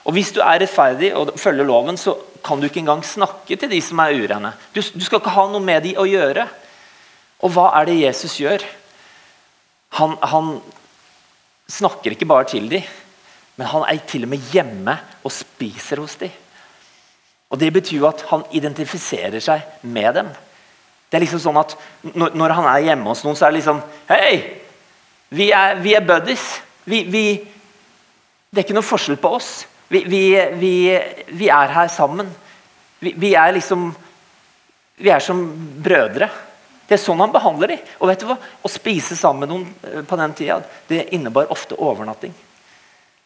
Og 0.08 0.16
Hvis 0.16 0.32
du 0.32 0.40
er 0.42 0.62
rettferdig 0.64 1.12
og 1.16 1.36
følger 1.38 1.68
loven, 1.68 1.98
så 1.98 2.16
kan 2.44 2.60
du 2.60 2.66
ikke 2.70 2.80
engang 2.82 3.04
snakke 3.06 3.56
til 3.60 3.70
de 3.70 3.82
som 3.84 4.00
er 4.00 4.16
urene. 4.16 4.54
Du, 4.74 4.82
du 4.82 5.04
skal 5.06 5.20
ikke 5.20 5.36
ha 5.36 5.46
noe 5.52 5.62
med 5.64 5.84
de 5.86 5.94
å 6.00 6.08
gjøre. 6.08 6.48
Og 7.44 7.54
hva 7.54 7.70
er 7.80 7.90
det 7.90 8.00
Jesus 8.00 8.40
gjør? 8.40 8.64
Han, 10.00 10.16
han 10.24 10.58
snakker 11.70 12.16
ikke 12.16 12.28
bare 12.30 12.48
til 12.50 12.70
de, 12.72 12.82
men 13.60 13.68
han 13.68 13.86
er 13.88 14.00
til 14.08 14.26
og 14.26 14.32
med 14.34 14.52
hjemme 14.54 14.96
og 15.24 15.36
spiser 15.36 16.02
hos 16.02 16.16
dem. 16.22 16.32
Og 17.50 17.60
Det 17.60 17.72
betyr 17.74 17.98
jo 17.98 18.10
at 18.10 18.22
han 18.30 18.46
identifiserer 18.54 19.42
seg 19.42 19.62
med 19.82 20.14
dem. 20.20 20.30
Det 21.10 21.18
er 21.18 21.24
liksom 21.26 21.42
sånn 21.42 21.58
at 21.58 21.76
Når, 22.14 22.36
når 22.38 22.54
han 22.54 22.68
er 22.70 22.84
hjemme 22.92 23.10
hos 23.10 23.24
noen, 23.26 23.38
så 23.38 23.48
er 23.48 23.54
det 23.54 23.62
liksom 23.62 23.82
Hei! 24.10 24.34
Vi 25.30 25.52
er, 25.54 25.78
vi 25.78 25.94
er 25.94 26.06
buddies. 26.06 26.44
Vi, 26.90 27.04
vi, 27.06 27.24
det 28.50 28.58
er 28.58 28.66
ikke 28.66 28.78
noe 28.78 28.86
forskjell 28.86 29.20
på 29.22 29.30
oss. 29.38 29.50
Vi, 29.94 30.02
vi 30.10 31.50
er 31.54 31.74
her 31.76 31.90
sammen. 31.94 32.32
Vi, 33.00 33.34
er 33.38 33.54
liksom 33.54 33.92
Vi 34.98 35.12
er 35.14 35.22
som 35.22 35.44
brødre. 35.86 36.32
Det 36.90 36.98
er 36.98 37.02
sånn 37.04 37.22
han 37.22 37.34
behandler 37.34 37.76
dem. 37.76 37.86
Og 38.02 38.10
vet 38.10 38.24
du 38.24 38.26
hva? 38.32 38.40
Å 38.42 38.72
spise 38.74 39.14
sammen 39.18 39.46
med 39.46 39.52
noen 39.54 39.66
eh, 39.86 40.02
på 40.10 40.18
den 40.18 40.34
tida, 40.34 40.58
det 40.90 41.12
innebar 41.14 41.52
ofte 41.54 41.78
overnatting. 41.78 42.34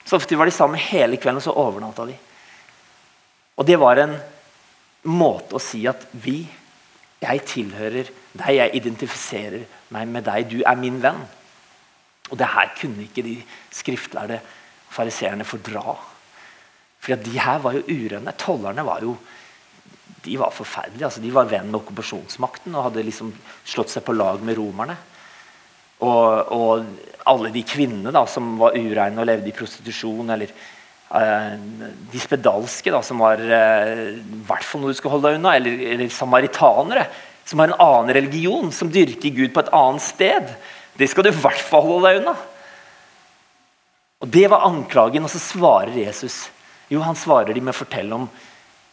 Så 0.04 0.20
ofte 0.20 0.36
var 0.36 0.52
de 0.52 0.56
sammen 0.56 0.84
hele 0.92 1.16
kvelden, 1.16 1.40
og 1.40 1.46
så 1.46 1.56
overnatta 1.56 2.04
de. 2.10 2.18
Og 3.58 3.68
det 3.68 3.78
var 3.82 4.02
en 4.02 4.16
måte 5.10 5.58
å 5.58 5.62
si 5.62 5.84
at 5.90 6.08
vi, 6.24 6.42
jeg 7.24 7.46
tilhører 7.48 8.10
deg, 8.34 8.56
jeg 8.58 8.76
identifiserer 8.80 9.66
meg 9.94 10.10
med 10.10 10.26
deg, 10.28 10.50
du 10.50 10.64
er 10.66 10.80
min 10.80 11.00
venn. 11.04 11.22
Og 12.32 12.40
det 12.40 12.50
her 12.50 12.74
kunne 12.80 13.06
ikke 13.06 13.26
de 13.26 13.38
skriftlærde 13.74 14.40
fariseerne 14.94 15.46
fordra. 15.46 15.96
For 17.04 17.20
de 17.20 17.38
her 17.38 17.60
var 17.64 17.76
jo 17.78 17.84
urene. 17.88 18.34
Tollerne 18.40 18.86
var 18.88 19.04
jo 19.06 19.18
de 20.24 20.38
var 20.40 20.54
forferdelige. 20.56 21.04
Altså, 21.06 21.22
de 21.22 21.32
var 21.36 21.50
venn 21.52 21.68
med 21.68 21.82
okkupasjonsmakten 21.82 22.76
og 22.78 22.86
hadde 22.88 23.04
liksom 23.04 23.34
slått 23.68 23.92
seg 23.92 24.06
på 24.08 24.16
lag 24.16 24.40
med 24.46 24.56
romerne. 24.56 24.96
Og, 26.04 26.54
og 26.56 26.86
alle 27.28 27.52
de 27.52 27.64
kvinnene 27.68 28.12
da, 28.16 28.24
som 28.28 28.56
var 28.60 28.78
ureine 28.78 29.20
og 29.20 29.28
levde 29.28 29.52
i 29.52 29.56
prostitusjon, 29.56 30.32
eller 30.36 30.52
de 31.10 32.22
spedalske, 32.22 32.90
da, 32.90 33.04
som 33.06 33.20
var 33.22 33.42
uh, 33.42 34.16
hvert 34.48 34.66
fall 34.66 34.82
noe 34.82 34.96
du 34.96 34.98
skal 34.98 35.14
holde 35.14 35.30
deg 35.30 35.38
unna, 35.38 35.52
eller, 35.60 35.84
eller, 35.94 36.10
samaritanere, 36.10 37.04
som 37.46 37.62
har 37.62 37.70
en 37.70 37.84
annen 37.86 38.16
religion, 38.18 38.72
som 38.74 38.90
dyrker 38.90 39.36
Gud 39.36 39.52
på 39.54 39.62
et 39.62 39.70
annet 39.78 40.02
sted, 40.02 40.56
det 40.98 41.10
skal 41.12 41.28
du 41.28 41.30
i 41.30 41.36
hvert 41.44 41.62
fall 41.62 41.86
holde 41.86 42.08
deg 42.08 42.22
unna. 42.24 42.34
Og 44.24 44.32
Det 44.32 44.48
var 44.50 44.66
anklagen, 44.66 45.28
og 45.28 45.30
så 45.30 45.42
svarer 45.44 45.94
Jesus. 46.00 46.48
Jo, 46.90 47.04
han 47.06 47.18
svarer 47.20 47.54
de 47.54 47.62
med 47.62 47.76
å 47.76 47.82
fortelle 47.84 48.18
om 48.18 48.28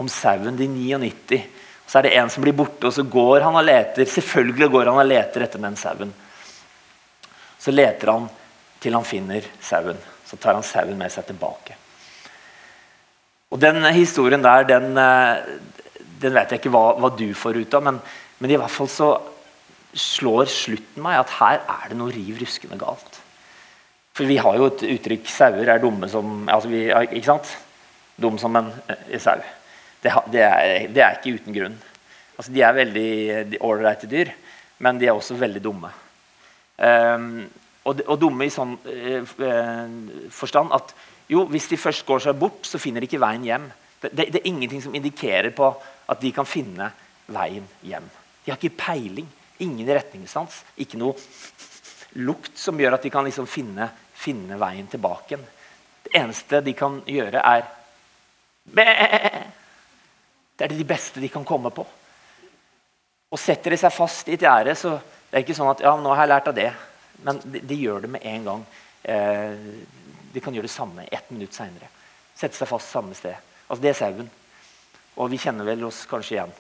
om 0.01 0.09
sauen, 0.09 0.57
de 0.57 0.69
99. 0.69 1.43
Så 1.87 1.99
er 1.99 2.07
det 2.07 2.15
en 2.17 2.31
som 2.33 2.45
blir 2.45 2.57
borte, 2.57 2.89
og 2.89 2.95
så 2.97 3.05
går 3.05 3.45
han 3.45 3.57
og 3.59 3.67
leter. 3.67 4.09
Selvfølgelig 4.09 4.71
går 4.73 4.89
han 4.89 5.01
og 5.03 5.11
leter 5.11 5.45
etter 5.45 5.61
den 5.61 5.77
sauen. 5.77 6.15
Så 7.61 7.75
leter 7.75 8.15
han 8.15 8.31
til 8.81 8.97
han 8.97 9.05
finner 9.05 9.45
sauen. 9.61 10.01
Så 10.25 10.39
tar 10.41 10.57
han 10.57 10.65
sauen 10.65 10.97
med 10.97 11.13
seg 11.13 11.27
tilbake. 11.29 11.77
Og 13.51 13.59
Den 13.59 13.83
historien 13.95 14.43
der, 14.43 14.63
den, 14.63 14.97
eh, 14.99 15.43
den 16.23 16.35
vet 16.35 16.53
jeg 16.53 16.61
ikke 16.61 16.71
hva, 16.71 16.95
hva, 17.01 17.11
du 17.11 17.33
får 17.35 17.59
ut 17.59 17.75
av, 17.75 17.83
men, 17.83 17.99
men, 18.39 18.51
i 18.51 18.59
hvert 18.61 18.71
fall 18.71 18.91
så 18.91 19.11
slår 19.91 20.47
slutten 20.47 21.03
meg 21.03 21.19
at 21.19 21.33
her 21.41 21.65
er 21.65 21.91
det 21.91 21.99
noe 21.99 22.15
riv 22.15 22.39
ruskende 22.39 22.79
galt. 22.79 23.19
For 24.15 24.29
vi 24.29 24.39
har 24.39 24.59
jo 24.59 24.69
et 24.71 24.85
uttrykk 24.87 25.27
'sauer 25.27 25.67
er 25.67 25.83
dumme 25.83 26.07
som' 26.09 26.47
altså 26.49 26.69
vi, 26.71 26.87
Ikke 26.91 27.27
sant? 27.27 27.57
Dum 28.21 28.39
som 28.39 28.57
en 28.57 28.71
eh, 28.89 29.19
sau 29.19 29.41
det, 30.03 30.13
det, 30.33 30.43
det, 30.95 31.03
er, 31.03 31.19
ikke 31.19 31.41
uten 31.41 31.53
grunn. 31.53 31.77
Altså, 32.39 32.53
de 32.53 32.63
er 32.63 32.73
veldig 32.73 33.59
ålreite 33.61 34.07
dyr, 34.09 34.31
men 34.79 34.99
de 34.99 35.07
er 35.07 35.13
også 35.13 35.35
veldig 35.35 35.61
dumme. 35.65 35.91
Um, 36.79 37.51
og, 37.85 38.01
og, 38.07 38.17
dumme 38.21 38.47
i 38.47 38.53
sånn 38.53 38.79
uh, 38.81 39.33
forstand 40.33 40.73
at 40.73 40.95
jo, 41.31 41.45
hvis 41.47 41.69
de 41.71 41.79
først 41.79 42.03
går 42.07 42.25
seg 42.25 42.39
bort, 42.39 42.65
så 42.67 42.81
finner 42.83 43.03
de 43.03 43.07
ikke 43.07 43.23
veien 43.23 43.45
hjem. 43.47 43.69
Det, 44.01 44.11
det, 44.11 44.25
det, 44.35 44.41
er 44.41 44.49
ingenting 44.51 44.83
som 44.83 44.95
indikerer 44.97 45.53
på 45.55 45.69
at 46.11 46.23
de 46.23 46.33
kan 46.35 46.49
finne 46.49 46.89
veien 47.31 47.69
hjem. 47.87 48.09
De 48.43 48.51
har 48.51 48.59
ikke 48.59 48.81
peiling. 48.81 49.29
Ingen 49.63 49.93
retningssans. 49.95 50.63
Ikke 50.83 50.99
noe 50.99 51.15
lukt 52.19 52.59
som 52.59 52.81
gjør 52.81 52.97
at 52.97 53.07
de 53.07 53.13
kan 53.15 53.27
liksom 53.29 53.47
finne, 53.47 53.87
finne 54.19 54.59
veien 54.59 54.89
tilbake. 54.91 55.39
Det 56.03 56.17
eneste 56.19 56.63
de 56.67 56.75
kan 56.75 56.99
gjøre, 57.07 57.45
er! 57.45 57.69
Det 58.71 60.67
er 60.67 60.73
det 60.73 60.81
de 60.81 60.89
beste 60.89 61.23
de 61.23 61.31
kan 61.33 61.47
komme 61.47 61.71
på. 61.73 61.87
Og 63.31 63.39
Setter 63.39 63.71
de 63.71 63.79
seg 63.79 63.95
fast 63.95 64.29
i 64.29 64.35
et 64.35 64.43
gjerde, 64.43 64.75
så 64.75 64.97
det 65.31 65.39
er 65.39 65.45
ikke 65.45 65.55
sånn 65.55 65.71
at 65.71 65.85
ja, 65.87 65.95
nå 65.95 66.11
har 66.11 66.25
jeg 66.25 66.33
lært 66.33 66.51
av 66.51 66.59
det. 66.59 66.71
Men 67.23 67.39
de, 67.45 67.63
de 67.63 67.79
gjør 67.79 68.03
det 68.03 68.11
med 68.17 68.27
en 68.27 68.49
gang. 68.49 68.65
Eh, 69.07 69.55
de 70.33 70.43
kan 70.43 70.55
gjøre 70.55 70.69
det 70.69 70.75
samme 70.75 71.07
ett 71.11 71.31
minutt 71.31 71.55
seinere. 71.57 71.89
Sette 72.37 72.57
seg 72.57 72.69
fast 72.71 72.93
samme 72.93 73.17
sted. 73.19 73.37
Altså 73.69 73.83
Det 73.83 73.91
er 73.91 73.99
sauen. 73.99 74.31
Og 75.17 75.31
vi 75.31 75.41
kjenner 75.43 75.67
vel 75.67 75.85
oss 75.85 76.05
kanskje 76.11 76.37
igjen. 76.37 76.53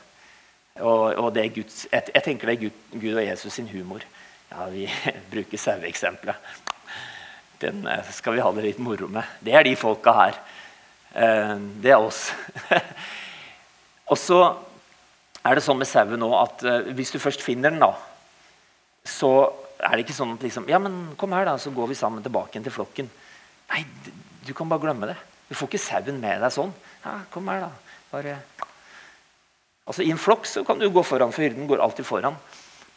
Og, 0.80 1.04
og 1.18 1.38
Guds, 1.54 1.86
jeg, 1.90 2.10
jeg, 2.14 2.22
tenker 2.24 2.50
det 2.50 2.56
er 2.56 2.64
Gud, 2.64 2.82
Gud, 2.94 3.14
og 3.14 3.24
Jesus 3.24 3.54
sin 3.54 3.68
humor. 3.68 4.04
Ja, 4.50 4.66
Vi 4.70 4.88
bruker 5.32 5.58
saueeksempelet. 5.58 6.36
Den 7.60 7.86
eh, 7.86 8.10
skal 8.12 8.34
vi 8.34 8.42
ha 8.44 8.52
det 8.56 8.64
litt 8.64 8.80
moro 8.82 9.08
med. 9.08 9.38
Det 9.40 9.54
er 9.54 9.66
de 9.66 9.76
folka 9.76 10.14
her. 10.16 10.40
Eh, 11.12 11.56
det 11.82 11.92
er 11.92 12.00
oss. 12.00 12.30
Og 14.10 14.18
så 14.18 14.40
er 15.46 15.56
det 15.56 15.64
sånn 15.64 15.78
med 15.80 15.88
sauen 15.88 16.20
nå 16.20 16.30
at 16.36 16.64
uh, 16.66 16.90
hvis 16.96 17.12
du 17.14 17.20
først 17.22 17.44
finner 17.44 17.72
den, 17.72 17.80
da, 17.80 17.94
så 19.06 19.30
er 19.78 19.94
det 19.94 20.04
ikke 20.04 20.16
sånn 20.16 20.34
at 20.34 20.42
liksom, 20.44 20.66
ja, 20.68 20.80
men 20.82 21.14
kom 21.20 21.32
her 21.32 21.46
da, 21.48 21.54
så 21.60 21.72
går 21.72 21.92
vi 21.92 21.96
sammen 21.96 22.24
tilbake 22.24 22.60
til 22.60 22.74
flokken. 22.74 23.08
Nei, 23.70 23.84
du 24.46 24.52
kan 24.56 24.68
bare 24.70 24.82
glemme 24.82 25.10
det. 25.10 25.16
Du 25.48 25.56
får 25.58 25.70
ikke 25.70 25.82
sauen 25.82 26.20
med 26.22 26.42
deg 26.42 26.54
sånn. 26.54 26.72
Ja, 27.04 27.20
kom 27.32 27.48
her 27.50 27.66
da. 27.66 27.70
Bare... 28.10 28.38
Altså 29.90 30.04
I 30.06 30.12
en 30.14 30.20
flokk 30.22 30.46
så 30.46 30.62
kan 30.66 30.78
du 30.78 30.86
gå 30.92 31.02
foran, 31.02 31.32
for 31.34 31.42
hyrden 31.42 31.66
går 31.66 31.82
alltid 31.82 32.06
foran. 32.06 32.36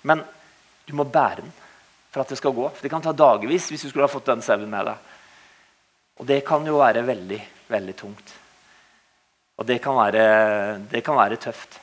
Men 0.05 0.21
du 0.85 0.93
må 0.97 1.07
bære 1.09 1.41
den 1.41 1.53
for 2.13 2.21
at 2.21 2.29
det 2.29 2.37
skal 2.37 2.53
gå. 2.53 2.67
For 2.69 2.85
Det 2.85 2.91
kan 2.93 3.01
ta 3.01 3.13
dagevis 3.17 3.71
hvis 3.71 3.85
du 3.85 3.89
skulle 3.89 4.05
ha 4.05 4.11
fått 4.11 4.29
den 4.29 4.43
sauen 4.45 4.69
med 4.69 4.85
deg. 4.91 5.11
Og 6.21 6.27
det 6.29 6.43
kan 6.45 6.65
jo 6.67 6.77
være 6.77 7.01
veldig, 7.07 7.39
veldig 7.73 7.95
tungt. 7.97 8.33
Og 9.57 9.65
det 9.65 9.79
kan 9.81 9.97
være, 9.97 10.25
det 10.91 11.01
kan 11.05 11.17
være 11.17 11.39
tøft. 11.41 11.79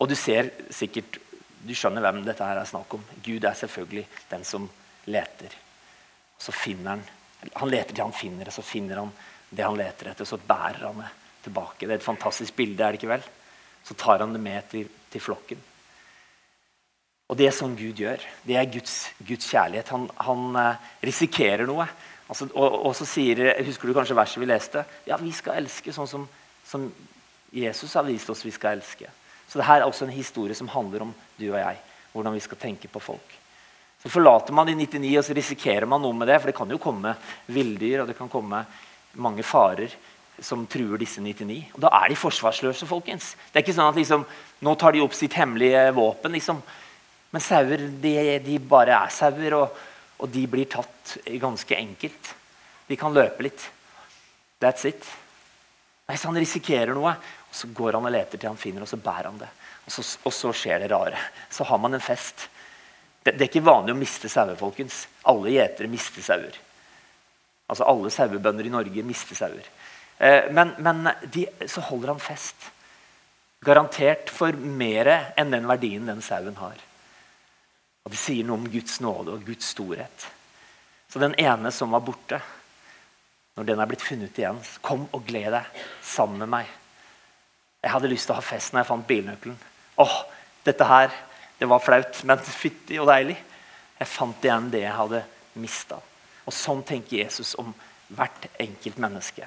Og 0.00 0.08
du 0.08 0.16
ser 0.18 0.54
sikkert 0.70 1.18
Du 1.60 1.74
skjønner 1.76 2.00
hvem 2.00 2.22
dette 2.24 2.40
her 2.40 2.56
er 2.56 2.64
snakk 2.64 2.94
om. 2.96 3.02
Gud 3.20 3.44
er 3.44 3.52
selvfølgelig 3.52 4.06
den 4.30 4.44
som 4.48 4.62
leter. 5.12 5.52
Så 6.40 6.54
finner 6.56 6.94
han 6.94 7.02
Han 7.56 7.70
leter 7.72 7.94
til 7.94 8.04
han 8.04 8.16
finner 8.16 8.48
det, 8.48 8.54
så 8.54 8.64
finner 8.64 9.02
han 9.02 9.12
det 9.50 9.64
han 9.66 9.78
leter 9.78 10.12
etter, 10.12 10.28
så 10.28 10.38
bærer 10.38 10.84
han 10.86 11.02
det 11.02 11.08
tilbake. 11.44 11.86
Det 11.86 11.94
er 11.94 11.98
et 11.98 12.04
fantastisk 12.04 12.54
bilde, 12.56 12.84
er 12.84 12.92
det 12.92 13.00
ikke 13.00 13.14
vel? 13.14 13.26
Så 13.86 13.96
tar 13.98 14.22
han 14.22 14.34
det 14.34 14.42
med 14.44 14.66
til, 14.70 14.90
til 15.10 15.24
flokken. 15.24 15.62
Og 17.30 17.38
det 17.38 17.46
er 17.46 17.54
sånn 17.54 17.76
Gud 17.78 18.00
gjør. 18.02 18.22
Det 18.42 18.56
er 18.58 18.68
Guds, 18.70 18.94
Guds 19.22 19.46
kjærlighet. 19.52 19.92
Han, 19.94 20.08
han, 20.18 20.46
eh, 20.58 20.88
risikerer 21.06 21.68
noe. 21.68 21.86
Altså, 22.26 22.48
og, 22.50 22.74
og, 22.90 22.92
så 22.98 23.06
sier, 23.06 23.42
Husker 23.66 23.88
du 23.88 23.94
kanskje 23.94 24.18
verset 24.18 24.42
vi 24.42 24.50
leste? 24.50 24.84
Ja, 25.06 25.18
vi 25.20 25.32
skal 25.34 25.62
elske 25.62 25.94
sånn 25.94 26.10
som, 26.10 26.26
som 26.66 26.88
Jesus 27.54 27.94
har 27.94 28.06
vist 28.06 28.30
oss 28.30 28.42
vi 28.46 28.54
skal 28.54 28.78
elske. 28.78 29.10
Så 29.50 29.58
det 29.58 29.66
her 29.66 29.80
er 29.80 29.86
også 29.86 30.06
en 30.06 30.14
historie 30.14 30.54
som 30.58 30.70
handler 30.70 31.06
om 31.06 31.14
du 31.38 31.48
og 31.48 31.58
jeg. 31.58 31.78
Hvordan 32.12 32.34
vi 32.34 32.42
skal 32.42 32.58
tenke 32.58 32.90
på 32.90 33.02
folk. 33.02 33.39
Så 34.00 34.08
forlater 34.08 34.56
man 34.56 34.70
de 34.70 34.74
99, 34.78 35.18
og 35.20 35.26
så 35.26 35.36
risikerer 35.36 35.88
man 35.88 36.00
noe 36.00 36.16
med 36.16 36.30
det. 36.30 36.38
For 36.40 36.50
det 36.50 36.56
kan 36.56 36.70
jo 36.72 36.80
komme 36.80 37.12
villdyr 37.52 38.02
og 38.02 38.08
det 38.08 38.16
kan 38.18 38.32
komme 38.32 38.64
mange 39.20 39.44
farer 39.44 39.92
som 40.40 40.64
truer 40.70 41.00
disse 41.00 41.20
99. 41.20 41.74
Og 41.76 41.82
da 41.84 41.90
er 42.00 42.08
de 42.10 42.16
forsvarsløse, 42.16 42.88
folkens. 42.88 43.34
Det 43.50 43.60
er 43.60 43.64
ikke 43.64 43.76
sånn 43.76 43.90
at 43.92 43.98
liksom, 44.00 44.24
nå 44.64 44.74
tar 44.80 44.96
de 44.96 45.02
opp 45.04 45.16
sitt 45.16 45.36
hemmelige 45.36 45.82
våpen. 45.96 46.32
Liksom. 46.36 46.62
Men 47.30 47.44
sauer 47.44 47.84
de, 48.02 48.14
de, 48.44 48.56
bare 48.70 48.96
er 48.96 49.12
sauer, 49.14 49.56
og, 49.58 49.82
og, 50.18 50.28
de 50.32 50.46
blir 50.50 50.70
tatt 50.70 51.18
ganske 51.42 51.76
enkelt. 51.76 52.32
De 52.88 52.98
kan 52.98 53.14
løpe 53.14 53.44
litt. 53.46 53.66
That's 54.60 54.88
it. 54.88 55.04
Nei, 56.08 56.16
så 56.16 56.30
Han 56.32 56.40
risikerer 56.40 56.96
noe, 56.96 57.12
og 57.50 57.54
så 57.54 57.68
går 57.74 57.98
han 57.98 58.08
og 58.08 58.14
leter 58.14 58.40
til 58.40 58.50
han 58.50 58.58
finner, 58.60 58.86
og 58.86 58.90
så 58.90 58.98
bærer 59.00 59.28
han 59.28 59.38
det. 59.42 59.50
Og 59.86 59.92
så, 59.92 60.06
og 60.24 60.34
så 60.34 60.54
skjer 60.56 60.82
det 60.82 60.90
rare. 60.92 61.20
Så 61.52 61.68
har 61.68 61.78
man 61.82 61.94
en 61.94 62.02
fest. 62.02 62.48
Det, 63.22 63.34
det 63.36 63.44
er 63.44 63.50
ikke 63.50 63.66
vanlig 63.66 63.94
å 63.94 64.00
miste 64.00 64.30
sauer, 64.32 64.56
folkens. 64.58 65.04
Alle 65.28 65.52
gjetere 65.54 65.90
mister 65.92 66.24
sauer. 66.24 66.56
Altså 67.70 67.86
Alle 67.86 68.10
sauebønder 68.10 68.66
i 68.66 68.72
Norge 68.72 69.06
mister 69.06 69.38
sauer. 69.38 69.66
Eh, 70.18 70.48
men, 70.52 70.74
men 70.78 71.10
de, 71.32 71.46
så 71.68 71.84
holder 71.90 72.14
han 72.14 72.22
fest. 72.22 72.70
Garantert 73.64 74.32
for 74.32 74.56
mer 74.56 75.10
enn 75.38 75.52
den 75.52 75.68
verdien 75.68 76.08
den 76.08 76.24
sauen 76.24 76.56
har. 76.60 76.80
Og 78.04 78.14
Det 78.14 78.20
sier 78.20 78.46
noe 78.48 78.56
om 78.56 78.68
Guds 78.72 79.00
nåde 79.04 79.36
og 79.36 79.44
Guds 79.44 79.68
storhet. 79.74 80.26
Så 81.10 81.20
den 81.20 81.36
ene 81.42 81.72
som 81.74 81.92
var 81.92 82.04
borte, 82.06 82.40
når 83.58 83.66
den 83.68 83.80
er 83.82 83.88
blitt 83.90 84.04
funnet 84.04 84.38
igjen, 84.38 84.60
kom 84.80 85.04
og 85.12 85.26
gled 85.28 85.52
deg 85.52 85.82
sammen 86.06 86.40
med 86.40 86.52
meg. 86.54 86.68
Jeg 87.82 87.92
hadde 87.92 88.10
lyst 88.12 88.28
til 88.28 88.36
å 88.36 88.38
ha 88.40 88.44
fest 88.44 88.72
når 88.72 88.82
jeg 88.82 88.90
fant 88.90 89.08
bilnøkkelen. 89.08 89.58
Åh, 90.00 90.16
dette 90.64 90.86
her 90.88 91.12
det 91.60 91.68
var 91.68 91.82
flaut, 91.84 92.22
men 92.24 92.40
fytti 92.40 92.96
og 93.02 93.10
deilig. 93.10 93.36
Jeg 94.00 94.08
fant 94.08 94.46
igjen 94.46 94.70
det 94.72 94.80
jeg 94.80 94.96
hadde 94.96 95.18
mista. 95.60 95.98
Og 96.48 96.54
sånn 96.56 96.80
tenker 96.88 97.18
Jesus 97.18 97.52
om 97.60 97.74
hvert 98.16 98.46
enkelt 98.64 98.96
menneske. 99.02 99.44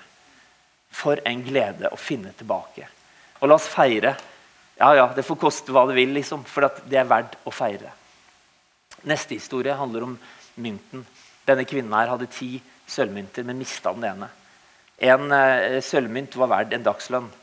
For 0.93 1.17
en 1.25 1.41
glede 1.41 1.89
å 1.89 1.97
finne 1.97 2.35
tilbake. 2.37 2.85
Og 3.41 3.49
la 3.49 3.57
oss 3.57 3.65
feire. 3.65 4.13
Ja, 4.77 4.91
ja, 4.93 5.07
det 5.15 5.25
får 5.25 5.41
koste 5.41 5.73
hva 5.73 5.87
det 5.89 5.97
vil, 5.97 6.13
liksom, 6.13 6.45
for 6.45 6.69
det 6.85 7.01
er 7.01 7.09
verdt 7.09 7.39
å 7.49 7.53
feire. 7.53 7.89
Neste 9.09 9.33
historie 9.33 9.73
handler 9.73 10.05
om 10.05 10.15
mynten. 10.61 11.01
Denne 11.49 11.65
kvinnen 11.65 11.97
her 11.97 12.13
hadde 12.13 12.29
ti 12.29 12.59
sølvmynter, 12.93 13.49
men 13.49 13.57
mista 13.57 13.89
den 13.97 14.05
ene. 14.13 14.29
En 15.01 15.33
eh, 15.33 15.81
sølvmynt 15.81 16.37
var 16.37 16.53
verd 16.59 16.77
en 16.77 16.85
dagslønn. 16.85 17.33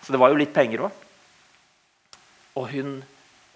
Så 0.00 0.16
det 0.16 0.24
var 0.24 0.32
jo 0.32 0.40
litt 0.40 0.56
penger 0.56 0.88
òg. 0.88 1.08
Og 2.56 2.72
hun 2.72 3.00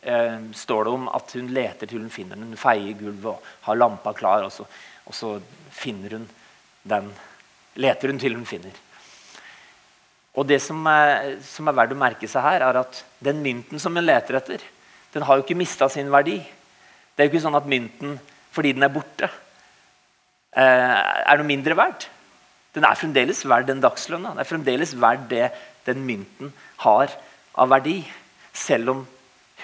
eh, 0.05 0.39
står 0.55 0.85
det 0.85 0.95
om 0.95 1.09
at 1.09 1.35
hun 1.39 1.51
leter 1.57 1.91
til 1.91 2.03
hun 2.03 2.13
finner 2.13 2.39
den. 2.39 2.53
Hun 2.53 2.61
feier 2.61 2.97
gulvet 2.99 3.31
og 3.33 3.53
har 3.67 3.79
lampa 3.81 4.13
klar, 4.17 4.47
og 4.47 4.53
så, 4.53 4.67
og 5.05 5.17
så 5.17 5.35
finner 5.75 6.19
hun 6.19 6.27
den. 6.85 7.11
Leter 7.81 8.13
hun 8.13 8.21
til 8.23 8.37
hun 8.37 8.47
finner. 8.49 8.77
Og 10.35 10.47
Det 10.47 10.61
som 10.63 10.81
er, 10.91 11.37
som 11.47 11.69
er 11.71 11.77
verdt 11.79 11.95
å 11.95 11.99
merke 11.99 12.29
seg 12.31 12.43
her, 12.43 12.65
er 12.67 12.81
at 12.81 13.05
den 13.23 13.43
mynten 13.43 13.81
som 13.83 13.95
hun 13.95 14.05
leter 14.05 14.41
etter, 14.41 14.65
den 15.15 15.23
har 15.23 15.39
jo 15.39 15.45
ikke 15.45 15.59
mista 15.59 15.87
sin 15.89 16.11
verdi. 16.11 16.41
Det 17.15 17.23
er 17.23 17.29
jo 17.29 17.35
ikke 17.35 17.45
sånn 17.45 17.59
at 17.59 17.71
mynten, 17.71 18.17
fordi 18.55 18.73
den 18.75 18.83
er 18.83 18.91
borte, 18.91 19.29
eh, 20.59 20.97
er 21.23 21.39
noe 21.39 21.47
mindre 21.47 21.77
verdt. 21.79 22.09
Den 22.75 22.85
er 22.85 22.99
fremdeles 22.99 23.45
verdt 23.47 23.71
den 23.71 23.83
dagslønna. 23.83 24.33
Den 24.35 24.43
er 24.43 24.51
fremdeles 24.51 24.97
verdt 24.99 25.29
det 25.31 25.53
den 25.87 26.03
mynten 26.03 26.51
har 26.83 27.13
av 27.55 27.71
verdi. 27.71 28.01
Selv 28.55 28.91
om 28.91 29.05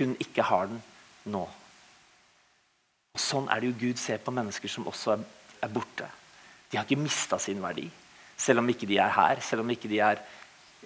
hun 0.07 0.17
ikke 0.23 0.45
har 0.47 0.71
den 0.71 0.81
nå. 1.33 1.43
Og 3.15 3.21
Sånn 3.21 3.49
er 3.51 3.61
det 3.61 3.71
jo 3.71 3.79
Gud 3.87 4.01
ser 4.01 4.21
på 4.23 4.35
mennesker 4.35 4.71
som 4.71 4.89
også 4.91 5.15
er, 5.17 5.25
er 5.67 5.73
borte. 5.73 6.09
De 6.71 6.79
har 6.79 6.87
ikke 6.87 7.03
mista 7.03 7.39
sin 7.43 7.61
verdi, 7.63 7.89
selv 8.39 8.63
om 8.63 8.69
ikke 8.71 8.89
de 8.89 9.01
er 9.03 9.11
her, 9.17 9.41
selv 9.43 9.65
om 9.65 9.73
ikke 9.75 9.91
de 9.91 9.99
er 10.07 10.21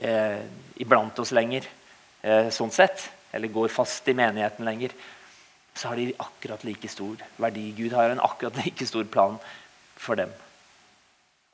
eh, 0.01 0.41
iblant 0.81 1.19
oss 1.21 1.35
lenger, 1.37 1.67
eh, 2.25 2.49
sånn 2.55 2.73
sett, 2.73 3.11
eller 3.35 3.53
går 3.53 3.73
fast 3.73 4.09
i 4.09 4.17
menigheten 4.17 4.65
lenger. 4.65 4.95
Så 5.75 5.91
har 5.91 5.99
de 5.99 6.15
akkurat 6.23 6.65
like 6.65 6.89
stor 6.89 7.21
verdi. 7.43 7.67
Gud 7.77 7.93
har 7.93 8.15
en 8.15 8.23
akkurat 8.23 8.57
like 8.63 8.87
stor 8.87 9.05
plan 9.11 9.37
for 9.97 10.17
dem. 10.17 10.31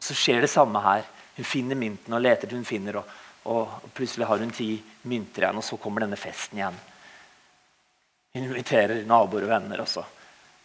Så 0.00 0.14
skjer 0.16 0.44
det 0.44 0.52
samme 0.52 0.80
her. 0.84 1.06
Hun 1.36 1.48
finner 1.48 1.78
mynten 1.78 2.14
og 2.14 2.22
leter 2.22 2.48
til 2.48 2.60
hun 2.60 2.68
finner, 2.68 3.00
og, 3.00 3.16
og, 3.48 3.90
plutselig 3.96 4.28
har 4.28 4.42
hun 4.42 4.52
ti 4.52 4.74
mynter 5.08 5.46
igjen, 5.46 5.60
og 5.60 5.64
så 5.64 5.78
kommer 5.80 6.04
denne 6.04 6.20
festen 6.20 6.60
igjen. 6.60 6.76
Inviterer 8.38 9.02
naboer 9.10 9.48
og 9.48 9.50
venner, 9.50 9.80
og 9.82 9.88
så 9.90 10.04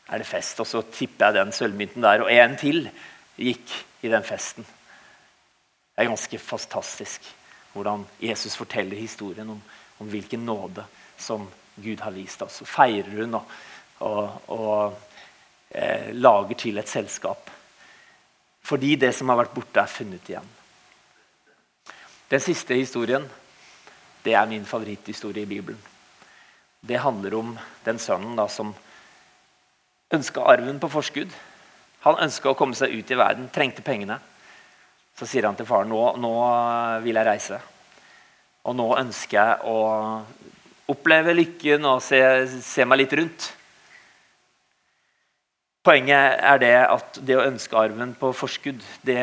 er 0.05 0.21
det 0.21 0.27
fest. 0.29 0.59
Og 0.61 0.67
så 0.69 0.83
tipper 0.93 1.31
jeg 1.31 1.39
den 1.39 1.53
sølvmynten 1.55 2.05
der, 2.05 2.25
og 2.25 2.31
en 2.31 2.57
til 2.61 2.83
gikk 3.35 3.73
i 4.05 4.11
den 4.11 4.25
festen. 4.25 4.65
Det 4.65 6.03
er 6.03 6.11
ganske 6.11 6.39
fantastisk 6.39 7.31
hvordan 7.75 8.05
Jesus 8.21 8.55
forteller 8.55 8.99
historien 8.99 9.49
om, 9.49 9.61
om 9.99 10.07
hvilken 10.07 10.45
nåde 10.45 10.85
som 11.17 11.47
Gud 11.75 11.99
har 11.99 12.13
vist 12.15 12.41
oss. 12.45 12.61
Så 12.61 12.67
feirer 12.69 13.09
hun 13.17 13.33
og, 13.35 13.49
og, 13.99 14.51
og 14.53 14.99
eh, 15.71 16.13
lager 16.13 16.55
til 16.59 16.77
et 16.79 16.91
selskap. 16.91 17.49
Fordi 18.63 18.95
det 18.95 19.11
som 19.15 19.29
har 19.29 19.41
vært 19.41 19.55
borte, 19.55 19.81
er 19.81 19.91
funnet 19.91 20.29
igjen. 20.29 20.53
Den 22.31 22.41
siste 22.43 22.77
historien 22.77 23.27
det 24.25 24.33
er 24.33 24.47
min 24.49 24.65
favoritthistorie 24.65 25.43
i 25.43 25.49
Bibelen 25.49 25.81
det 26.87 27.01
handler 27.01 27.33
om 27.39 27.55
den 27.85 27.99
sønnen 27.99 28.35
da, 28.37 28.45
som 28.51 28.73
ønska 30.13 30.43
arven 30.45 30.79
på 30.81 30.89
forskudd. 30.93 31.31
Han 32.05 32.21
ønska 32.21 32.51
å 32.51 32.57
komme 32.57 32.77
seg 32.77 32.93
ut 32.93 33.11
i 33.11 33.17
verden, 33.17 33.49
trengte 33.53 33.81
pengene. 33.85 34.19
Så 35.17 35.25
sier 35.29 35.47
han 35.47 35.57
til 35.57 35.65
faren 35.65 35.89
nå, 35.89 36.01
nå 36.21 36.33
vil 37.05 37.17
jeg 37.17 37.27
reise. 37.27 37.59
Og 38.65 38.75
nå 38.77 38.89
ønsker 38.99 39.39
jeg 39.39 39.71
å 39.71 39.77
oppleve 40.91 41.33
lykken 41.33 41.87
og 41.89 42.03
se, 42.05 42.19
se 42.61 42.85
meg 42.85 43.01
litt 43.01 43.15
rundt. 43.17 43.47
Poenget 45.85 46.39
er 46.41 46.61
det 46.61 46.75
at 46.81 47.17
det 47.25 47.37
å 47.37 47.45
ønske 47.45 47.77
arven 47.77 48.13
på 48.17 48.31
forskudd 48.33 48.81
det 49.05 49.21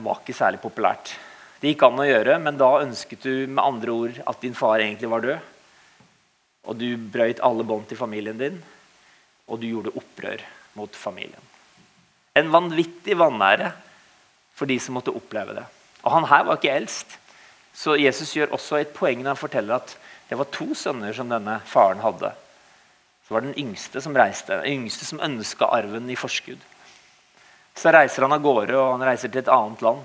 var 0.00 0.20
ikke 0.20 0.36
særlig 0.36 0.60
populært. 0.60 1.14
Det 1.60 1.72
gikk 1.72 1.84
an 1.84 2.00
å 2.00 2.08
gjøre, 2.08 2.38
men 2.40 2.56
da 2.60 2.70
ønsket 2.80 3.24
du 3.24 3.34
med 3.46 3.60
andre 3.64 3.96
ord 3.96 4.20
at 4.32 4.40
din 4.44 4.56
far 4.56 4.80
egentlig 4.80 5.10
var 5.12 5.24
død 5.24 5.49
og 6.68 6.76
du 6.76 6.88
brøyt 7.12 7.42
alle 7.44 7.64
bånd 7.66 7.86
til 7.88 7.98
familien 8.00 8.38
din, 8.38 8.58
og 9.50 9.60
du 9.60 9.68
gjorde 9.70 9.94
opprør 9.98 10.42
mot 10.78 10.96
familien. 10.96 11.48
En 12.36 12.50
vanvittig 12.52 13.16
vanære 13.18 13.72
for 14.54 14.70
de 14.70 14.76
som 14.82 14.96
måtte 14.98 15.14
oppleve 15.14 15.56
det. 15.56 15.64
Og 16.04 16.12
Han 16.12 16.28
her 16.30 16.44
var 16.46 16.60
ikke 16.60 16.76
eldst. 16.76 17.16
Så 17.74 17.96
Jesus 17.96 18.34
gjør 18.36 18.54
også 18.56 18.80
et 18.80 18.94
poeng 18.94 19.22
når 19.22 19.34
han 19.34 19.40
forteller 19.40 19.78
at 19.78 19.96
det 20.28 20.38
var 20.38 20.50
to 20.52 20.74
sønner 20.78 21.14
som 21.16 21.30
denne 21.30 21.58
faren 21.66 22.02
hadde. 22.02 22.32
Så 23.26 23.34
var 23.34 23.42
det 23.42 23.52
den 23.52 23.66
yngste 23.66 24.02
som 24.02 24.16
reiste, 24.16 24.60
den 24.60 24.84
yngste 24.84 25.06
som 25.06 25.22
ønska 25.22 25.68
arven 25.70 26.10
i 26.10 26.18
forskudd. 26.18 26.60
Så 27.74 27.92
reiser 27.94 28.26
han 28.26 28.34
av 28.34 28.42
gårde 28.44 28.76
og 28.76 28.92
han 28.96 29.06
reiser 29.06 29.30
til 29.30 29.42
et 29.42 29.52
annet 29.52 29.82
land. 29.86 30.02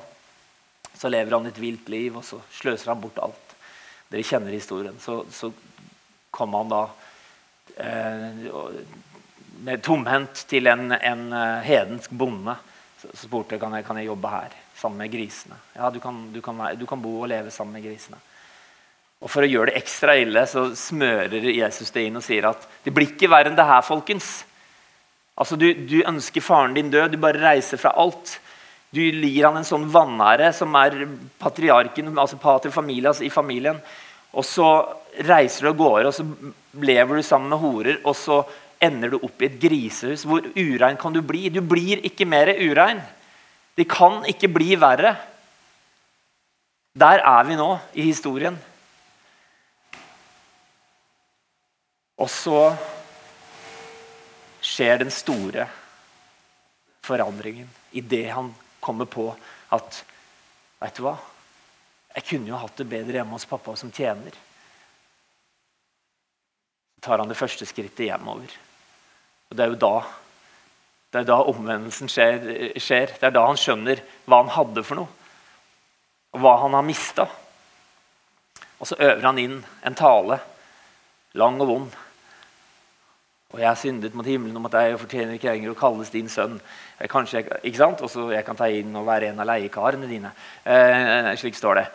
Så 0.96 1.12
lever 1.12 1.36
han 1.36 1.50
et 1.50 1.60
vilt 1.60 1.90
liv, 1.92 2.16
og 2.16 2.24
så 2.24 2.40
sløser 2.56 2.94
han 2.94 3.02
bort 3.02 3.20
alt. 3.20 3.56
Dere 4.12 4.24
kjenner 4.24 4.54
historien. 4.54 4.96
Så, 5.02 5.24
så 5.34 5.50
kom 6.36 6.54
han 6.58 6.72
da 6.72 6.84
eh, 7.78 8.46
tomhendt 9.84 10.46
til 10.50 10.68
en, 10.68 10.92
en 10.92 11.26
eh, 11.34 11.66
hedensk 11.66 12.12
bonde. 12.12 12.56
Så, 13.02 13.12
spurte 13.26 13.60
kan 13.62 13.74
jeg 13.78 13.86
kan 13.88 14.00
jeg 14.02 14.10
jobbe 14.10 14.32
her 14.34 14.56
sammen 14.76 15.04
med 15.04 15.12
grisene. 15.14 15.58
Ja, 15.76 15.90
du 15.90 16.00
kan, 16.04 16.32
du, 16.34 16.42
kan, 16.44 16.60
du 16.76 16.86
kan, 16.90 17.02
bo 17.02 17.22
og 17.22 17.30
leve 17.32 17.52
sammen 17.54 17.78
med 17.78 17.86
grisene. 17.88 18.20
Og 19.24 19.32
For 19.32 19.46
å 19.46 19.50
gjøre 19.50 19.72
det 19.72 19.80
ekstra 19.80 20.18
ille 20.20 20.44
så 20.50 20.68
smører 20.78 21.48
Jesus 21.56 21.94
det 21.96 22.04
inn 22.06 22.20
og 22.20 22.26
sier 22.26 22.50
at 22.52 22.68
det 22.84 22.94
blir 22.94 23.14
ikke 23.14 23.32
verre 23.32 23.50
enn 23.50 23.58
det 23.58 23.68
her, 23.68 23.86
folkens. 23.86 24.44
Altså, 25.36 25.58
du, 25.60 25.72
du 25.88 26.02
ønsker 26.04 26.44
faren 26.44 26.76
din 26.76 26.92
død, 26.92 27.16
du 27.16 27.22
bare 27.22 27.42
reiser 27.42 27.80
fra 27.80 27.96
alt. 28.00 28.38
Du 28.96 29.02
gir 29.02 29.48
han 29.48 29.58
en 29.60 29.68
sånn 29.68 29.88
vanære 29.92 30.52
som 30.56 30.76
er 30.80 31.02
patriarken, 31.42 32.14
altså 32.16 32.40
pater 32.40 32.72
familias 32.72 33.20
i 33.26 33.32
familien. 33.34 33.80
Og 34.36 34.46
så 34.46 34.68
reiser 35.24 35.66
du 35.66 35.72
av 35.72 35.80
gårde, 35.80 36.12
og 36.12 36.16
så 36.16 36.26
lever 36.84 37.20
du 37.20 37.24
sammen 37.24 37.54
med 37.54 37.62
horer, 37.62 38.00
og 38.04 38.16
så 38.20 38.42
ender 38.84 39.14
du 39.14 39.22
opp 39.24 39.42
i 39.42 39.48
et 39.48 39.60
grisehus. 39.62 40.26
Hvor 40.28 40.44
urein 40.56 41.00
kan 41.00 41.16
du 41.16 41.22
bli? 41.26 41.48
Du 41.50 41.62
blir 41.64 42.04
ikke 42.06 42.28
mer 42.28 42.52
urein. 42.60 43.00
Det 43.76 43.88
kan 43.92 44.24
ikke 44.28 44.52
bli 44.52 44.76
verre. 44.80 45.16
Der 46.96 47.24
er 47.24 47.48
vi 47.48 47.58
nå 47.60 47.70
i 47.96 48.08
historien. 48.08 48.58
Og 52.16 52.30
så 52.32 52.60
skjer 54.64 55.02
den 55.04 55.12
store 55.12 55.68
forandringen 57.06 57.68
idet 57.96 58.30
han 58.34 58.54
kommer 58.84 59.08
på 59.10 59.30
at 59.76 60.04
Vet 60.76 60.98
du 61.00 61.06
hva? 61.06 61.14
Jeg 62.16 62.28
kunne 62.30 62.52
jo 62.52 62.60
hatt 62.60 62.78
det 62.80 62.88
bedre 62.90 63.20
hjemme 63.20 63.36
hos 63.36 63.48
pappa 63.50 63.76
som 63.80 63.92
tjener. 63.92 64.36
Så 66.96 67.04
tar 67.08 67.20
han 67.22 67.32
det 67.32 67.40
første 67.40 67.68
skrittet 67.68 68.08
hjemover. 68.08 68.54
Og 69.50 69.58
det 69.58 69.66
er 69.66 69.74
jo 69.74 69.82
da 69.82 69.96
det 71.16 71.22
er 71.22 71.28
da 71.30 71.38
omvendelsen 71.48 72.10
skjer, 72.12 72.42
skjer. 72.76 73.14
Det 73.16 73.30
er 73.30 73.32
da 73.32 73.46
han 73.48 73.56
skjønner 73.56 74.02
hva 74.28 74.42
han 74.42 74.50
hadde 74.52 74.82
for 74.84 75.00
noe, 75.00 75.30
og 76.36 76.42
hva 76.44 76.58
han 76.66 76.76
har 76.76 76.84
mista. 76.84 77.24
Og 78.84 78.90
så 78.90 78.98
øver 79.00 79.24
han 79.24 79.40
inn 79.40 79.62
en 79.88 79.96
tale, 79.96 80.42
lang 81.40 81.62
og 81.64 81.70
vond. 81.70 81.96
Og 83.54 83.62
jeg 83.62 83.68
har 83.70 83.78
syndet 83.80 84.16
mot 84.18 84.26
himmelen 84.26 84.58
om 84.58 84.66
at 84.68 84.78
jeg 84.82 84.98
fortjener 85.00 85.38
ikke 85.38 85.52
lenger 85.52 85.72
å 85.72 85.78
kalles 85.80 86.12
din 86.12 86.30
sønn. 86.32 86.58
Kanskje, 87.12 87.44
jeg, 87.44 87.60
ikke 87.70 87.82
sant? 87.82 88.02
Og 88.04 88.12
så 88.12 88.28
jeg 88.34 88.46
kan 88.48 88.58
ta 88.58 88.68
inn 88.72 88.96
og 88.98 89.06
være 89.08 89.30
en 89.30 89.42
av 89.44 89.50
leiekarene 89.52 90.10
dine. 90.10 90.32
Eh, 90.64 91.30
slik 91.40 91.58
står 91.58 91.80
det. 91.80 91.86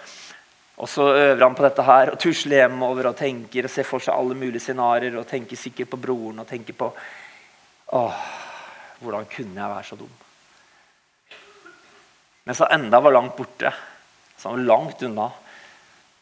Og 0.80 0.88
så 0.88 1.04
øver 1.12 1.42
han 1.44 1.56
på 1.56 1.64
dette 1.66 1.84
her 1.84 2.14
og 2.14 2.20
tusler 2.22 2.62
hjemover 2.62 3.10
og 3.10 3.18
tenker 3.18 3.66
og 3.66 3.72
ser 3.72 3.84
for 3.88 4.00
seg 4.00 4.16
alle 4.16 4.38
mulige 4.38 4.62
scenarioer 4.64 5.18
og 5.20 5.28
tenker 5.28 5.58
sikkert 5.60 5.90
på 5.92 6.00
broren 6.00 6.40
og 6.40 6.48
tenker 6.48 6.76
på 6.78 6.88
Åh, 7.98 8.18
hvordan 9.02 9.26
kunne 9.26 9.58
jeg 9.58 9.72
være 9.74 9.84
så 9.88 9.96
dum? 9.98 10.12
Mens 12.46 12.62
han 12.62 12.72
enda 12.78 13.00
var 13.02 13.12
langt 13.16 13.34
borte, 13.36 13.72
så 14.38 14.48
han 14.48 14.60
var 14.60 14.68
langt 14.70 15.02
unna, 15.02 15.26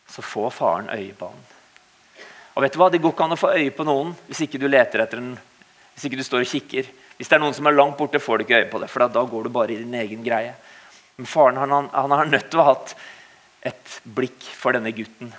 så 0.09 0.25
får 0.25 0.51
faren 0.57 0.89
øye 0.97 1.13
på 1.13 1.29
han. 1.29 1.45
Og 2.59 2.65
vet 2.65 2.75
du 2.75 2.81
hva? 2.81 2.89
Det 2.91 2.99
går 2.99 3.13
ikke 3.15 3.27
an 3.29 3.37
å 3.37 3.39
få 3.39 3.53
øye 3.55 3.71
på 3.71 3.87
noen 3.87 4.11
hvis 4.27 4.41
ikke 4.49 4.59
du 4.59 4.67
leter 4.67 5.05
etter 5.05 5.21
den. 5.23 5.37
Hvis 5.95 6.09
ikke 6.09 6.19
du 6.19 6.25
står 6.27 6.43
og 6.43 6.51
kikker. 6.51 6.89
Hvis 7.15 7.31
det 7.31 7.37
er 7.37 7.43
noen 7.43 7.55
som 7.55 7.69
er 7.71 7.77
langt 7.77 7.95
borte, 7.99 8.19
får 8.19 8.41
du 8.41 8.45
ikke 8.45 8.59
øye 8.59 8.71
på 8.73 8.81
det. 8.83 8.89
For 8.91 9.07
da 9.07 9.23
går 9.31 9.47
du 9.47 9.51
bare 9.55 9.77
i 9.77 9.79
din 9.79 9.95
egen 9.95 10.25
greie. 10.27 10.57
Men 11.19 11.31
faren 11.31 11.61
han, 11.63 11.91
han 11.95 12.15
har 12.15 12.31
nødt 12.31 12.51
til 12.51 12.59
å 12.59 12.67
ha 12.67 12.73
hatt 12.75 12.97
et 13.71 13.95
blikk 14.03 14.49
for 14.59 14.75
denne 14.75 14.91
gutten. 14.95 15.31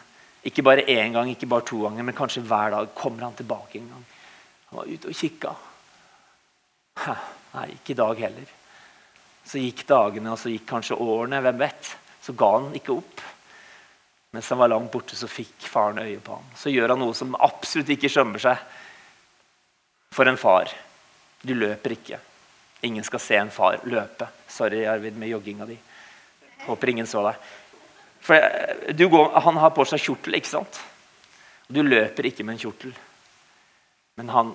Ikke 0.48 0.64
bare 0.64 0.88
én 0.88 1.12
gang, 1.16 1.28
ikke 1.32 1.48
bare 1.52 1.68
to 1.68 1.82
ganger, 1.84 2.08
men 2.08 2.16
kanskje 2.16 2.44
hver 2.48 2.72
dag 2.72 2.94
kommer 2.96 3.28
han 3.28 3.36
tilbake 3.36 3.80
en 3.82 3.92
gang. 3.92 4.06
Han 4.70 4.80
var 4.80 4.92
ute 4.92 5.12
og 5.12 5.20
kikka. 5.20 5.54
Nei, 7.56 7.66
ikke 7.76 7.96
i 7.96 8.00
dag 8.00 8.24
heller. 8.24 8.56
Så 9.44 9.60
gikk 9.60 9.84
dagene, 9.90 10.32
og 10.32 10.40
så 10.40 10.52
gikk 10.52 10.68
kanskje 10.70 11.00
årene. 11.00 11.42
Hvem 11.44 11.60
vet? 11.60 11.92
Så 12.24 12.36
ga 12.40 12.54
han 12.56 12.72
ikke 12.80 12.96
opp. 12.96 13.24
Mens 14.32 14.50
han 14.50 14.60
var 14.60 14.70
langt 14.70 14.92
borte, 14.92 15.16
så 15.16 15.28
fikk 15.28 15.66
faren 15.66 16.00
øye 16.04 16.20
på 16.22 16.36
ham. 16.38 16.50
Så 16.56 16.70
gjør 16.70 16.94
han 16.94 17.02
noe 17.02 17.16
som 17.18 17.38
absolutt 17.40 17.90
ikke 17.96 18.12
skjømmer 18.14 18.42
seg 18.44 18.62
for 20.14 20.30
en 20.30 20.38
far. 20.38 20.70
Du 21.42 21.56
løper 21.56 21.96
ikke. 21.96 22.20
Ingen 22.86 23.04
skal 23.04 23.24
se 23.24 23.40
en 23.40 23.52
far 23.52 23.80
løpe. 23.90 24.28
Sorry, 24.48 24.84
Arvid, 24.86 25.18
med 25.18 25.32
jogginga 25.34 25.66
di. 25.66 25.78
Håper 26.68 26.94
ingen 26.94 27.10
så 27.10 27.24
deg. 27.26 27.50
For 28.22 28.36
eh, 28.36 29.08
går, 29.10 29.40
Han 29.40 29.58
har 29.58 29.74
på 29.76 29.86
seg 29.88 30.04
kjortel, 30.04 30.38
ikke 30.38 30.52
sant? 30.52 30.80
Du 31.68 31.82
løper 31.84 32.30
ikke 32.30 32.46
med 32.46 32.58
en 32.58 32.64
kjortel. 32.64 32.94
Men 34.20 34.30
han 34.30 34.54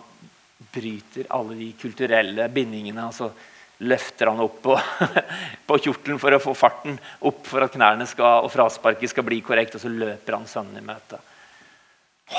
bryter 0.75 1.27
alle 1.35 1.57
de 1.59 1.73
kulturelle 1.81 2.49
bindingene. 2.49 3.07
og 3.07 3.15
så 3.15 3.31
løfter 3.79 4.31
han 4.31 4.41
opp 4.45 4.61
på, 4.63 4.77
på, 5.67 5.79
kjortelen 5.83 6.21
for 6.23 6.37
å 6.37 6.43
få 6.43 6.55
farten 6.57 6.99
opp 7.27 7.47
for 7.49 7.67
at 7.67 7.75
knærne 7.75 8.07
skal, 8.09 8.45
og 8.47 8.53
frasparket 8.53 9.11
skal 9.11 9.27
bli 9.27 9.41
korrekt, 9.45 9.75
og 9.75 9.83
så 9.83 9.91
løper 9.91 10.39
han 10.39 10.47
sønnen 10.51 10.79
i 10.79 10.85
møte. 10.85 11.19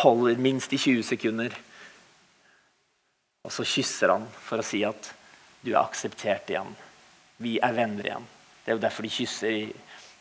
Holder 0.02 0.40
minst 0.42 0.74
i 0.74 0.80
20 0.82 1.04
sekunder. 1.06 1.58
Og 3.46 3.54
så 3.54 3.66
kysser 3.68 4.16
han 4.16 4.26
for 4.48 4.62
å 4.62 4.66
si 4.66 4.82
at 4.88 5.12
du 5.62 5.74
er 5.74 5.84
akseptert 5.84 6.50
igjen. 6.50 6.72
Vi 7.42 7.58
er 7.62 7.76
venner 7.76 8.08
igjen. 8.08 8.26
Det 8.64 8.72
er 8.72 8.80
jo 8.80 8.86
derfor 8.86 9.06
de 9.06 9.14
kysser 9.14 9.52
i, 9.54 9.68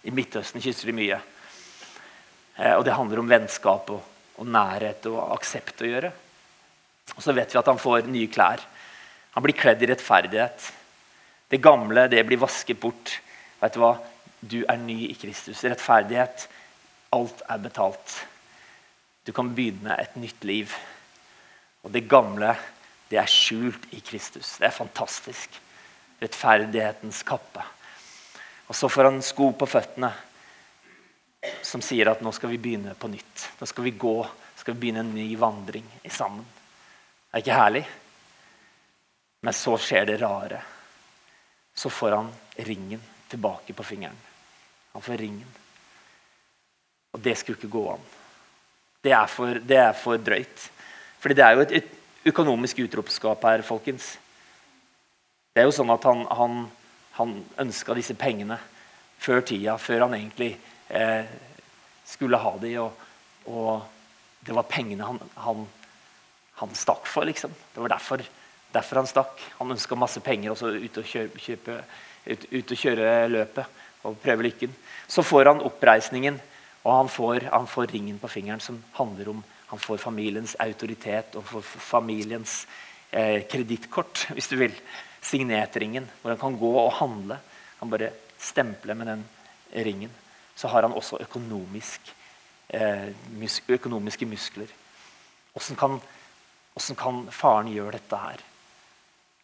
i 0.05 0.13
Midtøsten. 0.13 0.61
kysser 0.61 0.91
de 0.91 0.97
mye. 0.99 1.21
Eh, 2.59 2.75
og 2.75 2.85
det 2.85 2.97
handler 2.97 3.23
om 3.23 3.31
vennskap 3.31 3.89
og, 3.95 4.05
og 4.37 4.49
nærhet 4.51 5.07
og 5.09 5.21
aksept 5.39 5.81
å 5.81 5.89
gjøre. 5.89 6.13
Og 7.15 7.21
så 7.25 7.33
vet 7.37 7.53
vi 7.53 7.61
at 7.61 7.71
han 7.71 7.81
får 7.81 8.09
nye 8.11 8.31
klær. 8.33 8.63
Han 9.35 9.45
blir 9.45 9.57
kledd 9.57 9.83
i 9.83 9.89
rettferdighet. 9.91 10.69
Det 11.49 11.61
gamle 11.63 12.09
det 12.09 12.25
blir 12.27 12.41
vasket 12.41 12.81
bort. 12.81 13.19
Vet 13.61 13.77
Du 13.77 13.83
hva? 13.83 13.95
Du 14.41 14.61
er 14.69 14.81
ny 14.81 15.07
i 15.09 15.15
Kristus. 15.17 15.65
Rettferdighet. 15.65 16.49
Alt 17.15 17.45
er 17.49 17.63
betalt. 17.63 18.19
Du 19.25 19.33
kan 19.33 19.55
begynne 19.55 19.97
et 20.01 20.17
nytt 20.21 20.45
liv. 20.45 20.73
Og 21.85 21.93
det 21.93 22.09
gamle 22.09 22.55
det 23.11 23.21
er 23.21 23.31
skjult 23.31 23.87
i 23.95 24.01
Kristus. 24.05 24.57
Det 24.59 24.69
er 24.69 24.75
fantastisk. 24.75 25.61
Rettferdighetens 26.21 27.23
kappe. 27.29 27.65
Og 28.69 28.77
så 28.77 28.89
får 28.89 29.11
han 29.11 29.21
sko 29.23 29.51
på 29.59 29.69
føttene 29.69 30.11
som 31.63 31.83
sier 31.85 32.09
at 32.09 32.23
nå 32.25 32.33
skal 32.33 32.53
vi 32.55 32.61
begynne 32.61 32.95
på 32.97 33.11
nytt. 33.13 33.49
Nå 33.61 33.69
skal 33.69 33.85
vi 33.85 33.97
gå, 34.01 34.17
skal 34.57 34.75
vi 34.75 34.81
begynne 34.87 35.05
en 35.05 35.15
ny 35.15 35.27
vandring 35.37 35.87
sammen. 36.09 36.45
Det 36.45 37.41
er 37.41 37.45
ikke 37.45 37.59
herlig? 37.59 37.85
Men 39.45 39.57
så 39.57 39.77
skjer 39.81 40.09
det 40.09 40.21
rare. 40.23 40.63
Så 41.75 41.91
får 41.91 42.17
han 42.17 42.33
ringen 42.57 43.03
tilbake 43.29 43.73
på 43.73 43.85
fingeren. 43.85 44.17
Han 44.93 45.03
får 45.03 45.17
ringen. 45.17 45.49
Og 47.15 47.21
det 47.21 47.37
skulle 47.39 47.59
ikke 47.59 47.73
gå 47.73 47.85
an. 47.93 48.05
Det 49.05 49.13
er 49.13 49.27
for, 49.31 49.61
det 49.61 49.79
er 49.79 49.93
for 49.99 50.19
drøyt. 50.19 50.69
Fordi 51.21 51.35
det 51.35 51.45
er 51.45 51.57
jo 51.57 51.65
et, 51.65 51.73
et 51.81 52.31
økonomisk 52.31 52.79
utropsskap 52.87 53.45
her, 53.45 53.65
folkens. 53.67 54.15
Det 55.55 55.63
er 55.63 55.69
jo 55.69 55.75
sånn 55.75 55.93
at 55.95 56.07
han, 56.09 56.25
han, 56.31 56.61
han 57.19 57.35
ønska 57.67 57.95
disse 57.95 58.17
pengene 58.19 58.59
før 59.19 59.45
tida, 59.47 59.77
før 59.79 60.07
han 60.07 60.17
egentlig 60.17 60.55
eh, 60.89 61.27
skulle 62.07 62.41
ha 62.41 62.55
de, 62.61 62.75
og, 62.83 63.05
og 63.51 64.47
det 64.47 64.57
var 64.57 64.69
pengene 64.69 65.07
han, 65.07 65.21
han 65.41 65.67
han 66.55 66.75
stakk 66.75 67.07
for. 67.07 67.25
liksom. 67.25 67.51
Det 67.75 67.81
var 67.81 67.89
derfor, 67.89 68.23
derfor 68.75 69.01
han 69.01 69.09
stakk. 69.09 69.41
Han 69.59 69.75
ønska 69.75 69.97
masse 69.99 70.21
penger 70.25 70.53
og 70.53 70.59
så 70.59 70.73
ut 70.75 70.99
og, 71.01 71.07
kjøpe, 71.09 71.41
kjøpe, 71.41 71.79
ut, 72.27 72.47
ut 72.51 72.75
og 72.75 72.81
kjøre 72.81 73.13
løpet 73.31 73.81
og 74.05 74.19
prøve 74.23 74.47
lykken. 74.49 74.75
Så 75.09 75.25
får 75.25 75.51
han 75.53 75.63
oppreisningen, 75.65 76.39
og 76.85 76.99
han 76.99 77.11
får, 77.13 77.49
han 77.53 77.69
får, 77.71 77.89
ringen 77.95 78.19
på 78.21 78.29
fingeren 78.29 78.61
som 78.61 78.83
handler 79.01 79.35
om 79.35 79.45
Han 79.65 79.81
får 79.81 79.97
familiens 79.99 80.53
autoritet 80.61 81.35
og 81.35 81.47
får 81.49 81.63
familiens 81.83 82.67
eh, 83.11 83.41
kredittkort, 83.51 84.27
hvis 84.37 84.47
du 84.53 84.59
vil. 84.61 84.75
Signetringen, 85.25 86.05
hvor 86.21 86.31
han 86.31 86.39
kan 86.39 86.59
gå 86.61 86.71
og 86.79 86.93
handle. 87.01 87.39
Han 87.81 87.91
bare 87.91 88.11
stemple 88.39 88.95
med 88.95 89.09
den 89.09 89.25
ringen. 89.73 90.13
Så 90.55 90.69
har 90.69 90.85
han 90.85 90.93
også 90.93 91.19
økonomisk, 91.25 92.13
eh, 92.69 93.09
mus 93.41 93.63
økonomiske 93.67 94.29
muskler. 94.29 94.69
Hvordan 95.57 95.81
kan 95.81 95.99
Åssen 96.75 96.97
kan 96.99 97.21
faren 97.31 97.71
gjøre 97.71 97.95
dette 97.95 98.19
her? 98.19 98.41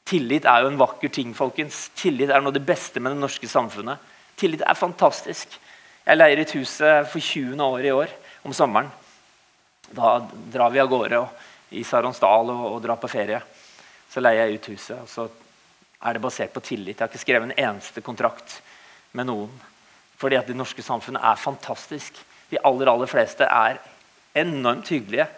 Tillit 0.09 0.47
er 0.49 0.65
jo 0.65 0.71
en 0.73 0.81
vakker 0.81 1.09
ting. 1.09 1.35
folkens. 1.35 1.91
Tillit 1.95 2.31
er 2.31 2.41
noe 2.41 2.51
av 2.51 2.59
det 2.59 2.67
beste 2.67 3.01
med 3.01 3.13
det 3.13 3.21
norske 3.21 3.49
samfunnet. 3.49 3.99
Tillit 4.37 4.63
er 4.67 4.75
fantastisk. 4.75 5.59
Jeg 6.07 6.17
leier 6.17 6.41
et 6.41 6.55
hus 6.57 6.79
for 6.81 7.21
20. 7.21 7.61
år 7.61 7.85
i 7.85 7.93
år, 7.93 8.09
om 8.43 8.53
sommeren. 8.57 8.91
Da 9.91 10.19
drar 10.53 10.71
vi 10.71 10.81
av 10.81 10.89
gårde 10.89 11.19
og, 11.21 11.47
i 11.71 11.85
Saronsdal 11.85 12.51
og, 12.51 12.65
og, 12.73 12.81
drar 12.83 12.99
på 12.99 13.11
ferie. 13.11 13.41
Så 14.11 14.23
leier 14.23 14.47
jeg 14.47 14.59
ut 14.59 14.69
huset. 14.73 14.99
og 15.03 15.09
Så 15.09 15.29
er 16.01 16.17
det 16.17 16.25
basert 16.25 16.55
på 16.55 16.65
tillit. 16.65 16.97
Jeg 16.97 17.05
har 17.05 17.13
ikke 17.13 17.23
skrevet 17.23 17.51
en 17.51 17.59
eneste 17.69 18.03
kontrakt 18.03 18.61
med 19.13 19.29
noen. 19.29 19.53
Fordi 20.19 20.37
at 20.37 20.49
det 20.49 20.57
norske 20.57 20.83
samfunnet 20.83 21.23
er 21.23 21.39
fantastisk. 21.39 22.19
De 22.51 22.59
aller, 22.65 22.91
aller 22.91 23.11
fleste 23.11 23.47
er 23.47 23.79
enormt 24.35 24.89
hyggelige. 24.91 25.29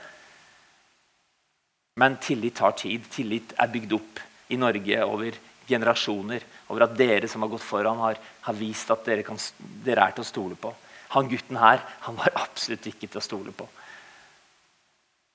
Men 2.01 2.16
tillit 2.22 2.57
tar 2.57 2.77
tid. 2.79 3.05
Tillit 3.12 3.53
er 3.59 3.72
bygd 3.72 3.98
opp 3.98 4.29
i 4.52 4.58
Norge 4.60 5.04
over 5.04 5.36
generasjoner. 5.68 6.44
Over 6.68 6.86
at 6.86 6.96
dere 6.98 7.28
som 7.30 7.44
har 7.44 7.52
gått 7.52 7.64
foran, 7.64 8.00
har, 8.04 8.20
har 8.46 8.58
vist 8.58 8.90
at 8.92 9.04
dere, 9.08 9.24
kan, 9.26 9.40
dere, 9.84 10.06
er 10.06 10.16
til 10.16 10.24
å 10.24 10.28
stole 10.28 10.58
på. 10.60 10.72
Han 11.16 11.28
gutten 11.30 11.58
her 11.60 11.82
han 12.06 12.18
var 12.20 12.34
absolutt 12.44 12.88
ikke 12.92 13.08
til 13.08 13.20
å 13.20 13.24
stole 13.24 13.54
på. 13.56 13.68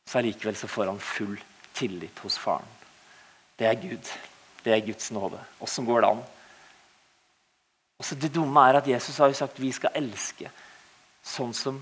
Så 0.08 0.21
allikevel 0.21 0.56
så 0.56 0.69
får 0.71 0.91
han 0.91 1.03
full 1.03 1.36
tillit 1.75 2.23
hos 2.23 2.39
faren. 2.39 2.75
Det 3.58 3.67
er 3.67 3.80
Gud. 3.82 4.12
Det 4.63 4.73
er 4.73 4.86
Guds 4.86 5.12
nåde. 5.15 5.39
Åssen 5.63 5.88
går 5.88 6.03
det 6.03 6.12
an? 6.13 6.25
Også 7.97 8.15
det 8.19 8.30
dumme 8.36 8.62
er 8.69 8.77
at 8.77 8.88
Jesus 8.88 9.17
har 9.17 9.32
jo 9.32 9.38
sagt 9.38 9.60
vi 9.60 9.71
skal 9.73 9.95
elske 9.97 10.51
sånn 11.25 11.56
som 11.58 11.82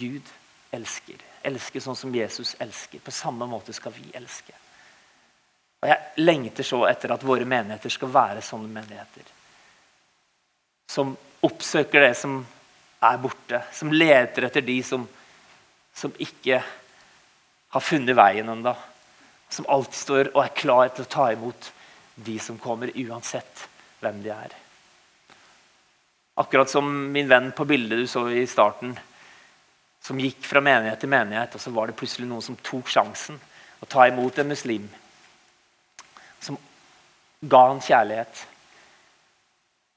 Gud 0.00 0.34
elsker 0.74 1.22
elske 1.44 1.80
sånn 1.82 1.98
som 1.98 2.14
Jesus 2.14 2.54
elsker. 2.62 3.02
På 3.04 3.12
samme 3.14 3.46
måte 3.48 3.74
skal 3.76 3.94
vi 3.94 4.08
elske. 4.16 4.54
Og 5.84 5.90
Jeg 5.90 6.24
lengter 6.24 6.64
så 6.64 6.78
etter 6.88 7.12
at 7.12 7.24
våre 7.28 7.44
menigheter 7.44 7.92
skal 7.92 8.08
være 8.08 8.40
sånne 8.40 8.70
menigheter. 8.72 9.26
Som 10.88 11.12
oppsøker 11.44 12.06
det 12.06 12.14
som 12.16 12.38
er 13.04 13.20
borte. 13.20 13.60
Som 13.76 13.92
leter 13.92 14.48
etter 14.48 14.64
de 14.64 14.78
som, 14.86 15.04
som 15.92 16.16
ikke 16.24 16.62
har 17.76 17.84
funnet 17.84 18.16
veien 18.16 18.48
ennå. 18.48 18.72
Som 19.52 19.68
alltid 19.68 20.00
står 20.00 20.32
og 20.32 20.40
er 20.46 20.56
klar 20.56 20.88
til 20.88 21.04
å 21.04 21.12
ta 21.18 21.28
imot 21.36 21.70
de 22.14 22.38
som 22.40 22.56
kommer, 22.56 22.94
uansett 22.96 23.66
hvem 24.00 24.24
de 24.24 24.32
er. 24.32 24.56
Akkurat 26.40 26.70
som 26.70 26.88
min 27.12 27.28
venn 27.28 27.52
på 27.52 27.68
bildet 27.68 28.00
du 28.00 28.08
så 28.08 28.24
i 28.32 28.46
starten, 28.48 28.96
som 30.00 30.18
gikk 30.20 30.48
fra 30.48 30.64
menighet 30.64 31.04
til 31.04 31.12
menighet, 31.12 31.54
og 31.54 31.60
så 31.60 31.76
var 31.76 31.92
det 31.92 32.00
plutselig 32.00 32.26
noen 32.30 32.44
som 32.44 32.56
tok 32.56 32.88
sjansen 32.88 33.36
å 33.84 33.88
ta 33.90 34.08
imot 34.08 34.40
en 34.40 34.48
muslim. 34.48 34.88
Ga 37.48 37.62
han 37.68 37.82
kjærlighet. 37.84 38.46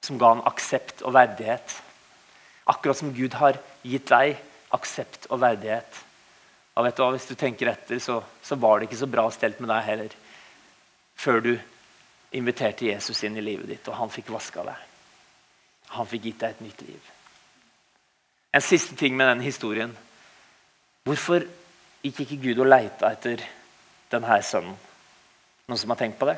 Som 0.04 0.18
ga 0.20 0.34
han 0.34 0.44
aksept 0.48 1.02
og 1.02 1.14
verdighet. 1.16 1.74
Akkurat 2.68 3.00
som 3.00 3.14
Gud 3.16 3.34
har 3.40 3.58
gitt 3.82 4.10
deg 4.10 4.36
aksept 4.76 5.26
og 5.32 5.40
verdighet. 5.40 6.04
Og 6.78 6.86
vet 6.86 6.96
du 6.96 7.02
hva, 7.02 7.10
Hvis 7.16 7.26
du 7.26 7.34
tenker 7.34 7.72
etter, 7.72 7.98
så, 7.98 8.20
så 8.42 8.56
var 8.60 8.78
det 8.78 8.88
ikke 8.88 9.02
så 9.02 9.10
bra 9.10 9.26
stelt 9.34 9.60
med 9.60 9.72
deg 9.72 9.86
heller. 9.86 10.16
Før 11.18 11.40
du 11.42 11.54
inviterte 12.38 12.86
Jesus 12.86 13.22
inn 13.24 13.38
i 13.40 13.44
livet 13.44 13.66
ditt, 13.70 13.88
og 13.88 13.96
han 13.98 14.12
fikk 14.12 14.30
vaska 14.30 14.64
deg. 14.66 14.84
Han 15.96 16.06
fikk 16.06 16.28
gitt 16.28 16.42
deg 16.42 16.54
et 16.54 16.66
nytt 16.66 16.82
liv. 16.84 17.14
En 18.52 18.64
siste 18.64 18.96
ting 18.96 19.16
med 19.16 19.28
den 19.28 19.40
historien. 19.44 19.94
Hvorfor 21.08 21.44
gikk 22.04 22.20
ikke 22.24 22.42
Gud 22.42 22.62
og 22.62 22.68
leita 22.68 23.10
etter 23.12 23.42
denne 24.12 24.38
sønnen? 24.44 24.76
Noen 25.68 25.80
som 25.80 25.92
har 25.92 26.00
tenkt 26.00 26.20
på 26.20 26.28
det? 26.28 26.36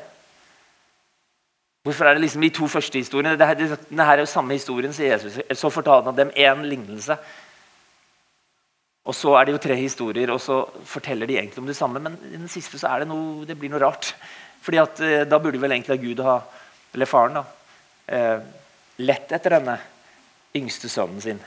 Hvorfor 1.81 2.05
er 2.05 2.13
det 2.13 2.21
liksom 2.21 2.43
de 2.45 2.49
to 2.53 2.67
første 2.69 2.99
historiene? 2.99 3.37
Dette, 3.39 3.77
dette 3.89 4.05
er 4.05 4.21
jo 4.21 4.25
samme 4.29 4.53
historien, 4.53 4.93
sier 4.93 5.15
Jesus. 5.15 5.39
Så 5.57 5.71
fortalte 5.73 6.11
han 6.11 6.17
dem 6.19 6.33
én 6.37 6.61
lignelse. 6.69 7.17
Og 9.09 9.15
så 9.17 9.33
er 9.33 9.47
det 9.47 9.55
jo 9.55 9.61
tre 9.63 9.75
historier, 9.79 10.29
og 10.29 10.37
så 10.41 10.59
forteller 10.85 11.25
de 11.25 11.39
egentlig 11.39 11.57
om 11.57 11.65
det 11.65 11.75
samme. 11.75 11.99
Men 11.99 12.19
i 12.29 12.37
den 12.37 12.51
siste 12.51 12.77
så 12.77 12.91
er 12.91 13.01
det 13.01 13.09
noe, 13.09 13.47
det 13.49 13.57
blir 13.57 13.73
noe 13.73 13.81
rart. 13.81 14.13
Fordi 14.61 14.77
at 14.77 15.01
eh, 15.01 15.23
Da 15.25 15.39
burde 15.41 15.61
vel 15.61 15.73
egentlig 15.73 16.01
Gud 16.03 16.21
ha, 16.25 16.37
eller 16.93 17.09
faren 17.09 17.39
da, 17.39 17.43
eh, 18.13 18.45
lett 19.01 19.33
etter 19.33 19.57
denne 19.57 19.79
yngste 20.53 20.89
sønnen 20.91 21.21
sin. 21.23 21.41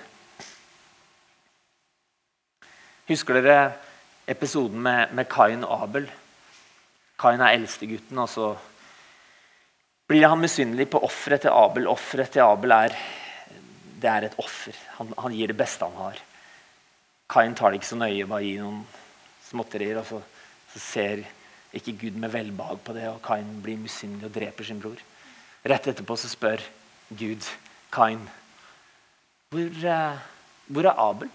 Husker 3.07 3.39
dere 3.39 3.75
episoden 4.27 4.81
med, 4.83 5.13
med 5.15 5.29
Kain 5.31 5.63
og 5.63 5.83
Abel? 5.85 6.11
Kain 7.21 7.41
er 7.45 7.55
eldstegutten, 7.55 8.19
og 8.19 8.29
så 8.33 8.55
blir 10.09 10.27
han 10.29 10.41
misunnelig 10.41 10.89
på 10.93 11.01
offeret 11.07 11.45
til 11.45 11.55
Abel. 11.55 11.89
Offeret 11.89 12.35
til 12.35 12.45
Abel 12.45 12.75
er, 12.77 12.97
det 14.01 14.11
er 14.11 14.29
et 14.29 14.39
offer. 14.41 14.77
Han, 14.99 15.13
han 15.19 15.37
gir 15.37 15.53
det 15.53 15.59
beste 15.59 15.87
han 15.89 15.97
har. 16.01 16.21
Kain 17.31 17.57
tar 17.57 17.73
det 17.73 17.81
ikke 17.81 17.93
så 17.95 18.01
nøye, 18.01 18.29
bare 18.29 18.45
gi 18.45 18.59
noen 18.61 18.83
småtterier. 19.47 20.03
Og 20.03 20.09
så, 20.11 20.21
så, 20.75 20.83
ser 20.83 21.25
ikke 21.75 21.97
Gud 22.05 22.21
med 22.21 22.31
velbehag 22.35 22.83
på 22.85 22.95
det, 22.97 23.09
og 23.11 23.23
Kain 23.25 23.49
blir 23.65 23.81
misunnelig 23.81 24.29
og 24.29 24.37
dreper 24.37 24.69
sin 24.69 24.83
bror. 24.83 25.01
Rett 25.65 25.89
etterpå 25.89 26.17
så 26.21 26.29
spør 26.29 26.63
Gud 27.09 27.47
Kain 27.95 28.21
hvor, 29.55 29.71
uh, 29.87 30.19
hvor 30.67 30.87
er 30.91 30.99
Abel? 30.99 31.29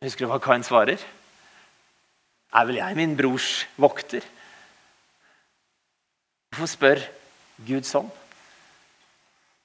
Husker 0.00 0.24
du 0.24 0.30
hva 0.32 0.38
Kain 0.40 0.64
svarer? 0.64 1.02
Er 2.56 2.66
vel 2.66 2.78
jeg 2.80 2.96
min 2.96 3.12
brors 3.18 3.66
vokter? 3.76 4.24
Hvorfor 6.60 6.76
spør 6.76 6.98
Gud 7.64 7.86
sånn? 7.88 8.08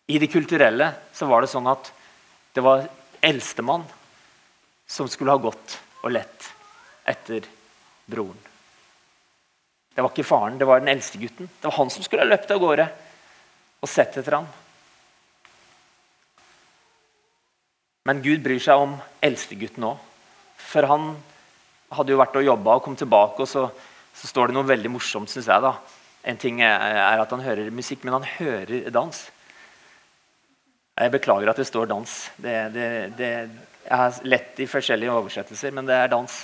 I 0.08 0.15
det 0.15 0.29
kulturelle 0.31 0.86
så 1.12 1.25
var 1.27 1.43
det 1.43 1.49
sånn 1.51 1.65
at 1.67 1.89
det 2.55 2.62
var 2.63 2.86
eldstemann 3.19 3.84
som 4.88 5.10
skulle 5.12 5.34
ha 5.36 5.41
gått 5.43 5.75
og 6.05 6.13
lett 6.15 6.45
etter 7.03 7.49
broren. 8.08 8.38
Det 9.91 10.05
var 10.05 10.13
ikke 10.13 10.23
faren, 10.29 10.55
det 10.55 10.69
var 10.69 10.79
den 10.79 10.93
eldste 10.93 11.19
gutten. 11.19 11.49
Det 11.51 11.67
var 11.67 11.75
han 11.81 11.91
som 11.91 12.05
skulle 12.08 12.23
ha 12.23 12.29
løpt 12.29 12.55
av 12.55 12.63
gårde 12.63 12.88
og 13.84 13.91
sett 13.91 14.15
etter 14.23 14.38
ham. 14.38 14.47
Men 18.08 18.23
Gud 18.23 18.39
bryr 18.47 18.63
seg 18.63 18.86
om 18.86 18.95
eldstegutten 19.19 19.89
òg. 19.91 19.99
For 20.63 20.88
han 20.88 21.12
hadde 21.91 22.15
jo 22.15 22.23
vært 22.23 22.39
og 22.39 22.49
jobba 22.53 22.79
og 22.79 22.88
kom 22.88 22.95
tilbake, 22.95 23.43
og 23.43 23.51
så, 23.51 23.67
så 24.15 24.31
står 24.31 24.47
det 24.47 24.60
noe 24.62 24.71
veldig 24.71 24.95
morsomt, 24.95 25.36
syns 25.36 25.51
jeg. 25.51 25.67
da. 25.67 25.75
En 26.26 26.38
ting 26.42 26.62
er 26.66 27.22
at 27.22 27.32
han 27.32 27.44
hører 27.46 27.70
musikk, 27.74 28.04
men 28.04 28.16
han 28.18 28.28
hører 28.40 28.90
dans. 28.94 29.20
Jeg 30.96 31.12
beklager 31.14 31.52
at 31.52 31.60
det 31.60 31.68
står 31.68 31.90
dans. 31.92 32.12
Det, 32.42 32.56
det, 32.74 32.90
det, 33.18 33.32
jeg 33.86 34.00
har 34.00 34.20
lett 34.26 34.62
i 34.64 34.68
forskjellige 34.70 35.14
oversettelser, 35.14 35.74
men 35.76 35.86
det 35.86 35.98
er 36.00 36.10
dans. 36.14 36.38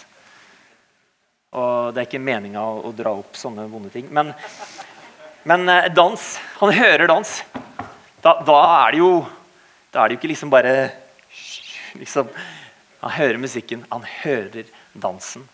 Og 1.58 1.96
det 1.96 2.04
er 2.04 2.10
ikke 2.10 2.22
meninga 2.24 2.62
å, 2.64 2.82
å, 2.88 2.92
dra 2.96 3.14
opp 3.18 3.40
sånne 3.40 3.66
vonde 3.72 3.90
ting. 3.94 4.12
Men, 4.14 4.34
men 5.48 5.68
eh, 5.72 5.90
dans 5.92 6.28
Han 6.62 6.72
hører 6.76 7.10
dans. 7.12 7.32
Da, 8.22 8.38
da, 8.46 8.60
er 8.86 8.94
det 8.94 9.02
jo 9.02 9.10
Da 9.92 10.04
er 10.04 10.12
det 10.12 10.16
jo 10.16 10.20
ikke 10.22 10.30
liksom 10.32 10.54
bare 10.54 10.76
liksom, 12.00 12.30
Han 13.02 13.16
hører 13.18 13.42
musikken. 13.42 13.84
Han 13.92 14.06
hører 14.22 14.70
dansen. 14.94 15.48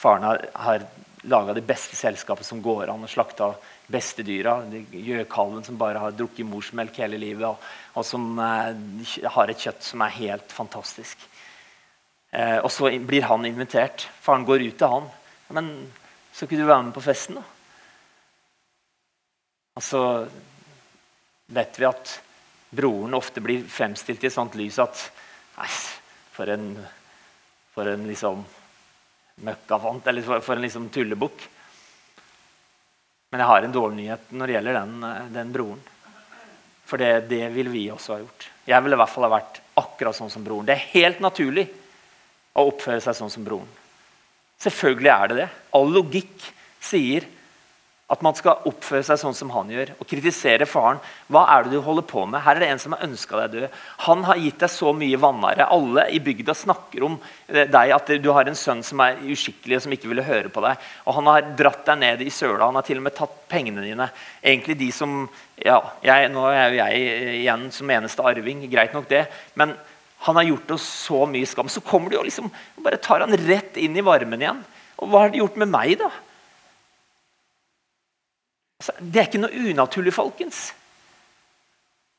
Faren 0.00 0.24
har, 0.24 0.46
har 0.56 0.86
laga 1.28 1.54
det 1.54 1.66
beste 1.66 1.96
selskapet 1.96 2.46
som 2.46 2.62
går 2.62 2.88
an, 2.88 3.04
og 3.04 3.10
slakta 3.10 3.50
beste 3.90 4.24
dyra. 4.24 4.60
Gjøkalven 4.90 5.64
som 5.66 5.78
bare 5.80 6.00
har 6.00 6.16
drukket 6.16 6.48
morsmelk 6.48 6.96
hele 7.02 7.20
livet, 7.20 7.46
og, 7.48 7.60
og 7.98 8.06
som 8.06 8.32
eh, 8.40 9.28
har 9.36 9.52
et 9.52 9.66
kjøtt 9.66 9.84
som 9.84 10.04
er 10.06 10.16
helt 10.16 10.54
fantastisk. 10.54 11.26
Eh, 12.30 12.58
og 12.58 12.70
så 12.72 12.92
blir 13.04 13.26
han 13.28 13.44
invitert. 13.48 14.06
Faren 14.22 14.46
går 14.48 14.68
ut 14.68 14.78
til 14.78 14.94
han. 14.94 15.10
Men 15.50 15.72
så 16.32 16.46
kunne 16.46 16.62
du 16.62 16.70
være 16.70 16.86
med 16.88 16.94
på 16.94 17.04
festen, 17.04 17.40
da? 17.40 17.46
Og 19.78 19.84
så 19.84 20.02
vet 21.50 21.78
vi 21.78 21.86
at 21.88 22.12
broren 22.70 23.16
ofte 23.16 23.42
blir 23.42 23.64
fremstilt 23.70 24.22
i 24.24 24.28
et 24.28 24.34
sånt 24.34 24.56
lys 24.58 24.78
at 24.82 25.08
Nei, 25.60 25.66
for 26.32 26.48
en, 26.48 26.68
for 27.74 27.88
en 27.90 28.06
liksom 28.08 28.44
møkkafant, 29.46 30.06
eller 30.10 30.26
for, 30.26 30.44
for 30.44 30.56
en 30.56 30.64
liksom 30.66 30.88
tullebukk. 30.92 31.46
Men 33.30 33.42
jeg 33.42 33.50
har 33.52 33.66
en 33.66 33.74
dårlig 33.74 33.98
nyhet 34.00 34.32
når 34.34 34.46
det 34.46 34.56
gjelder 34.56 34.78
den, 34.80 34.94
eh, 35.06 35.26
den 35.36 35.52
broren. 35.54 35.82
For 36.90 36.98
det, 36.98 37.10
det 37.30 37.44
ville 37.54 37.70
vi 37.70 37.84
også 37.92 38.16
ha 38.16 38.22
gjort. 38.22 38.48
Jeg 38.66 38.82
ville 38.82 38.98
i 38.98 39.00
hvert 39.00 39.12
fall 39.12 39.28
ha 39.28 39.34
vært 39.36 39.60
akkurat 39.78 40.16
sånn 40.16 40.32
som 40.32 40.44
broren. 40.46 40.66
Det 40.66 40.74
er 40.74 40.88
helt 40.96 41.20
naturlig 41.22 41.68
å 42.58 42.66
oppføre 42.66 43.02
seg 43.04 43.16
sånn 43.16 43.30
som 43.30 43.46
broren. 43.46 43.68
Selvfølgelig 44.60 45.12
er 45.14 45.30
det 45.30 45.36
det. 45.38 45.50
All 45.78 45.92
logikk 45.94 46.48
sier 46.82 47.26
at 48.10 48.22
man 48.26 48.34
skal 48.34 48.64
oppføre 48.66 49.04
seg 49.06 49.20
sånn 49.20 49.36
som 49.38 49.52
han 49.54 49.68
gjør, 49.70 49.92
og 50.02 50.08
kritisere 50.10 50.66
faren. 50.66 50.98
Hva 51.30 51.44
er 51.54 51.64
det 51.64 51.76
du 51.76 51.84
holder 51.84 52.02
på 52.10 52.24
med? 52.26 52.42
Her 52.42 52.58
er 52.58 52.64
det 52.64 52.70
en 52.72 52.80
som 52.82 52.94
har 52.96 53.04
ønska 53.06 53.38
deg 53.38 53.52
død. 53.54 53.76
Han 54.06 54.24
har 54.26 54.40
gitt 54.42 54.58
deg 54.64 54.72
så 54.74 54.90
mye 54.96 55.20
vanære. 55.22 55.68
Alle 55.70 56.08
i 56.10 56.18
bygda 56.22 56.56
snakker 56.58 57.04
om 57.06 57.18
deg 57.46 57.92
at 57.94 58.10
du 58.18 58.26
har 58.34 58.50
en 58.50 58.58
sønn 58.58 58.82
som 58.86 59.02
er 59.04 59.20
uskikkelig 59.30 59.78
og 59.78 59.84
som 59.84 59.94
ikke 59.94 60.10
ville 60.10 60.24
høre 60.26 60.50
på 60.50 60.64
deg. 60.64 60.88
Og 61.06 61.16
han 61.20 61.30
har 61.30 61.52
dratt 61.60 61.84
deg 61.86 62.00
ned 62.00 62.24
i 62.24 62.32
søla. 62.34 62.66
Han 62.66 62.80
har 62.80 62.86
til 62.88 62.98
og 62.98 63.04
med 63.06 63.14
tatt 63.14 63.36
pengene 63.52 63.84
dine. 63.84 64.08
Egentlig 64.42 64.80
de 64.80 64.88
som 64.96 65.20
ja, 65.60 65.78
jeg, 66.02 66.32
Nå 66.34 66.48
er 66.50 66.72
jo 66.72 66.80
jeg 66.80 67.36
igjen 67.36 67.68
som 67.76 67.92
eneste 67.94 68.24
arving. 68.26 68.64
Greit 68.72 68.96
nok, 68.96 69.06
det. 69.12 69.28
Men 69.54 69.76
han 70.26 70.40
har 70.40 70.48
gjort 70.48 70.74
oss 70.74 70.88
så 71.06 71.22
mye 71.30 71.46
skam. 71.46 71.70
Så 71.70 71.84
kommer 71.86 72.10
du 72.10 72.18
og 72.18 72.26
liksom, 72.26 72.50
bare 72.82 72.98
tar 72.98 73.22
han 73.22 73.38
rett 73.46 73.78
inn 73.78 73.94
i 73.94 74.04
varmen 74.04 74.42
igjen. 74.42 74.64
Og 74.98 75.08
hva 75.12 75.22
har 75.22 75.32
det 75.32 75.40
gjort 75.44 75.62
med 75.62 75.70
meg, 75.70 75.94
da? 76.02 76.10
Altså, 78.80 78.96
det 79.00 79.20
er 79.20 79.26
ikke 79.28 79.42
noe 79.42 79.64
unaturlig, 79.70 80.12
folkens. 80.16 80.70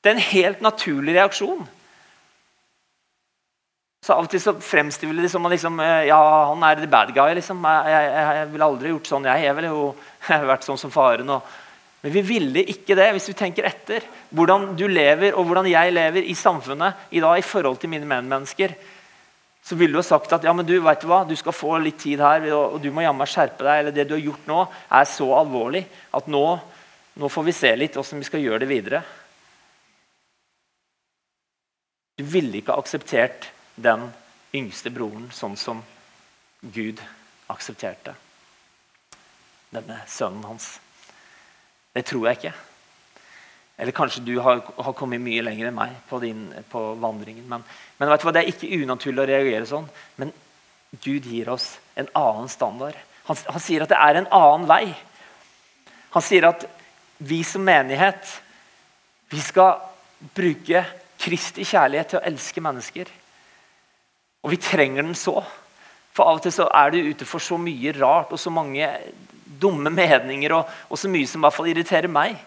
Det 0.02 0.12
er 0.12 0.17
en 0.17 0.28
helt 0.32 0.62
naturlig 0.62 1.15
reaksjon. 1.17 1.63
Så 4.02 4.13
Av 4.13 4.25
og 4.25 4.29
til 4.29 4.42
så 4.42 4.54
fremstiller 4.65 5.13
vi 5.13 5.25
det 5.25 5.31
som 5.33 5.46
liksom, 5.46 5.79
eh, 5.81 6.08
ja, 6.10 6.21
han 6.50 6.63
er 6.65 6.79
the 6.79 6.88
bad 6.90 7.13
guy. 7.13 7.33
liksom. 7.38 7.65
Jeg, 7.65 8.06
jeg, 8.13 8.38
jeg 8.38 8.48
ville 8.54 8.69
aldri 8.69 8.94
gjort 8.94 9.10
sånn, 9.10 9.27
jeg. 9.29 9.44
Jeg 9.46 9.58
ville 9.58 9.73
jo 9.73 9.83
vært 10.52 10.65
sånn 10.65 10.79
som 10.81 10.94
faren. 10.94 11.29
Og, 11.33 11.52
men 12.02 12.13
vi 12.13 12.23
ville 12.25 12.63
ikke 12.73 12.98
det, 12.98 13.12
hvis 13.13 13.29
vi 13.29 13.38
tenker 13.38 13.69
etter. 13.69 14.06
Hvordan 14.29 14.71
du 14.77 14.88
lever, 14.90 15.33
og 15.33 15.46
hvordan 15.50 15.69
jeg 15.69 15.94
lever 15.94 16.29
i 16.29 16.38
samfunnet 16.38 17.13
i 17.13 17.21
dag 17.21 17.38
i 17.38 17.46
forhold 17.46 17.77
til 17.81 17.94
mine 17.94 18.10
medmennesker 18.10 18.73
så 19.64 19.76
ville 19.78 19.94
du 19.94 20.00
ha 20.02 20.06
sagt 20.06 20.32
at 20.34 20.44
ja, 20.44 20.54
men 20.58 20.66
du, 20.66 20.74
vet 20.82 21.04
du 21.04 21.08
hva, 21.10 21.22
du 21.28 21.36
skal 21.38 21.54
få 21.54 21.76
litt 21.84 22.00
tid 22.02 22.22
her, 22.24 22.48
og 22.56 22.80
du 22.82 22.90
må 22.94 23.04
jammen 23.06 23.30
skjerpe 23.30 23.62
deg. 23.62 23.82
Eller 23.84 23.96
det 23.96 24.08
du 24.10 24.16
har 24.16 24.24
gjort 24.24 24.48
nå, 24.50 24.62
er 24.90 25.10
så 25.10 25.28
alvorlig 25.38 25.84
at 26.18 26.30
nå, 26.32 26.46
nå 27.22 27.30
får 27.30 27.46
vi 27.46 27.54
se 27.56 27.74
litt 27.78 27.98
hvordan 27.98 28.24
vi 28.24 28.30
skal 28.30 28.46
gjøre 28.46 28.64
det 28.64 28.72
videre. 28.72 29.04
Du 32.18 32.26
ville 32.26 32.58
ikke 32.58 32.74
ha 32.74 32.82
akseptert 32.82 33.52
den 33.82 34.10
yngste 34.58 34.92
broren 34.94 35.30
sånn 35.34 35.56
som 35.58 35.86
Gud 36.62 37.00
aksepterte 37.50 38.18
denne 39.72 40.02
sønnen 40.10 40.44
hans. 40.50 40.74
Det 41.94 42.04
tror 42.08 42.28
jeg 42.28 42.42
ikke. 42.42 42.54
Eller 43.82 43.96
kanskje 43.98 44.21
du 44.21 44.36
har, 44.46 44.60
har, 44.77 44.94
kommet 44.94 45.23
mye 45.23 45.42
lenger 45.42 45.71
enn 45.71 45.77
meg 45.77 45.96
på, 46.06 46.19
din, 46.21 46.44
på 46.69 46.84
vandringen. 47.02 47.48
Men, 47.50 47.63
men 47.98 48.12
vet 48.12 48.21
du 48.21 48.27
hva, 48.27 48.34
det 48.36 48.44
er 48.44 48.52
ikke 48.52 48.69
unaturlig 48.84 49.23
å 49.23 49.29
reagere 49.32 49.65
sånn. 49.65 49.88
Men 50.21 50.34
Gud 51.02 51.25
gir 51.25 51.50
oss 51.50 51.79
en 51.98 52.12
annen 52.13 52.52
standard. 52.52 53.00
Han, 53.25 53.40
han, 53.48 53.63
sier 53.63 53.82
at 53.82 53.90
det 53.90 53.98
er 53.98 54.19
en 54.19 54.29
annen 54.38 54.67
vei. 54.69 54.84
Han 56.13 56.25
sier 56.25 56.46
at 56.52 56.67
vi 57.25 57.40
som 57.48 57.65
menighet 57.65 58.36
vi 59.34 59.42
skal 59.42 59.79
bruke 60.36 60.84
Kristi 61.21 61.65
kjærlighet 61.65 62.13
til 62.13 62.21
å 62.21 62.25
elske 62.29 62.62
mennesker. 62.62 63.10
Og 64.46 64.54
vi 64.54 64.62
trenger 64.62 65.06
den 65.06 65.17
så. 65.17 65.40
For 66.13 66.27
av 66.27 66.38
og 66.38 66.46
til 66.46 66.54
så 66.54 66.69
er 66.69 66.94
du 66.94 67.02
ute 67.02 67.25
for 67.25 67.42
så 67.42 67.58
mye 67.58 67.98
rart 67.98 68.34
og 68.34 68.42
så 68.42 68.54
mange 68.54 68.94
dumme 69.62 69.90
meninger 69.94 70.54
og, 70.54 70.69
og 70.90 71.02
så 71.02 71.10
mye 71.10 71.29
som 71.29 71.42
i 71.42 71.48
hvert 71.48 71.58
fall 71.58 71.73
irriterer 71.73 72.12
meg. 72.12 72.38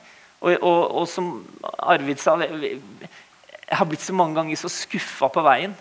Og, 0.44 0.52
og, 0.60 0.80
og 1.00 1.08
som 1.08 1.30
Arvid 1.88 2.20
sa 2.20 2.36
Jeg 2.44 2.78
har 3.70 3.88
blitt 3.88 4.04
så 4.04 4.12
mange 4.16 4.36
ganger 4.36 4.60
så 4.60 4.68
skuffa 4.68 5.30
på 5.32 5.44
veien 5.44 5.72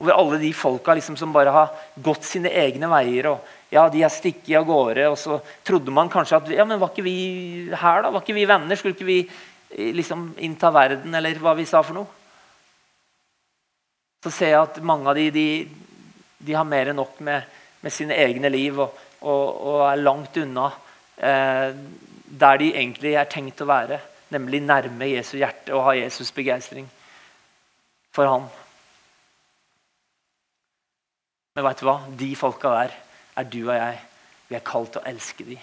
over 0.00 0.16
alle 0.16 0.38
de 0.40 0.52
folka 0.56 0.94
liksom 0.96 1.16
som 1.20 1.32
bare 1.32 1.52
har 1.52 1.72
gått 2.00 2.24
sine 2.24 2.48
egne 2.48 2.88
veier. 2.88 3.26
og 3.34 3.44
ja, 3.68 3.88
De 3.92 4.00
har 4.00 4.12
stikket 4.12 4.56
av 4.56 4.64
gårde, 4.64 5.04
og 5.10 5.18
så 5.20 5.40
trodde 5.66 5.92
man 5.92 6.08
kanskje 6.08 6.38
at 6.38 6.48
ja, 6.54 6.64
men 6.64 6.80
var 6.80 6.94
ikke 6.94 7.04
vi 7.04 7.68
her, 7.68 8.00
da? 8.02 8.12
Var 8.14 8.24
ikke 8.24 8.38
vi 8.38 8.46
venner? 8.48 8.80
Skulle 8.80 8.96
ikke 8.96 9.08
vi 9.10 9.18
eh, 9.26 9.92
liksom 9.92 10.30
innta 10.40 10.72
verden, 10.72 11.14
eller 11.14 11.36
hva 11.42 11.52
vi 11.58 11.68
sa 11.68 11.82
for 11.84 12.00
noe? 12.00 12.08
Så 14.24 14.32
ser 14.32 14.54
jeg 14.54 14.62
at 14.62 14.80
mange 14.84 15.08
av 15.08 15.20
de, 15.20 15.28
de, 15.32 15.46
de 16.48 16.56
har 16.56 16.68
mer 16.68 16.90
enn 16.92 17.00
nok 17.00 17.20
med, 17.24 17.44
med 17.84 17.92
sine 17.92 18.16
egne 18.16 18.48
liv 18.52 18.80
og, 18.80 18.96
og, 19.20 19.44
og 19.44 19.84
er 19.90 20.00
langt 20.00 20.40
unna 20.40 20.66
eh, 21.20 21.76
der 22.30 22.58
de 22.58 22.70
egentlig 22.74 23.16
er 23.18 23.28
tenkt 23.30 23.60
å 23.62 23.68
være, 23.68 23.98
nemlig 24.30 24.62
nærme 24.62 25.08
Jesu 25.10 25.36
hjerte 25.40 25.74
og 25.74 25.88
ha 25.88 25.96
Jesus' 25.98 26.32
begeistring 26.34 26.86
for 28.14 28.30
ham. 28.30 28.46
Men 31.56 31.66
vet 31.66 31.80
du 31.82 31.88
hva? 31.88 31.96
De 32.16 32.30
folka 32.38 32.70
der 32.76 32.94
er 33.40 33.48
du 33.50 33.60
og 33.64 33.74
jeg. 33.74 33.98
Vi 34.50 34.58
er 34.58 34.66
kalt 34.66 34.92
til 34.94 35.02
å 35.02 35.08
elske 35.10 35.46
dem. 35.46 35.58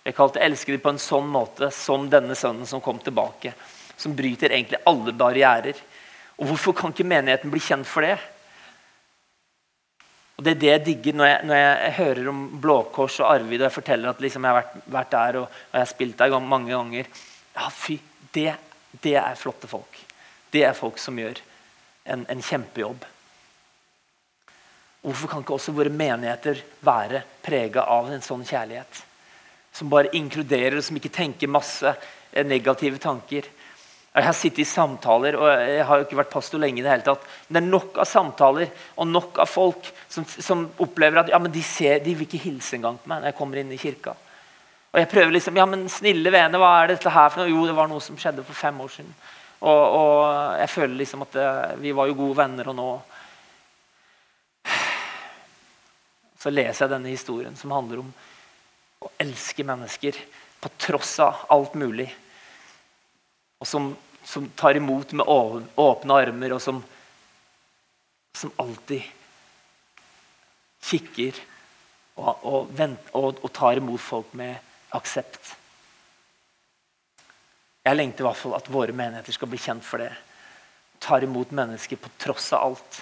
Vi 0.00 0.12
er 0.12 0.16
kalt 0.16 0.34
til 0.36 0.42
å 0.42 0.46
elske 0.48 0.74
dem 0.74 0.82
på 0.84 0.92
en 0.92 1.00
sånn 1.00 1.28
måte 1.32 1.70
som 1.74 2.08
denne 2.12 2.36
sønnen 2.36 2.68
som 2.68 2.82
kom 2.84 3.00
tilbake. 3.00 3.54
Som 4.00 4.16
bryter 4.16 4.52
egentlig 4.52 4.80
alle 4.88 5.16
barrierer. 5.16 5.80
Og 6.40 6.52
Hvorfor 6.52 6.76
kan 6.76 6.92
ikke 6.92 7.08
menigheten 7.08 7.52
bli 7.52 7.60
kjent 7.60 7.88
for 7.88 8.04
det? 8.04 8.16
Og 10.40 10.44
Det 10.44 10.54
er 10.54 10.60
det 10.60 10.68
jeg 10.70 10.84
digger 10.86 11.16
når 11.18 11.26
jeg, 11.28 11.40
når 11.44 11.58
jeg 11.58 11.92
hører 11.98 12.28
om 12.30 12.38
Blå 12.62 12.74
Kors 12.88 13.18
og 13.20 13.26
Arvid 13.28 13.60
og 13.60 13.66
jeg 13.66 13.74
forteller 13.74 14.08
at 14.08 14.22
liksom 14.24 14.46
jeg 14.46 14.54
har 14.54 14.62
vært, 14.62 14.86
vært 14.94 15.10
der 15.12 15.36
og, 15.42 15.42
og, 15.50 15.74
jeg 15.74 15.82
har 15.82 15.90
spilt 15.90 16.16
der 16.22 16.36
mange 16.40 16.72
ganger. 16.72 17.10
Ja, 17.58 17.66
fy, 17.68 17.98
det, 18.32 18.54
det, 19.02 19.12
er 19.20 19.36
flotte 19.36 19.68
folk. 19.68 20.00
Det 20.48 20.64
er 20.64 20.72
folk 20.72 20.96
som 20.96 21.20
gjør 21.20 21.42
en, 22.08 22.24
en 22.24 22.40
kjempejobb. 22.40 23.04
Hvorfor 25.04 25.28
kan 25.28 25.44
ikke 25.44 25.58
også 25.60 25.76
våre 25.76 25.92
menigheter 25.92 26.64
være 26.88 27.20
prega 27.44 27.84
av 27.92 28.08
en 28.08 28.24
sånn 28.24 28.48
kjærlighet? 28.48 29.04
Som 29.76 29.92
bare 29.92 30.16
inkluderer, 30.16 30.80
og 30.80 30.88
som 30.88 30.96
ikke 30.96 31.12
tenker 31.20 31.52
masse 31.52 31.92
eh, 32.32 32.46
negative 32.48 32.96
tanker. 32.96 33.44
Jeg 34.10 34.24
har 34.24 34.34
sittet 34.34 34.64
i 34.64 34.72
samtaler, 34.72 35.36
og 35.36 35.52
jeg 35.52 35.84
har 35.84 36.00
jo 36.00 36.08
ikke 36.08 36.24
vært 36.24 36.32
pastor 36.32 36.64
lenge. 36.64 36.80
i 36.80 36.82
Det 36.88 36.96
hele 36.96 37.12
tatt, 37.12 37.28
men 37.48 37.60
det 37.60 37.60
er 37.60 37.74
nok 37.76 38.00
av 38.00 38.08
samtaler 38.08 38.72
og 38.96 39.06
nok 39.12 39.44
av 39.44 39.52
folk 39.52 39.98
som, 40.10 40.26
som 40.26 40.64
opplever 40.82 41.22
at 41.22 41.30
ja, 41.30 41.38
de, 41.38 41.62
ser, 41.62 42.00
de 42.02 42.16
vil 42.16 42.26
ikke 42.26 42.42
hilse 42.42 42.76
engang 42.76 42.98
på 42.98 43.10
meg 43.10 43.22
når 43.22 43.30
jeg 43.30 43.38
kommer 43.38 43.60
inn 43.60 43.70
i 43.70 43.78
kirka. 43.78 44.16
Og 44.90 44.98
jeg 44.98 45.10
prøver 45.12 45.36
liksom, 45.36 45.58
ja, 45.60 45.66
men 45.70 45.84
snille 45.92 46.32
vene, 46.34 46.58
hva 46.58 46.70
er 46.80 46.90
dette 46.90 47.12
her 47.14 47.28
for 47.30 47.44
noe? 47.44 47.52
Jo, 47.52 47.62
det 47.68 47.76
var 47.78 47.90
noe 47.90 48.02
som 48.02 48.18
skjedde 48.18 48.42
for 48.46 48.58
fem 48.58 48.80
år 48.82 48.90
siden. 48.90 49.12
Og, 49.60 49.82
og 50.00 50.58
jeg 50.58 50.72
føler 50.72 50.96
liksom 50.98 51.22
at 51.26 51.36
det, 51.36 51.46
eh, 51.46 51.76
vi 51.84 51.92
var 51.94 52.08
jo 52.10 52.16
gode 52.18 52.38
venner, 52.40 52.72
og 52.72 52.78
nå 52.78 52.88
så 56.40 56.50
leser 56.50 56.86
jeg 56.86 56.94
denne 56.94 57.12
historien 57.12 57.56
som 57.58 57.74
handler 57.76 58.00
om 58.00 58.10
å 59.04 59.10
elske 59.20 59.64
mennesker 59.68 60.16
på 60.60 60.70
tross 60.80 61.12
av 61.22 61.44
alt 61.52 61.76
mulig. 61.78 62.08
Og 63.60 63.68
som, 63.68 63.90
som 64.24 64.48
tar 64.56 64.80
imot 64.80 65.12
med 65.20 65.28
åpne 65.28 66.16
armer, 66.16 66.56
og 66.56 66.62
som, 66.64 66.80
som 68.34 68.52
alltid 68.64 69.04
kikker 70.84 71.38
og, 72.20 72.44
og, 72.44 72.70
vent, 72.76 73.12
og, 73.16 73.40
og 73.42 73.52
tar 73.54 73.80
imot 73.80 74.02
folk 74.02 74.34
med 74.38 74.56
aksept. 74.96 75.54
Jeg 77.84 77.96
lengter 77.96 78.24
i 78.24 78.28
hvert 78.28 78.40
fall 78.40 78.56
at 78.58 78.68
våre 78.72 78.94
menigheter 78.96 79.34
skal 79.34 79.48
bli 79.50 79.60
kjent 79.60 79.84
for 79.86 80.02
det. 80.02 80.10
Tar 81.00 81.24
imot 81.24 81.52
mennesker 81.56 82.00
på 82.00 82.12
tross 82.20 82.50
av 82.52 82.66
alt. 82.68 83.00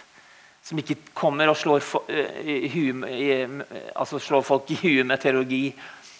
Som 0.63 0.79
ikke 0.79 0.99
kommer 1.17 1.51
og 1.51 1.57
slår, 1.59 1.83
huet, 2.75 3.65
altså 3.97 4.21
slår 4.23 4.45
folk 4.47 4.71
i 4.75 4.79
huet 4.83 5.07
med 5.09 5.23
teologi 5.23 5.65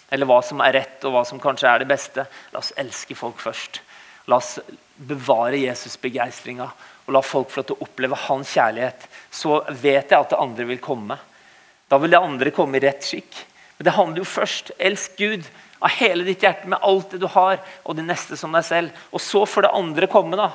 eller 0.09 0.25
hva 0.25 0.39
som 0.41 0.61
er 0.65 0.73
rett 0.73 1.05
og 1.05 1.13
hva 1.13 1.23
som 1.27 1.41
kanskje 1.41 1.69
er 1.69 1.83
det 1.83 1.89
beste. 1.91 2.25
La 2.53 2.63
oss 2.63 2.73
elske 2.81 3.15
folk 3.17 3.39
først. 3.43 3.81
La 4.29 4.39
oss 4.41 4.57
bevare 4.95 5.59
Jesus-begeistringa 5.61 6.65
og 7.05 7.13
la 7.13 7.21
folk 7.25 7.53
få 7.53 7.63
til 7.65 7.77
å 7.77 7.85
oppleve 7.85 8.17
hans 8.27 8.51
kjærlighet. 8.57 9.05
Så 9.31 9.61
vet 9.69 10.11
jeg 10.11 10.17
at 10.17 10.33
det 10.33 10.41
andre 10.41 10.67
vil 10.69 10.81
komme. 10.83 11.17
Da 11.89 11.97
vil 11.97 12.13
det 12.13 12.21
andre 12.21 12.53
komme 12.53 12.77
i 12.77 12.83
rett 12.83 13.05
skikk. 13.05 13.33
Men 13.77 13.87
det 13.87 13.95
handler 13.95 14.21
jo 14.21 14.29
først. 14.29 14.73
Elsk 14.77 15.17
Gud 15.17 15.47
av 15.79 15.93
hele 15.95 16.25
ditt 16.27 16.43
hjerte 16.43 16.69
med 16.69 16.83
alt 16.83 17.15
det 17.15 17.21
du 17.21 17.27
har, 17.31 17.61
og 17.87 17.95
det 17.95 18.05
neste 18.05 18.37
som 18.37 18.53
deg 18.53 18.65
selv. 18.67 19.05
Og 19.15 19.23
så 19.23 19.45
får 19.47 19.65
det 19.65 19.77
andre 19.79 20.09
komme. 20.11 20.37
da. 20.37 20.51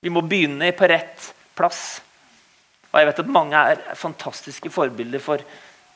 Vi 0.00 0.10
må 0.10 0.22
begynne 0.24 0.72
på 0.72 0.88
rett 0.88 1.28
plass. 1.58 2.00
Og 2.92 3.00
jeg 3.00 3.08
vet 3.08 3.22
at 3.24 3.34
mange 3.34 3.58
er 3.72 3.82
fantastiske 3.98 4.70
forbilder 4.72 5.22
for 5.24 5.42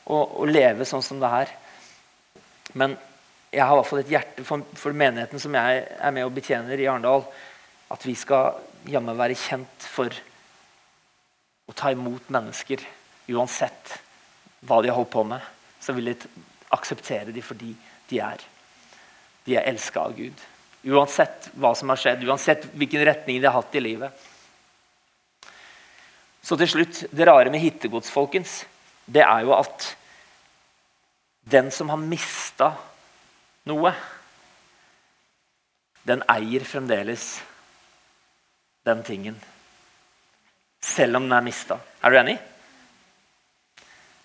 å, 0.05 0.21
å 0.43 0.49
leve 0.49 0.85
sånn 0.85 1.05
som 1.05 1.21
det 1.21 1.31
her. 1.31 1.53
Men 2.77 2.97
jeg 3.53 3.63
har 3.63 3.73
i 3.73 3.79
hvert 3.79 3.89
fall 3.89 4.03
et 4.03 4.11
hjerte 4.11 4.45
for, 4.45 4.65
for, 4.75 4.93
menigheten 4.97 5.41
som 5.41 5.55
jeg 5.55 5.83
er 5.87 6.13
med 6.13 6.27
og 6.27 6.35
betjener 6.35 6.77
i 6.77 6.89
Arendal. 6.89 7.25
At 7.93 8.03
vi 8.05 8.13
skal 8.19 8.59
jammen 8.91 9.17
være 9.17 9.39
kjent 9.39 9.87
for 9.87 10.11
å 11.67 11.75
ta 11.75 11.91
imot 11.95 12.29
mennesker 12.33 12.83
uansett 13.27 13.97
hva 14.67 14.81
de 14.81 14.91
har 14.91 14.97
holdt 14.97 15.13
på 15.13 15.23
med. 15.27 15.41
Så 15.79 15.93
vil 15.93 16.11
de 16.11 16.15
akseptere 16.73 17.31
dem 17.31 17.45
fordi 17.45 17.73
de 18.09 18.21
er. 18.23 18.43
De 19.45 19.55
er 19.55 19.67
elska 19.69 20.07
av 20.07 20.15
Gud. 20.17 20.45
Uansett 20.87 21.49
hva 21.59 21.73
som 21.75 21.91
har 21.91 21.99
skjedd, 21.99 22.25
uansett 22.27 22.67
hvilken 22.73 23.05
retning 23.07 23.41
de 23.41 23.47
har 23.49 23.57
hatt 23.57 23.75
i 23.75 23.83
livet. 23.83 24.27
Så 26.41 26.55
til 26.55 26.69
slutt, 26.71 27.05
Det 27.11 27.25
rare 27.27 27.51
med 27.51 27.59
hittegods, 27.59 28.09
folkens, 28.09 28.65
det 29.05 29.23
er 29.23 29.43
jo 29.43 29.53
at 29.55 29.95
den 31.43 31.71
som 31.71 31.89
har 31.89 31.99
mista 31.99 32.71
noe, 33.67 33.91
den 36.07 36.23
eier 36.31 36.63
fremdeles 36.63 37.41
den 38.87 39.03
tingen. 39.03 39.35
Selv 40.79 41.19
om 41.19 41.27
den 41.27 41.35
er 41.35 41.43
mista. 41.43 41.79
Er 42.03 42.11
du 42.11 42.19
enig? 42.19 42.37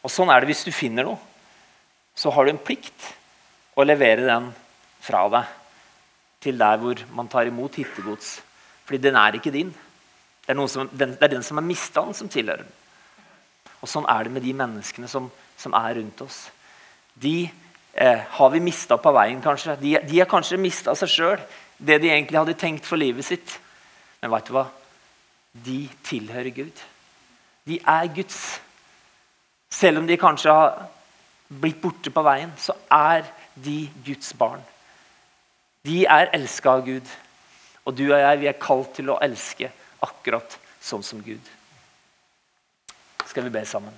Og 0.03 0.11
Sånn 0.11 0.31
er 0.33 0.43
det 0.43 0.51
hvis 0.51 0.65
du 0.67 0.73
finner 0.75 1.07
noe. 1.07 1.19
Så 2.15 2.31
har 2.35 2.45
du 2.45 2.53
en 2.53 2.61
plikt 2.61 3.09
å 3.79 3.87
levere 3.87 4.27
den 4.27 4.51
fra 5.03 5.25
deg 5.33 5.59
til 6.43 6.59
der 6.59 6.81
hvor 6.83 6.99
man 7.15 7.31
tar 7.31 7.49
imot 7.49 7.79
hittegods. 7.79 8.41
Fordi 8.85 9.01
den 9.01 9.17
er 9.17 9.39
ikke 9.39 9.55
din. 9.55 9.71
Det 10.43 10.53
er, 10.53 10.67
som, 10.69 10.91
den, 10.91 11.15
det 11.15 11.29
er 11.29 11.35
den 11.37 11.47
som 11.47 11.61
er 11.61 11.67
mista 11.67 12.03
som 12.15 12.31
tilhører 12.31 12.65
den. 12.67 12.79
Og 13.83 13.91
Sånn 13.91 14.07
er 14.11 14.27
det 14.27 14.35
med 14.35 14.45
de 14.47 14.53
menneskene 14.55 15.09
som, 15.11 15.29
som 15.59 15.75
er 15.79 15.97
rundt 15.99 16.23
oss. 16.23 16.45
De 17.15 17.47
eh, 17.47 18.23
har 18.37 18.53
vi 18.53 18.63
mista 18.63 18.99
på 18.99 19.13
veien, 19.15 19.43
kanskje. 19.43 19.79
De, 19.81 19.97
de 20.07 20.19
har 20.21 20.31
kanskje 20.31 20.61
mista 20.61 20.95
seg 20.99 21.11
sjøl, 21.11 21.47
det 21.79 21.99
de 22.03 22.11
egentlig 22.11 22.39
hadde 22.39 22.59
tenkt 22.59 22.87
for 22.87 23.01
livet 23.01 23.27
sitt. 23.27 23.57
Men 24.23 24.35
vet 24.35 24.51
du 24.51 24.55
hva? 24.55 24.67
De 25.53 25.79
tilhører 26.07 26.55
Gud. 26.55 26.85
De 27.69 27.79
er 27.79 28.13
Guds. 28.15 28.39
Selv 29.73 30.03
om 30.03 30.07
de 30.07 30.19
kanskje 30.21 30.53
har 30.53 30.85
blitt 31.49 31.81
borte 31.81 32.13
på 32.13 32.25
veien, 32.25 32.53
så 32.61 32.77
er 32.93 33.25
de 33.55 33.87
Guds 34.05 34.33
barn. 34.37 34.61
De 35.87 36.05
er 36.05 36.31
elska 36.37 36.77
av 36.77 36.85
Gud. 36.87 37.09
Og 37.85 37.97
du 37.99 38.05
og 38.13 38.21
jeg 38.21 38.41
vi 38.43 38.51
er 38.51 38.61
kalt 38.63 38.93
til 38.99 39.11
å 39.11 39.19
elske 39.25 39.71
akkurat 40.05 40.59
sånn 40.83 41.03
som 41.03 41.23
Gud. 41.25 41.43
Skal 43.27 43.47
vi 43.49 43.55
be 43.55 43.65
sammen? 43.67 43.95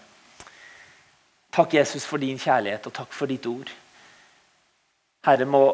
Takk, 1.55 1.75
Jesus, 1.77 2.07
for 2.07 2.23
din 2.23 2.39
kjærlighet, 2.41 2.87
og 2.87 2.95
takk 2.95 3.13
for 3.15 3.31
ditt 3.31 3.47
ord. 3.47 3.71
Herre, 5.27 5.47
må 5.47 5.65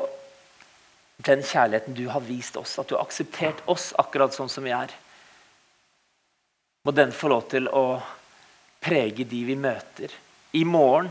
den 1.26 1.44
kjærligheten 1.44 1.96
du 1.96 2.06
har 2.12 2.24
vist 2.24 2.56
oss, 2.56 2.78
at 2.78 2.88
du 2.88 2.96
har 2.96 3.04
akseptert 3.04 3.62
oss 3.68 3.90
akkurat 4.00 4.34
sånn 4.34 4.50
som 4.52 4.64
vi 4.64 4.74
er, 4.76 4.92
må 6.84 6.94
den 6.96 7.12
få 7.12 7.28
lov 7.28 7.46
til 7.52 7.68
å 7.68 8.00
prege 8.80 9.26
de 9.28 9.42
vi 9.44 9.56
møter. 9.58 10.12
I 10.56 10.64
morgen, 10.64 11.10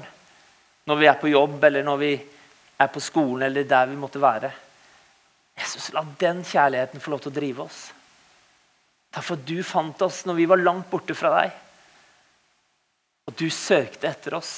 når 0.89 0.99
vi 0.99 1.07
er 1.07 1.20
på 1.22 1.30
jobb, 1.32 1.63
eller 1.63 1.86
når 1.86 2.01
vi 2.01 2.11
er 2.80 2.89
på 2.91 3.01
skolen, 3.03 3.45
eller 3.45 3.67
der 3.67 3.88
vi 3.91 3.99
måtte 3.99 4.22
være. 4.22 4.51
Jesus, 5.59 5.91
la 5.93 6.03
den 6.20 6.43
kjærligheten 6.47 7.03
få 7.03 7.13
lov 7.13 7.24
til 7.24 7.34
å 7.34 7.39
drive 7.39 7.65
oss. 7.65 7.80
Takk 9.09 9.26
for 9.26 9.39
at 9.39 9.47
du 9.49 9.57
fant 9.65 10.01
oss 10.05 10.24
når 10.28 10.38
vi 10.38 10.47
var 10.49 10.61
langt 10.61 10.89
borte 10.91 11.15
fra 11.17 11.32
deg. 11.39 11.53
Og 13.30 13.36
du 13.38 13.47
søkte 13.53 14.09
etter 14.09 14.38
oss. 14.38 14.53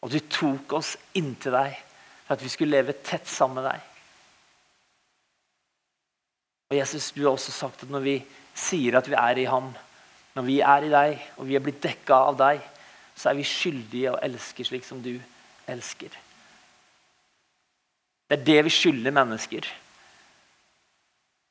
Og 0.00 0.12
du 0.12 0.18
tok 0.30 0.78
oss 0.78 0.96
inntil 1.18 1.54
deg. 1.54 1.78
for 2.24 2.38
at 2.38 2.42
vi 2.42 2.48
skulle 2.48 2.76
leve 2.76 2.92
tett 3.02 3.26
sammen 3.26 3.58
med 3.58 3.72
deg. 3.72 3.86
Og 6.70 6.76
Jesus, 6.78 7.10
du 7.10 7.24
har 7.24 7.32
også 7.32 7.52
sagt 7.52 7.82
at 7.82 7.90
når 7.90 8.04
vi 8.04 8.16
sier 8.54 8.94
at 8.94 9.08
vi 9.10 9.16
er 9.18 9.38
i 9.42 9.48
ham, 9.50 9.72
når 10.36 10.46
vi 10.46 10.60
er 10.62 10.86
i 10.86 10.92
deg 10.92 11.24
og 11.36 11.48
vi 11.48 11.56
er 11.58 11.64
blitt 11.64 11.82
dekka 11.82 12.18
av 12.30 12.38
deg, 12.38 12.60
så 13.16 13.30
er 13.30 13.38
vi 13.38 13.46
skyldige 13.46 14.12
å 14.14 14.20
elske 14.24 14.64
slik 14.64 14.86
som 14.86 15.02
du 15.02 15.12
elsker. 15.70 16.14
Det 18.30 18.38
er 18.38 18.46
det 18.46 18.60
vi 18.68 18.72
skylder 18.72 19.14
mennesker. 19.14 19.66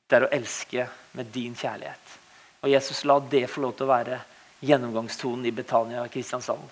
Det 0.09 0.17
er 0.17 0.25
å 0.25 0.32
elske 0.34 0.88
med 1.19 1.30
din 1.34 1.55
kjærlighet. 1.57 2.15
Og 2.63 2.71
Jesus, 2.71 3.03
la 3.05 3.19
det 3.19 3.45
få 3.51 3.61
lov 3.63 3.75
til 3.77 3.86
å 3.86 3.91
være 3.91 4.19
gjennomgangstonen 4.65 5.45
i 5.47 5.55
Betania 5.55 6.03
og 6.03 6.11
Kristiansand. 6.13 6.63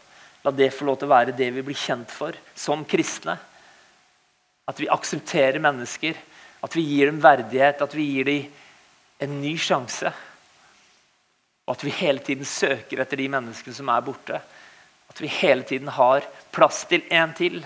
La 0.43 0.53
det 0.55 0.71
få 0.75 0.87
lov 0.87 0.97
til 0.99 1.09
å 1.09 1.13
være 1.13 1.35
det 1.35 1.49
vi 1.55 1.63
blir 1.65 1.77
kjent 1.77 2.11
for 2.11 2.35
som 2.55 2.85
kristne. 2.87 3.37
At 4.67 4.79
vi 4.79 4.89
aksepterer 4.91 5.59
mennesker, 5.63 6.17
at 6.63 6.75
vi 6.75 6.83
gir 6.87 7.11
dem 7.11 7.21
verdighet, 7.23 7.83
at 7.83 7.95
vi 7.95 8.07
gir 8.15 8.27
dem 8.27 8.49
en 9.23 9.37
ny 9.41 9.53
sjanse. 9.59 10.11
Og 11.67 11.75
at 11.75 11.83
vi 11.83 11.91
hele 11.99 12.23
tiden 12.23 12.47
søker 12.47 13.01
etter 13.03 13.19
de 13.19 13.27
menneskene 13.31 13.75
som 13.75 13.89
er 13.91 14.05
borte. 14.05 14.39
At 15.11 15.21
vi 15.21 15.27
hele 15.27 15.67
tiden 15.67 15.91
har 15.91 16.25
plass 16.55 16.85
til 16.87 17.03
en 17.11 17.33
til. 17.35 17.59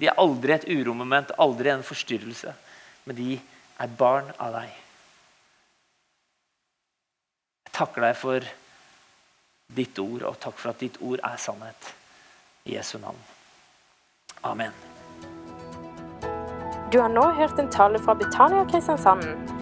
De 0.00 0.08
er 0.08 0.18
aldri 0.20 0.54
et 0.56 0.68
uromoment, 0.72 1.34
aldri 1.38 1.70
en 1.72 1.84
forstyrrelse. 1.84 2.54
Men 3.04 3.18
de 3.18 3.36
er 3.82 3.98
barn 3.98 4.32
av 4.40 4.56
deg. 4.56 4.72
Jeg 7.66 7.76
takker 7.76 8.08
deg 8.08 8.16
for 8.20 8.48
ditt 9.72 9.98
ord, 10.00 10.24
og 10.28 10.40
takk 10.40 10.58
for 10.60 10.72
at 10.72 10.80
ditt 10.80 10.98
ord 11.00 11.20
er 11.24 11.38
sannhet. 11.40 11.92
I 12.64 12.76
Jesu 12.76 12.98
navn. 13.02 13.18
Amen. 14.44 14.72
Du 16.92 17.00
har 17.00 17.08
nå 17.08 17.24
hørt 17.38 17.58
en 17.58 17.70
tale 17.72 17.98
fra 17.98 18.14
Betania 18.14 18.64
Kristiansand. 18.68 19.61